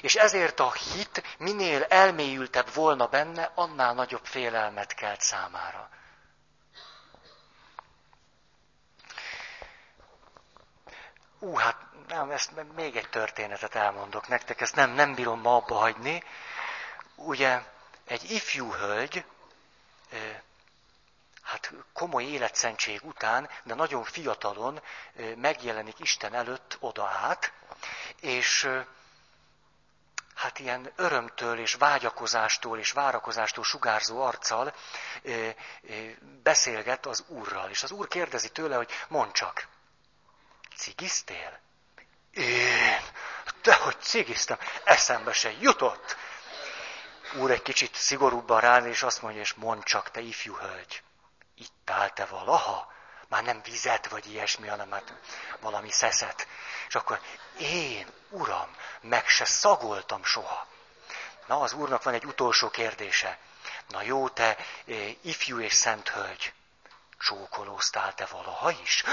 És 0.01 0.15
ezért 0.15 0.61
a 0.61 0.73
hit 0.73 1.37
minél 1.39 1.83
elmélyültebb 1.83 2.75
volna 2.75 3.07
benne, 3.07 3.51
annál 3.55 3.95
nagyobb 3.95 4.25
félelmet 4.25 4.95
kelt 4.95 5.21
számára. 5.21 5.89
Ú, 11.39 11.55
hát 11.55 11.77
nem, 12.09 12.31
ezt 12.31 12.51
még 12.75 12.97
egy 12.97 13.09
történetet 13.09 13.75
elmondok 13.75 14.29
nektek, 14.29 14.61
ezt 14.61 14.75
nem, 14.75 14.91
nem 14.91 15.15
bírom 15.15 15.41
ma 15.41 15.57
abba 15.57 15.75
hagyni. 15.75 16.23
Ugye 17.15 17.63
egy 18.05 18.31
ifjú 18.31 18.73
hölgy, 18.73 19.25
hát 21.49 21.73
komoly 21.93 22.25
életszentség 22.25 23.01
után, 23.05 23.49
de 23.63 23.75
nagyon 23.75 24.05
fiatalon 24.05 24.83
megjelenik 25.37 25.99
Isten 25.99 26.35
előtt 26.35 26.77
oda 26.81 27.07
át, 27.07 27.53
és 28.21 28.69
hát 30.35 30.59
ilyen 30.59 30.93
örömtől 30.97 31.59
és 31.59 31.75
vágyakozástól 31.75 32.79
és 32.79 32.93
várakozástól 32.93 33.65
sugárzó 33.65 34.23
arccal 34.23 34.75
beszélget 36.43 37.07
az 37.07 37.25
úrral. 37.27 37.71
És 37.71 37.83
az 37.83 37.91
úr 37.91 38.09
kérdezi 38.09 38.49
tőle, 38.49 38.77
hogy 38.77 38.91
mondd 39.09 39.33
csak, 39.33 39.69
cigiztél? 40.77 41.61
Én? 42.31 43.01
De 43.63 43.75
hogy 43.75 44.01
cigiztem? 44.01 44.59
Eszembe 44.85 45.33
se 45.33 45.51
jutott. 45.61 46.17
Úr 47.35 47.51
egy 47.51 47.63
kicsit 47.63 47.95
szigorúbban 47.95 48.61
rád, 48.61 48.87
és 48.87 49.03
azt 49.03 49.23
mondja, 49.23 49.41
és 49.41 49.55
mondd 49.55 49.83
csak, 49.83 50.11
te 50.11 50.21
ifjú 50.21 50.55
hölgy, 50.55 51.03
ittál-e 51.59 52.25
valaha? 52.25 52.93
Már 53.29 53.43
nem 53.43 53.63
vizet 53.63 54.09
vagy 54.09 54.31
ilyesmi, 54.31 54.69
hanem 54.69 54.91
hát 54.91 55.13
valami 55.61 55.91
szeszet. 55.91 56.47
És 56.89 56.95
akkor 56.95 57.21
én, 57.59 58.07
uram, 58.31 58.77
meg 59.01 59.27
se 59.27 59.45
szagoltam 59.45 60.25
soha. 60.25 60.67
Na, 61.47 61.61
az 61.61 61.73
úrnak 61.73 62.03
van 62.03 62.15
egy 62.15 62.25
utolsó 62.25 62.71
kérdése. 62.71 63.39
Na 63.89 64.03
jó, 64.03 64.29
te 64.29 64.57
ifjú 65.23 65.61
és 65.61 65.75
szent 65.75 66.09
hölgy, 66.09 66.53
csókolóztál 67.19 68.15
te 68.15 68.27
valaha 68.27 68.71
is? 68.71 69.05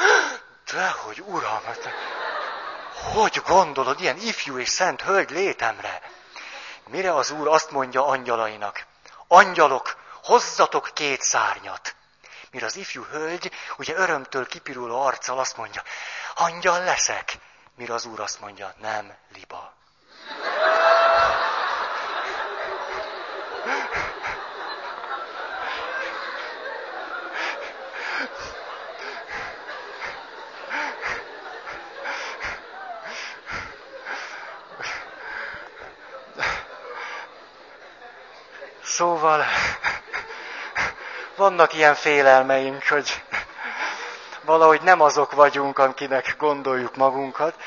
De 0.71 0.89
hogy 0.89 1.21
uram, 1.25 1.63
hát, 1.63 1.89
hogy 3.13 3.41
gondolod 3.45 3.99
ilyen 4.01 4.17
ifjú 4.17 4.57
és 4.59 4.69
szent 4.69 5.01
hölgy 5.01 5.29
létemre? 5.29 6.01
Mire 6.87 7.15
az 7.15 7.31
úr 7.31 7.47
azt 7.47 7.71
mondja 7.71 8.05
angyalainak, 8.05 8.85
angyalok, 9.27 9.95
hozzatok 10.23 10.89
két 10.93 11.21
szárnyat. 11.21 11.95
Mire 12.55 12.67
az 12.67 12.75
ifjú 12.75 13.03
hölgy, 13.03 13.51
ugye 13.77 13.95
örömtől 13.95 14.47
kipiruló 14.47 15.01
arccal 15.01 15.39
azt 15.39 15.57
mondja, 15.57 15.83
angyal 16.35 16.83
leszek. 16.83 17.37
Mire 17.75 17.93
az 17.93 18.05
úr 18.05 18.19
azt 18.19 18.39
mondja, 18.39 18.73
nem, 18.79 19.15
liba. 19.33 19.73
Szóval 38.83 39.45
vannak 41.35 41.73
ilyen 41.73 41.95
félelmeink, 41.95 42.87
hogy 42.87 43.23
valahogy 44.41 44.81
nem 44.81 45.01
azok 45.01 45.31
vagyunk, 45.31 45.79
akinek 45.79 46.35
gondoljuk 46.37 46.95
magunkat. 46.95 47.61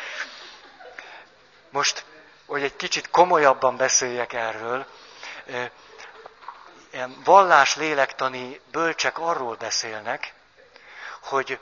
Most, 1.71 2.05
hogy 2.47 2.63
egy 2.63 2.77
kicsit 2.77 3.11
komolyabban 3.11 3.77
beszéljek 3.77 4.33
erről, 4.33 4.87
vallás 7.25 7.77
lélektani 7.77 8.61
bölcsek 8.71 9.19
arról 9.19 9.55
beszélnek, 9.55 10.35
hogy 11.23 11.59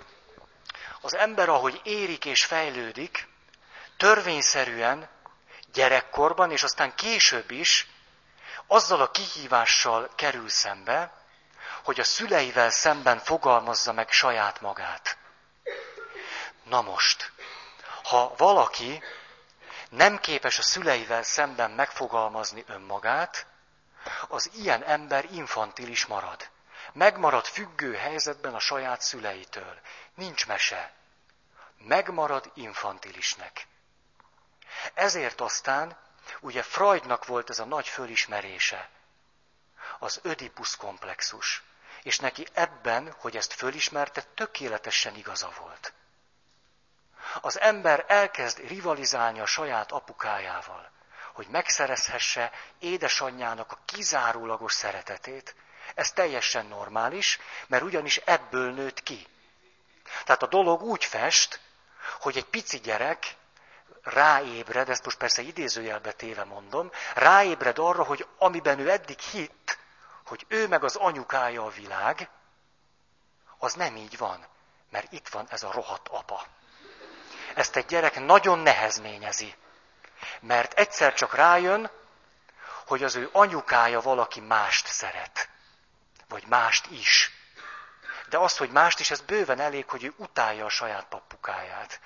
az 1.00 1.16
ember, 1.16 1.48
ahogy 1.48 1.80
érik 1.84 2.24
és 2.24 2.44
fejlődik, 2.44 3.28
törvényszerűen 3.96 5.09
gyerekkorban, 5.72 6.50
és 6.50 6.62
aztán 6.62 6.94
később 6.94 7.50
is 7.50 7.86
azzal 8.66 9.00
a 9.00 9.11
kihívással 9.11 10.11
kerül 10.14 10.48
szembe, 10.48 11.12
hogy 11.87 12.01
a 12.01 12.05
szüleivel 12.05 12.70
szemben 12.70 13.18
fogalmazza 13.18 13.93
meg 13.93 14.11
saját 14.11 14.61
magát. 14.61 15.16
Na 16.62 16.82
most, 16.82 17.32
ha 18.03 18.34
valaki 18.37 19.03
nem 19.89 20.18
képes 20.18 20.59
a 20.59 20.62
szüleivel 20.62 21.22
szemben 21.22 21.70
megfogalmazni 21.70 22.64
önmagát, 22.66 23.47
az 24.28 24.51
ilyen 24.55 24.82
ember 24.82 25.24
infantilis 25.32 26.07
marad. 26.07 26.49
Megmarad 26.93 27.47
függő 27.47 27.95
helyzetben 27.95 28.55
a 28.55 28.61
saját 28.61 29.01
szüleitől. 29.01 29.80
Nincs 30.14 30.47
mese. 30.47 30.93
Megmarad 31.78 32.51
infantilisnek. 32.55 33.66
Ezért 34.95 35.41
aztán, 35.41 35.97
ugye 36.41 36.62
Freudnak 36.62 37.26
volt 37.26 37.51
ez 37.51 37.59
a 37.59 37.64
nagy 37.64 37.89
fölismerése, 37.89 38.89
az 39.99 40.20
ödipusz 40.22 40.76
komplexus. 40.76 41.62
És 42.07 42.18
neki 42.18 42.46
ebben, 42.52 43.14
hogy 43.18 43.36
ezt 43.36 43.52
fölismerte, 43.52 44.22
tökéletesen 44.34 45.14
igaza 45.14 45.52
volt. 45.61 45.92
Az 47.40 47.61
ember 47.61 48.04
elkezd 48.09 48.59
rivalizálni 48.68 49.40
a 49.40 49.46
saját 49.46 49.92
apukájával, 49.92 50.90
hogy 51.32 51.46
megszerezhesse 51.48 52.52
édesanyjának 52.78 53.72
a 53.72 53.78
kizárólagos 53.84 54.72
szeretetét. 54.72 55.54
Ez 55.94 56.12
teljesen 56.12 56.66
normális, 56.66 57.38
mert 57.66 57.82
ugyanis 57.82 58.16
ebből 58.16 58.72
nőtt 58.72 59.02
ki. 59.02 59.26
Tehát 60.24 60.42
a 60.42 60.46
dolog 60.46 60.82
úgy 60.82 61.04
fest, 61.04 61.61
hogy 62.20 62.36
egy 62.36 62.46
pici 62.46 62.78
gyerek 62.78 63.36
ráébred, 64.02 64.88
ezt 64.88 65.04
most 65.04 65.18
persze 65.18 65.42
idézőjelbe 65.42 66.12
téve 66.12 66.44
mondom, 66.44 66.90
ráébred 67.14 67.78
arra, 67.78 68.02
hogy 68.02 68.26
amiben 68.38 68.78
ő 68.78 68.90
eddig 68.90 69.18
hitt, 69.18 69.84
hogy 70.27 70.45
ő 70.49 70.68
meg 70.68 70.85
az 70.85 70.97
anyukája 70.97 71.64
a 71.64 71.70
világ, 71.70 72.29
az 73.59 73.74
nem 73.74 73.97
így 73.97 74.18
van, 74.18 74.47
mert 74.91 75.12
itt 75.12 75.29
van 75.29 75.47
ez 75.51 75.62
a 75.62 75.72
rohadt 75.72 76.09
apa. 76.09 76.47
Ezt 77.55 77.77
egy 77.77 77.87
gyerek 77.87 78.20
nagyon 78.20 78.59
nehezményezi, 78.59 79.55
mert 80.41 80.72
egyszer 80.72 81.14
csak 81.14 81.35
rájön, 81.35 81.91
hogy 82.87 83.03
az 83.03 83.14
ő 83.14 83.29
anyukája 83.33 84.01
valaki 84.01 84.41
mást 84.41 84.87
szeret, 84.87 85.49
vagy 86.29 86.47
mást 86.47 86.87
is. 86.87 87.31
De 88.29 88.39
az, 88.39 88.57
hogy 88.57 88.70
mást 88.70 89.01
is, 89.01 89.11
ez 89.11 89.20
bőven 89.20 89.61
elég, 89.61 89.89
hogy 89.89 90.05
ő 90.05 90.14
utálja 90.16 90.64
a 90.64 90.68
saját 90.68 91.05
papukáját. 91.05 92.01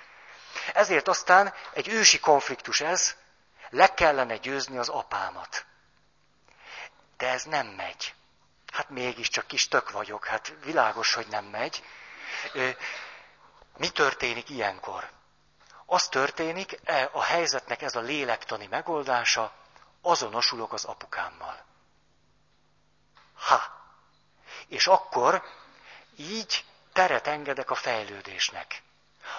Ezért 0.73 1.07
aztán 1.07 1.53
egy 1.73 1.87
ősi 1.87 2.19
konfliktus 2.19 2.81
ez, 2.81 3.15
le 3.69 3.93
kellene 3.93 4.37
győzni 4.37 4.77
az 4.77 4.89
apámat. 4.89 5.65
De 7.21 7.27
ez 7.27 7.43
nem 7.43 7.67
megy. 7.67 8.13
Hát 8.71 8.89
mégiscsak 8.89 9.47
kis 9.47 9.67
tök 9.67 9.91
vagyok, 9.91 10.25
hát 10.25 10.53
világos, 10.63 11.13
hogy 11.13 11.27
nem 11.27 11.45
megy. 11.45 11.83
Mi 13.77 13.89
történik 13.89 14.49
ilyenkor? 14.49 15.09
Az 15.85 16.07
történik, 16.07 16.79
e, 16.83 17.09
a 17.13 17.23
helyzetnek 17.23 17.81
ez 17.81 17.95
a 17.95 17.99
lélektani 17.99 18.67
megoldása, 18.67 19.53
azonosulok 20.01 20.73
az 20.73 20.85
apukámmal. 20.85 21.65
Ha! 23.33 23.61
És 24.67 24.87
akkor 24.87 25.43
így 26.15 26.65
teret 26.93 27.27
engedek 27.27 27.69
a 27.69 27.75
fejlődésnek 27.75 28.81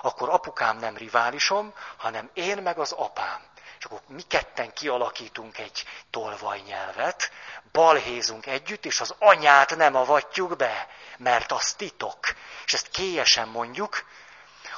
akkor 0.02 0.28
apukám 0.28 0.78
nem 0.78 0.96
riválisom, 0.96 1.74
hanem 1.96 2.30
én 2.32 2.58
meg 2.58 2.78
az 2.78 2.92
apám. 2.92 3.42
És 3.78 3.84
akkor 3.84 4.00
mi 4.06 4.22
ketten 4.22 4.72
kialakítunk 4.72 5.58
egy 5.58 5.84
tolvajnyelvet, 6.10 7.30
balhézunk 7.72 8.46
együtt, 8.46 8.84
és 8.84 9.00
az 9.00 9.14
anyát 9.18 9.76
nem 9.76 9.94
avatjuk 9.94 10.56
be, 10.56 10.88
mert 11.16 11.52
az 11.52 11.72
titok. 11.72 12.18
És 12.64 12.72
ezt 12.72 12.90
kélyesen 12.90 13.48
mondjuk, 13.48 14.04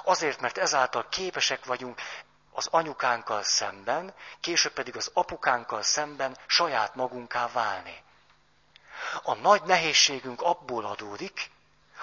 azért, 0.04 0.40
mert 0.40 0.58
ezáltal 0.58 1.08
képesek 1.08 1.64
vagyunk 1.64 2.00
az 2.52 2.68
anyukánkkal 2.70 3.42
szemben, 3.42 4.14
később 4.40 4.72
pedig 4.72 4.96
az 4.96 5.10
apukánkkal 5.12 5.82
szemben 5.82 6.36
saját 6.46 6.94
magunká 6.94 7.48
válni. 7.52 8.02
A 9.22 9.34
nagy 9.34 9.62
nehézségünk 9.62 10.42
abból 10.42 10.84
adódik, 10.84 11.50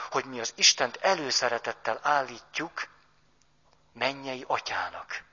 hogy 0.09 0.25
mi 0.25 0.39
az 0.39 0.53
Istent 0.55 0.95
előszeretettel 0.95 1.99
állítjuk 2.03 2.87
mennyei 3.93 4.43
atyának. 4.47 5.23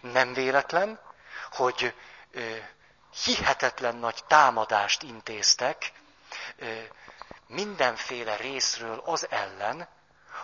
Nem 0.00 0.32
véletlen, 0.32 1.00
hogy 1.50 1.94
hihetetlen 3.24 3.96
nagy 3.96 4.24
támadást 4.26 5.02
intéztek 5.02 5.92
mindenféle 7.46 8.36
részről 8.36 9.02
az 9.04 9.26
ellen, 9.30 9.88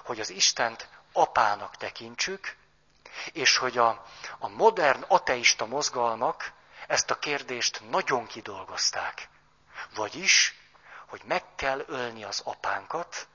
hogy 0.04 0.20
az 0.20 0.30
Istent 0.30 0.88
apának 1.12 1.76
tekintsük, 1.76 2.56
és 3.32 3.56
hogy 3.56 3.78
a, 3.78 4.06
a 4.38 4.48
modern 4.48 5.02
ateista 5.08 5.66
mozgalmak 5.66 6.52
ezt 6.86 7.10
a 7.10 7.18
kérdést 7.18 7.80
nagyon 7.90 8.26
kidolgozták. 8.26 9.28
Vagyis, 9.94 10.54
hogy 11.06 11.20
meg 11.24 11.44
kell 11.54 11.84
ölni 11.86 12.24
az 12.24 12.40
apánkat, 12.44 13.28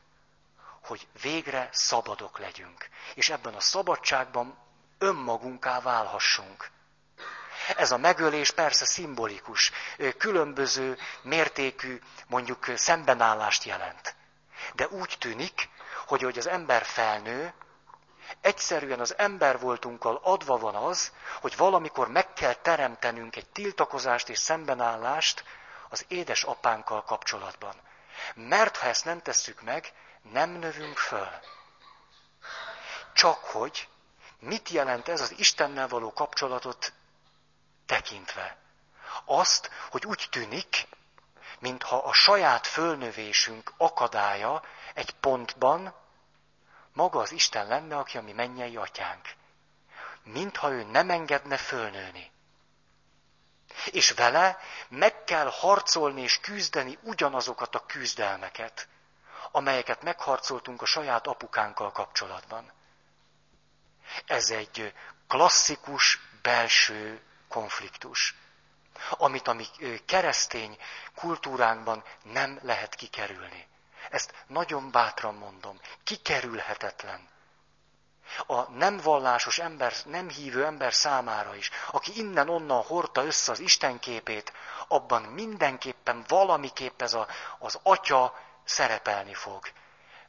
hogy 0.84 1.08
végre 1.22 1.70
szabadok 1.72 2.38
legyünk. 2.40 2.90
És 3.14 3.30
ebben 3.30 3.54
a 3.54 3.60
szabadságban 3.60 4.58
önmagunká 4.98 5.80
válhassunk. 5.82 6.70
Ez 7.78 7.92
a 7.92 7.98
megölés 7.98 8.52
persze 8.52 8.86
szimbolikus, 8.86 9.72
különböző 10.18 10.98
mértékű, 11.22 12.00
mondjuk 12.28 12.66
szembenállást 12.76 13.64
jelent. 13.64 14.16
De 14.74 14.88
úgy 14.88 15.16
tűnik, 15.20 15.70
hogy 16.08 16.22
hogy 16.22 16.38
az 16.38 16.48
ember 16.48 16.84
felnő, 16.86 17.54
egyszerűen 18.42 19.00
az 19.00 19.18
ember 19.18 19.60
voltunkkal 19.60 20.20
adva 20.24 20.58
van 20.58 20.76
az, 20.76 21.12
hogy 21.42 21.58
valamikor 21.58 22.08
meg 22.08 22.34
kell 22.34 22.54
teremtenünk 22.54 23.36
egy 23.36 23.50
tiltakozást 23.50 24.30
és 24.30 24.40
szembenállást 24.40 25.44
az 25.90 26.06
édes 26.08 26.44
apánkkal 26.44 27.04
kapcsolatban. 27.04 27.76
Mert 28.36 28.78
ha 28.78 28.88
ezt 28.88 29.06
nem 29.06 29.22
tesszük 29.22 29.62
meg, 29.62 29.94
nem 30.32 30.50
növünk 30.50 30.98
föl. 30.98 31.30
Csak 33.14 33.44
hogy 33.44 33.88
mit 34.40 34.70
jelent 34.70 35.08
ez 35.08 35.22
az 35.22 35.34
Istennel 35.38 35.88
való 35.88 36.14
kapcsolatot 36.14 36.94
tekintve? 37.86 38.58
Azt, 39.26 39.70
hogy 39.90 40.06
úgy 40.06 40.28
tűnik, 40.32 40.88
mintha 41.60 41.98
a 41.98 42.14
saját 42.14 42.68
fölnövésünk 42.68 43.74
akadálya 43.78 44.64
egy 44.94 45.12
pontban 45.12 45.94
maga 46.94 47.20
az 47.20 47.32
Isten 47.32 47.68
lenne, 47.68 47.98
aki 47.98 48.18
a 48.18 48.22
mi 48.22 48.32
mennyei 48.32 48.76
atyánk. 48.76 49.30
Mintha 50.24 50.72
ő 50.72 50.84
nem 50.84 51.10
engedne 51.10 51.58
fölnőni. 51.58 52.32
És 53.92 54.12
vele 54.12 54.58
meg 54.90 55.24
kell 55.24 55.50
harcolni 55.52 56.22
és 56.22 56.40
küzdeni 56.40 56.98
ugyanazokat 57.02 57.76
a 57.76 57.86
küzdelmeket, 57.86 58.88
amelyeket 59.52 60.04
megharcoltunk 60.04 60.82
a 60.82 60.86
saját 60.86 61.28
apukánkkal 61.28 61.92
kapcsolatban. 61.92 62.72
Ez 64.26 64.50
egy 64.50 64.94
klasszikus 65.28 66.20
belső 66.42 67.22
konfliktus, 67.54 68.36
amit 69.10 69.48
a 69.48 69.54
mi 69.54 69.66
keresztény 70.06 70.78
kultúránkban 71.16 72.04
nem 72.24 72.60
lehet 72.62 72.96
kikerülni. 72.96 73.68
Ezt 74.10 74.34
nagyon 74.48 74.92
bátran 74.92 75.36
mondom, 75.36 75.80
kikerülhetetlen. 76.04 77.30
A 78.48 78.72
nem 78.72 78.98
vallásos 78.98 79.60
ember, 79.60 79.94
nem 80.06 80.30
hívő 80.30 80.66
ember 80.66 80.94
számára 80.94 81.56
is, 81.56 81.70
aki 81.92 82.18
innen-onnan 82.18 82.84
hordta 82.84 83.24
össze 83.24 83.52
az 83.52 83.60
Isten 83.60 84.00
képét, 84.00 84.54
abban 84.88 85.22
mindenképpen 85.22 86.26
valamiképp 86.28 87.02
ez 87.02 87.14
a, 87.14 87.28
az 87.60 87.80
atya 87.84 88.40
szerepelni 88.64 89.34
fog. 89.34 89.72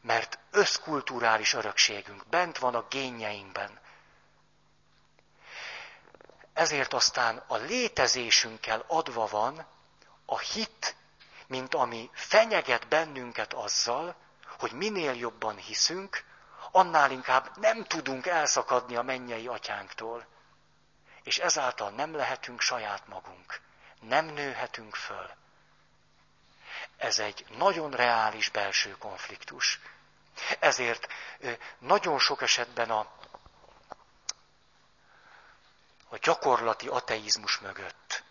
Mert 0.01 0.38
összkulturális 0.51 1.55
örökségünk 1.55 2.26
bent 2.26 2.59
van 2.59 2.74
a 2.74 2.86
génjeinkben. 2.88 3.82
Ezért 6.55 6.93
aztán 6.93 7.43
a 7.47 7.56
létezésünkkel 7.56 8.85
adva 8.86 9.26
van 9.26 9.66
a 10.26 10.39
hit 10.39 10.97
mint 11.47 11.74
ami 11.74 12.10
fenyeget 12.12 12.89
bennünket 12.89 13.52
azzal, 13.52 14.14
hogy 14.59 14.72
minél 14.72 15.14
jobban 15.14 15.56
hiszünk, 15.56 16.24
annál 16.70 17.10
inkább 17.10 17.56
nem 17.56 17.85
tudunk 17.85 18.26
elszakadni 18.26 18.97
a 18.97 19.02
mennyei 19.02 19.47
atyánktól. 19.47 20.26
És 21.22 21.39
ezáltal 21.39 21.90
nem 21.90 22.14
lehetünk 22.14 22.60
saját 22.60 23.06
magunk. 23.06 23.60
Nem 24.01 24.26
nőhetünk 24.26 24.94
föl. 24.94 25.31
Ez 26.97 27.18
egy 27.18 27.44
nagyon 27.56 27.90
reális 27.90 28.48
belső 28.48 28.97
konfliktus. 28.98 29.81
Ezért 30.60 31.06
nagyon 31.78 32.18
sok 32.18 32.43
esetben 32.43 32.90
a, 32.90 33.10
a 36.15 36.19
gyakorlati 36.20 36.89
ateizmus 36.89 37.59
mögött 37.59 38.23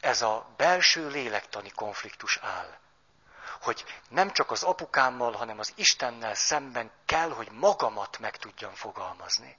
ez 0.00 0.22
a 0.22 0.54
belső 0.56 1.08
lélektani 1.08 1.70
konfliktus 1.70 2.36
áll. 2.36 2.78
Hogy 3.60 3.84
nem 4.08 4.32
csak 4.32 4.50
az 4.50 4.62
apukámmal, 4.62 5.32
hanem 5.32 5.58
az 5.58 5.72
Istennel 5.74 6.34
szemben 6.34 6.90
kell, 7.04 7.30
hogy 7.30 7.50
magamat 7.50 8.18
meg 8.18 8.36
tudjam 8.36 8.74
fogalmazni. 8.74 9.58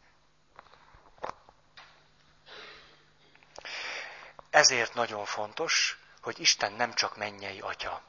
Ezért 4.49 4.93
nagyon 4.93 5.25
fontos, 5.25 5.99
hogy 6.21 6.39
Isten 6.39 6.73
nem 6.73 6.93
csak 6.93 7.17
mennyei 7.17 7.59
atya. 7.59 8.01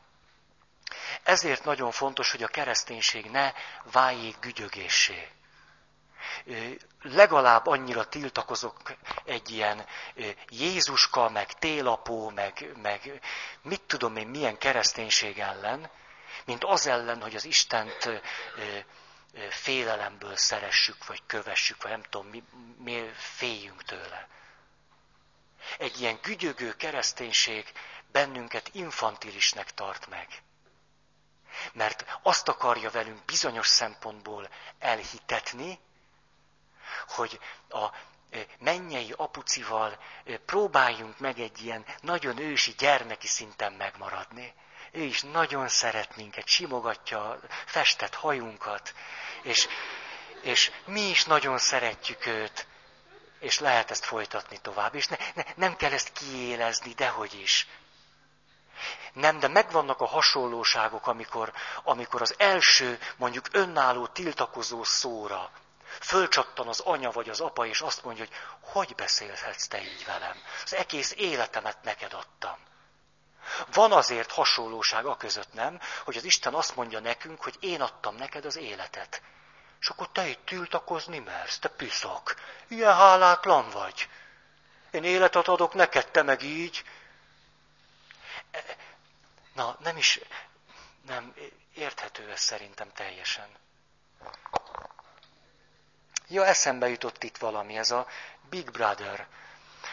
Ezért 1.23 1.65
nagyon 1.65 1.91
fontos, 1.91 2.31
hogy 2.31 2.43
a 2.43 2.49
kereszténység 2.49 3.31
ne 3.31 3.53
váljék 3.83 4.39
gügyögéssé. 4.41 5.31
Legalább 7.03 7.67
annyira 7.67 8.05
tiltakozok 8.09 8.81
egy 9.25 9.51
ilyen 9.51 9.87
Jézuska, 10.49 11.29
meg 11.31 11.53
télapó, 11.53 12.31
meg, 12.31 12.73
meg 12.83 13.21
mit 13.63 13.81
tudom 13.81 14.17
én 14.17 14.27
milyen 14.27 14.59
kereszténység 14.59 15.39
ellen, 15.39 15.91
mint 16.45 16.65
az 16.65 16.87
ellen, 16.87 17.23
hogy 17.23 17.35
az 17.35 17.45
Istent 17.45 18.23
félelemből 19.51 20.37
szeressük, 20.37 21.07
vagy 21.07 21.23
kövessük, 21.27 21.83
vagy 21.83 21.91
nem 21.91 22.03
tudom, 22.03 22.27
mi, 22.27 22.43
mi 22.79 23.11
féljünk 23.15 23.83
tőle. 23.85 24.29
Egy 25.79 26.01
ilyen 26.01 26.19
gügyögő 26.23 26.77
kereszténység 26.77 27.73
bennünket 28.13 28.69
infantilisnek 28.73 29.75
tart 29.75 30.09
meg. 30.09 30.43
Mert 31.73 32.19
azt 32.23 32.49
akarja 32.49 32.91
velünk 32.91 33.25
bizonyos 33.25 33.67
szempontból 33.67 34.49
elhitetni, 34.79 35.79
hogy 37.09 37.40
a 37.69 37.86
mennyei 38.59 39.14
apucival 39.16 39.98
próbáljunk 40.47 41.19
meg 41.19 41.39
egy 41.39 41.64
ilyen 41.64 41.85
nagyon 42.01 42.39
ősi 42.39 42.74
gyermeki 42.78 43.27
szinten 43.27 43.73
megmaradni. 43.73 44.55
Ő 44.93 45.02
is 45.02 45.23
nagyon 45.23 45.69
szeret 45.69 46.16
minket, 46.16 46.47
simogatja 46.47 47.28
a 47.28 47.39
festett 47.66 48.14
hajunkat, 48.14 48.94
és, 49.43 49.69
és 50.43 50.70
mi 50.85 51.01
is 51.01 51.24
nagyon 51.24 51.59
szeretjük 51.59 52.27
őt, 52.27 52.66
és 53.40 53.59
lehet 53.59 53.90
ezt 53.90 54.05
folytatni 54.05 54.59
tovább, 54.59 54.94
és 54.94 55.06
ne, 55.06 55.16
ne, 55.35 55.43
nem 55.56 55.77
kell 55.77 55.93
ezt 55.93 56.12
kiélezni, 56.12 56.93
dehogy 56.93 57.35
is. 57.35 57.66
Nem, 59.12 59.39
de 59.39 59.48
megvannak 59.48 60.01
a 60.01 60.06
hasonlóságok, 60.06 61.06
amikor, 61.06 61.52
amikor 61.82 62.23
az 62.23 62.35
első, 62.39 62.98
mondjuk 63.16 63.47
önálló 63.52 64.06
tiltakozó 64.06 64.85
szóra 64.85 65.51
fölcsattan 66.01 66.69
az 66.69 66.81
anya 66.81 67.10
vagy 67.10 67.28
az 67.28 67.40
apa, 67.40 67.66
és 67.66 67.81
azt 67.81 68.05
mondja, 68.05 68.24
hogy 68.24 68.35
hogy 68.60 68.94
beszélhetsz 68.94 69.66
te 69.66 69.82
így 69.82 70.05
velem? 70.05 70.43
Az 70.64 70.74
egész 70.74 71.14
életemet 71.16 71.82
neked 71.82 72.12
adtam. 72.12 72.56
Van 73.73 73.93
azért 73.93 74.31
hasonlóság 74.31 75.06
a 75.06 75.16
között, 75.16 75.52
nem, 75.52 75.81
hogy 76.05 76.16
az 76.16 76.24
Isten 76.24 76.55
azt 76.55 76.77
mondja 76.77 77.01
nekünk, 77.01 77.43
hogy 77.43 77.56
én 77.60 77.81
adtam 77.81 78.16
neked 78.16 78.44
az 78.44 78.56
életet. 78.56 79.23
És 79.81 79.89
akkor 79.89 80.09
te 80.12 80.28
itt 80.28 80.47
tiltakozni 80.47 81.19
mersz, 81.19 81.59
te 81.59 81.69
piszak. 81.69 82.36
Ilyen 82.69 82.94
hálátlan 82.94 83.70
vagy. 83.70 84.09
Én 84.90 85.05
életet 85.05 85.48
adok 85.48 85.74
neked, 85.74 86.10
te 86.10 86.23
meg 86.23 86.43
így. 86.43 86.85
Na, 89.55 89.77
nem 89.81 89.97
is, 89.97 90.20
nem, 91.06 91.35
érthető 91.74 92.31
ez 92.31 92.40
szerintem 92.40 92.93
teljesen. 92.93 93.48
Ja, 96.33 96.47
eszembe 96.47 96.89
jutott 96.89 97.25
itt 97.25 97.37
valami, 97.39 97.77
ez 97.79 97.91
a 97.91 98.07
Big 98.51 98.71
Brother, 98.71 99.27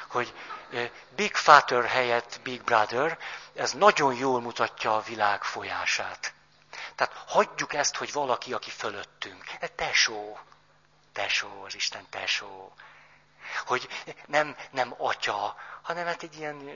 hogy 0.10 0.34
Big 1.16 1.36
Father 1.36 1.86
helyett 1.86 2.40
Big 2.44 2.64
Brother, 2.64 3.18
ez 3.53 3.74
nagyon 3.74 4.14
jól 4.14 4.41
mutatja 4.41 4.95
a 4.95 5.02
világ 5.02 5.44
folyását. 5.44 6.34
Tehát 6.95 7.24
hagyjuk 7.28 7.74
ezt, 7.74 7.95
hogy 7.95 8.11
valaki, 8.11 8.53
aki 8.53 8.70
fölöttünk, 8.70 9.44
tesó, 9.76 10.40
tesó, 11.14 11.64
az 11.64 11.76
Isten 11.76 12.10
tesó, 12.10 12.74
hogy 13.66 13.88
nem, 14.26 14.56
nem 14.72 14.94
atya, 14.98 15.56
hanem 15.82 16.06
hát 16.06 16.24
egy 16.24 16.38
ilyen, 16.38 16.70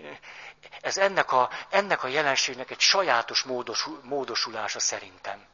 ez 0.82 0.98
ennek 0.98 1.32
a, 1.32 1.50
ennek 1.70 2.04
a 2.04 2.08
jelenségnek 2.08 2.72
egy 2.72 2.80
sajátos 2.80 3.44
módos, 3.44 3.88
módosulása 4.02 4.80
szerintem. 4.80 5.46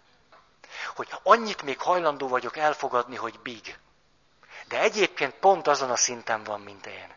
Hogy 0.95 1.09
annyit 1.23 1.61
még 1.61 1.79
hajlandó 1.79 2.27
vagyok 2.27 2.57
elfogadni, 2.57 3.15
hogy 3.15 3.39
big. 3.39 3.77
De 4.69 4.79
egyébként 4.79 5.33
pont 5.33 5.67
azon 5.67 5.89
a 5.91 5.95
szinten 5.95 6.43
van, 6.43 6.61
mint 6.61 6.85
én. 6.85 7.15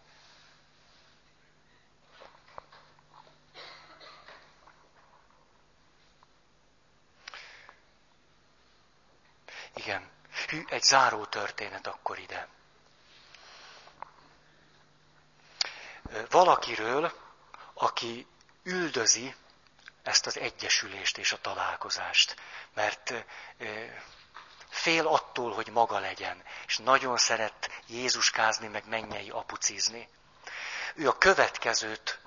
Igen. 9.75 10.11
Hű, 10.49 10.65
egy 10.69 10.83
záró 10.83 11.25
történet 11.25 11.87
akkor 11.87 12.19
ide. 12.19 12.49
Valakiről, 16.31 17.13
aki 17.75 18.27
üldözi 18.63 19.35
ezt 20.03 20.27
az 20.27 20.39
egyesülést 20.39 21.19
és 21.19 21.33
a 21.33 21.41
találkozást, 21.41 22.37
mert 22.75 23.25
fél 24.73 25.07
attól, 25.07 25.53
hogy 25.53 25.69
maga 25.69 25.99
legyen, 25.99 26.43
és 26.67 26.79
nagyon 26.79 27.17
szeret 27.17 27.71
Jézuskázni, 27.87 28.67
meg 28.67 28.89
mennyei 28.89 29.31
apucizni. 29.31 30.09
Ő 30.95 31.09
a 31.09 31.19
következőt, 31.19 32.19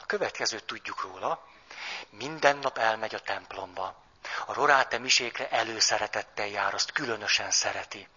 a 0.00 0.06
következőt 0.06 0.64
tudjuk 0.64 1.02
róla, 1.02 1.48
minden 2.10 2.56
nap 2.56 2.78
elmegy 2.78 3.14
a 3.14 3.20
templomba. 3.20 4.02
A 4.46 4.52
roráte 4.52 4.98
misékre 4.98 5.48
előszeretettel 5.48 6.46
jár, 6.46 6.74
azt 6.74 6.92
különösen 6.92 7.50
szereti. 7.50 8.08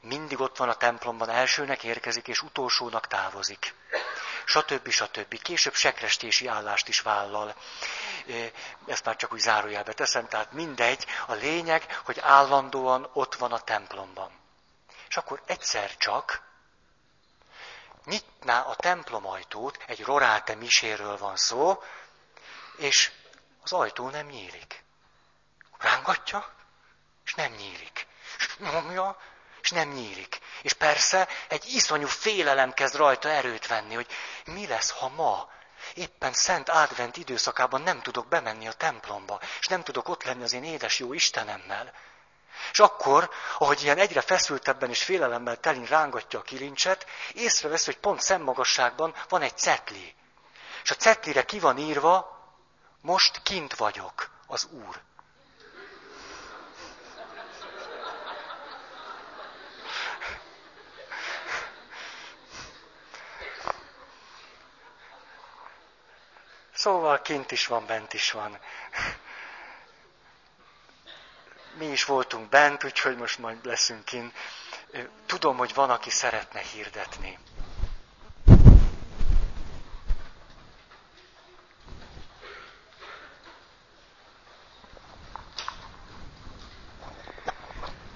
Mindig 0.00 0.40
ott 0.40 0.56
van 0.56 0.68
a 0.68 0.74
templomban, 0.74 1.30
elsőnek 1.30 1.84
érkezik, 1.84 2.28
és 2.28 2.42
utolsónak 2.42 3.06
távozik. 3.06 3.74
Satöbbi, 4.44 4.90
stb. 4.90 5.42
Később 5.42 5.74
sekrestési 5.74 6.46
állást 6.46 6.88
is 6.88 7.00
vállal. 7.00 7.54
Ezt 8.86 9.04
már 9.04 9.16
csak 9.16 9.32
úgy 9.32 9.40
zárójelbe 9.40 9.92
teszem, 9.92 10.28
tehát 10.28 10.52
mindegy. 10.52 11.06
A 11.26 11.32
lényeg, 11.32 12.00
hogy 12.04 12.18
állandóan 12.20 13.10
ott 13.12 13.34
van 13.34 13.52
a 13.52 13.60
templomban. 13.60 14.30
És 15.08 15.16
akkor 15.16 15.42
egyszer 15.46 15.96
csak 15.96 16.42
nyitná 18.04 18.60
a 18.60 18.74
templom 18.74 19.26
ajtót, 19.26 19.78
egy 19.86 20.04
roráte 20.04 20.54
miséről 20.54 21.16
van 21.18 21.36
szó, 21.36 21.82
és 22.76 23.10
az 23.62 23.72
ajtó 23.72 24.08
nem 24.08 24.26
nyílik. 24.26 24.84
Rángatja, 25.78 26.52
és 27.24 27.34
nem 27.34 27.52
nyílik. 27.52 28.06
És 28.38 28.56
nyomja, 28.58 29.20
nem 29.72 29.88
nyílik. 29.88 30.38
És 30.62 30.72
persze 30.72 31.28
egy 31.48 31.64
iszonyú 31.66 32.06
félelem 32.06 32.72
kezd 32.72 32.96
rajta 32.96 33.28
erőt 33.28 33.66
venni, 33.66 33.94
hogy 33.94 34.06
mi 34.44 34.66
lesz, 34.66 34.90
ha 34.90 35.08
ma 35.08 35.50
éppen 35.94 36.32
szent 36.32 36.68
advent 36.68 37.16
időszakában 37.16 37.80
nem 37.80 38.00
tudok 38.00 38.28
bemenni 38.28 38.68
a 38.68 38.72
templomba, 38.72 39.40
és 39.60 39.66
nem 39.66 39.82
tudok 39.82 40.08
ott 40.08 40.22
lenni 40.22 40.42
az 40.42 40.52
én 40.52 40.64
édes 40.64 40.98
jó 40.98 41.12
Istenemmel. 41.12 41.92
És 42.70 42.80
akkor, 42.80 43.30
ahogy 43.58 43.82
ilyen 43.82 43.98
egyre 43.98 44.20
feszültebben 44.20 44.90
és 44.90 45.02
félelemmel 45.02 45.56
telin 45.56 45.84
rángatja 45.84 46.38
a 46.38 46.42
kilincset, 46.42 47.06
észrevesz, 47.32 47.84
hogy 47.84 47.98
pont 47.98 48.20
szemmagasságban 48.20 49.14
van 49.28 49.42
egy 49.42 49.58
cetli. 49.58 50.14
És 50.82 50.90
a 50.90 50.94
cetlire 50.94 51.42
ki 51.42 51.58
van 51.58 51.78
írva, 51.78 52.40
most 53.00 53.42
kint 53.42 53.74
vagyok, 53.74 54.30
az 54.46 54.64
Úr. 54.64 55.00
Szóval 66.82 67.22
kint 67.22 67.52
is 67.52 67.66
van, 67.66 67.86
bent 67.86 68.12
is 68.12 68.30
van. 68.30 68.58
Mi 71.78 71.86
is 71.86 72.04
voltunk 72.04 72.48
bent, 72.48 72.84
úgyhogy 72.84 73.16
most 73.16 73.38
majd 73.38 73.64
leszünk 73.64 74.04
kint. 74.04 74.36
Tudom, 75.26 75.56
hogy 75.56 75.74
van, 75.74 75.90
aki 75.90 76.10
szeretne 76.10 76.60
hirdetni. 76.60 77.38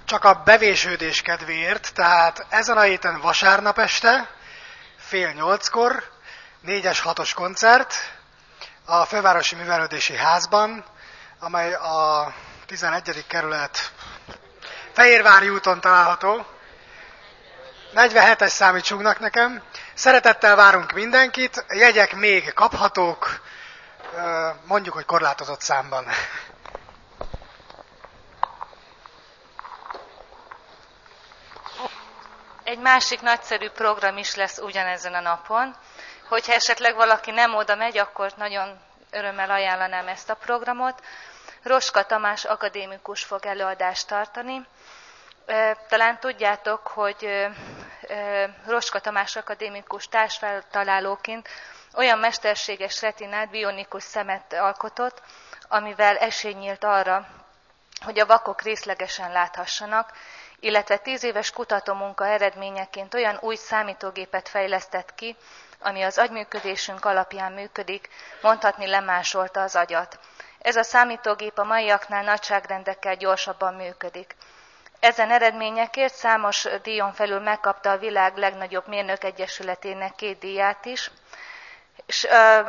csak 0.04 0.24
a 0.24 0.42
bevésődés 0.44 1.22
kedvéért, 1.22 1.94
tehát 1.94 2.46
ezen 2.48 2.76
a 2.76 2.80
héten 2.82 3.20
vasárnap 3.20 3.78
este, 3.78 4.30
fél 4.96 5.32
nyolckor, 5.32 6.10
négyes 6.60 7.00
hatos 7.00 7.34
koncert, 7.34 8.15
a 8.88 9.04
Fővárosi 9.04 9.54
Művelődési 9.54 10.16
Házban, 10.16 10.84
amely 11.40 11.74
a 11.74 12.32
11. 12.66 13.26
kerület 13.26 13.92
Fehérvári 14.92 15.48
úton 15.48 15.80
található. 15.80 16.46
47-es 17.94 18.48
számít 18.48 18.84
csúgnak 18.84 19.18
nekem. 19.18 19.62
Szeretettel 19.94 20.56
várunk 20.56 20.92
mindenkit, 20.92 21.64
jegyek 21.68 22.14
még 22.14 22.52
kaphatók, 22.52 23.40
mondjuk, 24.64 24.94
hogy 24.94 25.04
korlátozott 25.04 25.60
számban. 25.60 26.06
Egy 32.64 32.78
másik 32.78 33.20
nagyszerű 33.20 33.68
program 33.70 34.16
is 34.16 34.34
lesz 34.34 34.58
ugyanezen 34.58 35.14
a 35.14 35.20
napon. 35.20 35.76
Hogyha 36.28 36.52
esetleg 36.52 36.94
valaki 36.94 37.30
nem 37.30 37.54
oda 37.54 37.74
megy, 37.74 37.98
akkor 37.98 38.32
nagyon 38.36 38.80
örömmel 39.10 39.50
ajánlanám 39.50 40.08
ezt 40.08 40.30
a 40.30 40.34
programot. 40.34 41.02
Roska 41.62 42.02
Tamás 42.04 42.44
akadémikus 42.44 43.24
fog 43.24 43.46
előadást 43.46 44.06
tartani. 44.08 44.66
Talán 45.88 46.18
tudjátok, 46.20 46.86
hogy 46.86 47.46
Roska 48.66 49.00
Tamás 49.00 49.36
akadémikus 49.36 50.08
társfeltalálóként 50.08 51.48
olyan 51.94 52.18
mesterséges 52.18 53.00
retinát, 53.00 53.50
bionikus 53.50 54.02
szemet 54.02 54.52
alkotott, 54.52 55.22
amivel 55.68 56.16
esély 56.16 56.52
nyílt 56.52 56.84
arra, 56.84 57.26
hogy 58.04 58.18
a 58.18 58.26
vakok 58.26 58.62
részlegesen 58.62 59.32
láthassanak, 59.32 60.12
illetve 60.60 60.96
tíz 60.96 61.24
éves 61.24 61.50
kutatómunka 61.50 62.26
eredményeként 62.26 63.14
olyan 63.14 63.38
új 63.40 63.54
számítógépet 63.56 64.48
fejlesztett 64.48 65.14
ki, 65.14 65.36
ami 65.80 66.02
az 66.02 66.18
agyműködésünk 66.18 67.04
alapján 67.04 67.52
működik, 67.52 68.08
mondhatni 68.42 68.86
lemásolta 68.86 69.62
az 69.62 69.76
agyat. 69.76 70.18
Ez 70.58 70.76
a 70.76 70.82
számítógép 70.82 71.58
a 71.58 71.64
maiaknál 71.64 72.22
nagyságrendekkel 72.24 73.16
gyorsabban 73.16 73.74
működik. 73.74 74.36
Ezen 75.00 75.30
eredményekért 75.30 76.14
számos 76.14 76.66
díjon 76.82 77.12
felül 77.12 77.40
megkapta 77.40 77.90
a 77.90 77.98
világ 77.98 78.36
legnagyobb 78.36 78.88
mérnök 78.88 79.24
egyesületének 79.24 80.14
két 80.14 80.38
díját 80.38 80.84
is, 80.84 81.10
és 82.06 82.26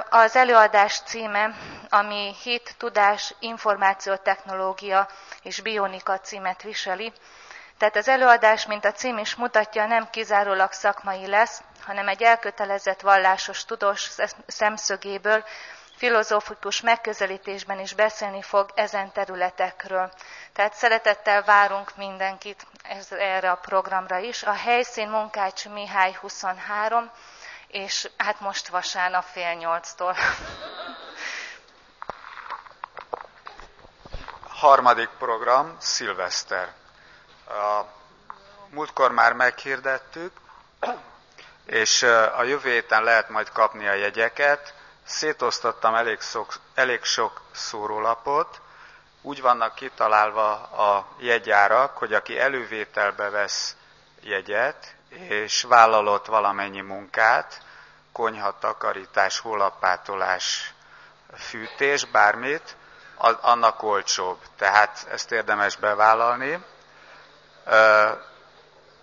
az 0.10 0.36
előadás 0.36 1.00
címe, 1.00 1.56
ami 1.90 2.36
hit, 2.44 2.76
tudás, 2.78 3.34
információtechnológia 3.40 5.08
és 5.44 5.62
bionika 5.62 6.20
címet 6.20 6.62
viseli, 6.62 7.14
tehát 7.78 7.96
az 7.96 8.08
előadás, 8.08 8.66
mint 8.66 8.86
a 8.86 8.92
cím 8.92 9.18
is 9.18 9.36
mutatja, 9.36 9.86
nem 9.86 10.10
kizárólag 10.10 10.72
szakmai 10.72 11.28
lesz, 11.28 11.62
hanem 11.82 12.08
egy 12.08 12.24
elkötelezett 12.24 13.02
vallásos 13.02 13.66
tudós 13.66 14.12
szemszögéből, 14.48 15.44
filozófikus 15.98 16.82
megközelítésben 16.82 17.80
is 17.80 17.94
beszélni 17.94 18.42
fog 18.42 18.70
ezen 18.76 19.12
területekről. 19.12 20.12
Tehát 20.54 20.74
szeretettel 20.74 21.44
várunk 21.44 21.96
mindenkit 21.96 22.66
ez, 22.84 23.12
erre 23.12 23.52
a 23.52 23.56
programra 23.56 24.18
is. 24.18 24.44
A 24.44 24.54
helyszín 24.54 25.10
Munkács 25.10 25.68
Mihály 25.70 26.18
23, 26.22 27.12
és 27.68 28.10
hát 28.18 28.40
most 28.40 28.68
vasárnap 28.68 29.24
fél 29.24 29.54
nyolctól. 29.54 30.16
Harmadik 34.48 35.10
program, 35.18 35.76
szilveszter. 35.80 36.74
A 37.48 37.86
múltkor 38.70 39.12
már 39.12 39.34
meghirdettük, 39.34 40.32
és 41.66 42.04
a 42.38 42.44
jövő 42.44 42.70
héten 42.72 43.04
lehet 43.04 43.30
majd 43.30 43.52
kapni 43.52 43.88
a 43.88 43.94
jegyeket. 43.94 44.74
Szétosztottam 45.06 45.96
elég 45.96 46.22
sok, 46.22 46.54
elég 46.74 47.04
sok 47.04 47.42
szórólapot, 47.52 48.62
úgy 49.22 49.42
vannak 49.42 49.76
kitalálva 49.76 50.52
a 50.64 51.08
jegyárak, 51.18 51.98
hogy 51.98 52.14
aki 52.14 52.40
elővételbe 52.40 53.30
vesz 53.30 53.76
jegyet, 54.22 54.96
és 55.10 55.64
vállalott 55.64 56.26
valamennyi 56.26 56.82
munkát, 56.82 57.62
konyha, 58.12 58.60
takarítás, 58.60 59.40
hólappátolás, 59.40 60.74
fűtés, 61.38 62.06
bármit, 62.06 62.76
annak 63.42 63.84
olcsóbb. 63.84 64.38
Tehát 64.58 65.08
ezt 65.12 65.32
érdemes 65.32 65.76
bevállalni 65.76 66.64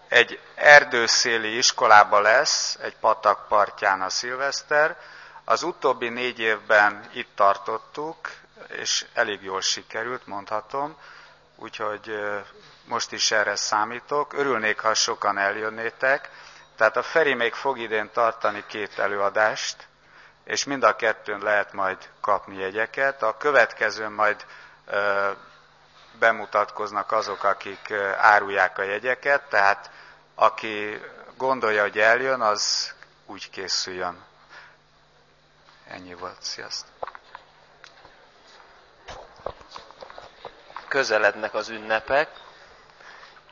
egy 0.09 0.41
erdőszéli 0.55 1.57
iskolába 1.57 2.21
lesz, 2.21 2.79
egy 2.81 2.97
patak 2.97 3.49
partján 3.49 4.03
a 4.03 4.09
szilveszter. 4.09 4.97
Az 5.45 5.63
utóbbi 5.63 6.09
négy 6.09 6.39
évben 6.39 7.09
itt 7.13 7.31
tartottuk, 7.35 8.31
és 8.69 9.07
elég 9.15 9.43
jól 9.43 9.61
sikerült, 9.61 10.27
mondhatom, 10.27 10.97
úgyhogy 11.57 12.13
most 12.85 13.13
is 13.13 13.31
erre 13.31 13.57
számítok. 13.57 14.33
Örülnék, 14.33 14.81
ha 14.81 14.95
sokan 14.95 15.39
eljönnétek. 15.39 16.31
Tehát 16.77 16.97
a 16.97 17.03
Feri 17.03 17.35
még 17.35 17.55
fog 17.55 17.79
idén 17.79 18.11
tartani 18.13 18.65
két 18.67 18.99
előadást, 18.99 19.87
és 20.45 20.65
mind 20.65 20.83
a 20.83 20.97
kettőn 20.97 21.41
lehet 21.43 21.73
majd 21.73 21.99
kapni 22.21 22.57
jegyeket. 22.59 23.23
A 23.23 23.37
következőn 23.37 24.13
majd 24.13 24.45
bemutatkoznak 26.19 27.13
azok, 27.13 27.45
akik 27.45 27.93
árulják 28.17 28.79
a 28.79 28.83
jegyeket, 28.83 29.43
tehát 29.49 29.91
aki 30.35 31.01
gondolja, 31.37 31.83
hogy 31.83 31.99
eljön, 31.99 32.41
az 32.41 32.95
úgy 33.27 33.51
készüljön. 33.51 34.25
Ennyi 35.89 36.15
volt. 36.15 36.43
Sziasztok! 36.43 37.19
Közelednek 40.89 41.55
az 41.55 41.69
ünnepek, 41.69 42.31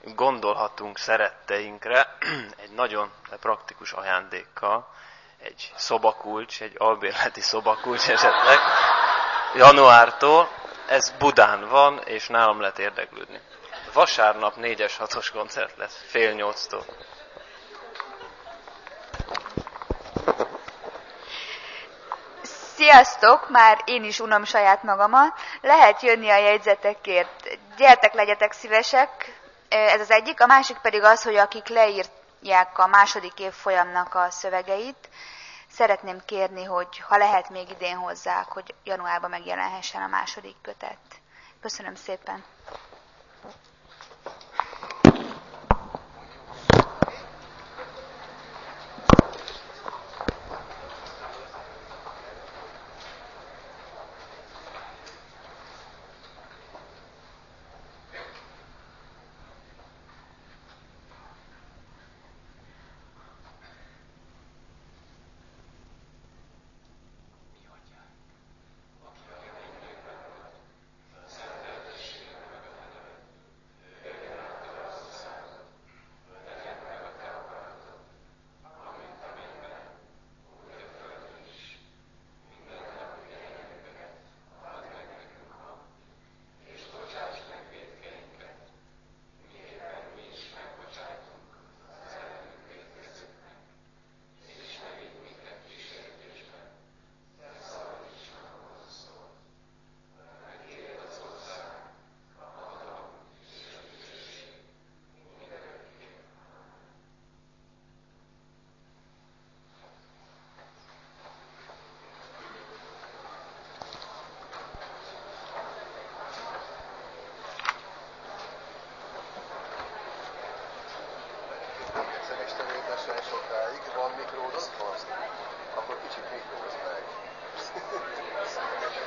gondolhatunk 0.05 0.99
szeretteinkre 0.99 2.17
egy 2.63 2.71
nagyon 2.71 3.13
praktikus 3.41 3.93
ajándékkal, 3.93 4.95
egy 5.39 5.73
szobakulcs, 5.77 6.63
egy 6.63 6.75
albérleti 6.79 7.41
szobakulcs 7.41 8.09
esetleg, 8.09 8.59
januártól, 9.55 10.49
ez 10.93 11.13
Budán 11.19 11.69
van, 11.69 12.03
és 12.05 12.27
nálam 12.29 12.61
lehet 12.61 12.79
érdeklődni. 12.79 13.41
Vasárnap 13.93 14.55
4-es 14.57 14.93
6-os 14.99 15.29
koncert 15.33 15.77
lesz, 15.77 16.05
fél 16.07 16.33
nyolctól. 16.33 16.85
Sziasztok! 22.77 23.49
Már 23.51 23.81
én 23.85 24.05
is 24.05 24.21
unom 24.21 24.45
saját 24.45 24.83
magamat. 24.83 25.39
Lehet 25.61 26.03
jönni 26.03 26.31
a 26.31 26.37
jegyzetekért. 26.37 27.59
Gyertek, 27.77 28.15
legyetek 28.15 28.53
szívesek. 28.53 29.41
Ez 29.69 30.01
az 30.01 30.11
egyik. 30.11 30.41
A 30.41 30.47
másik 30.47 30.77
pedig 30.79 31.03
az, 31.03 31.23
hogy 31.23 31.37
akik 31.37 31.69
leírják 31.69 32.79
a 32.79 32.87
második 32.87 33.39
év 33.39 33.53
folyamnak 33.53 34.15
a 34.15 34.31
szövegeit, 34.31 35.09
Szeretném 35.73 36.21
kérni, 36.25 36.65
hogy 36.65 36.99
ha 36.99 37.17
lehet 37.17 37.51
még 37.51 37.71
idén 37.71 37.97
hozzák, 37.97 38.47
hogy 38.47 38.75
januárban 38.85 39.31
megjelenhessen 39.31 40.03
a 40.03 40.07
második 40.07 40.57
kötet. 40.63 40.99
Köszönöm 41.61 41.95
szépen! 41.95 42.45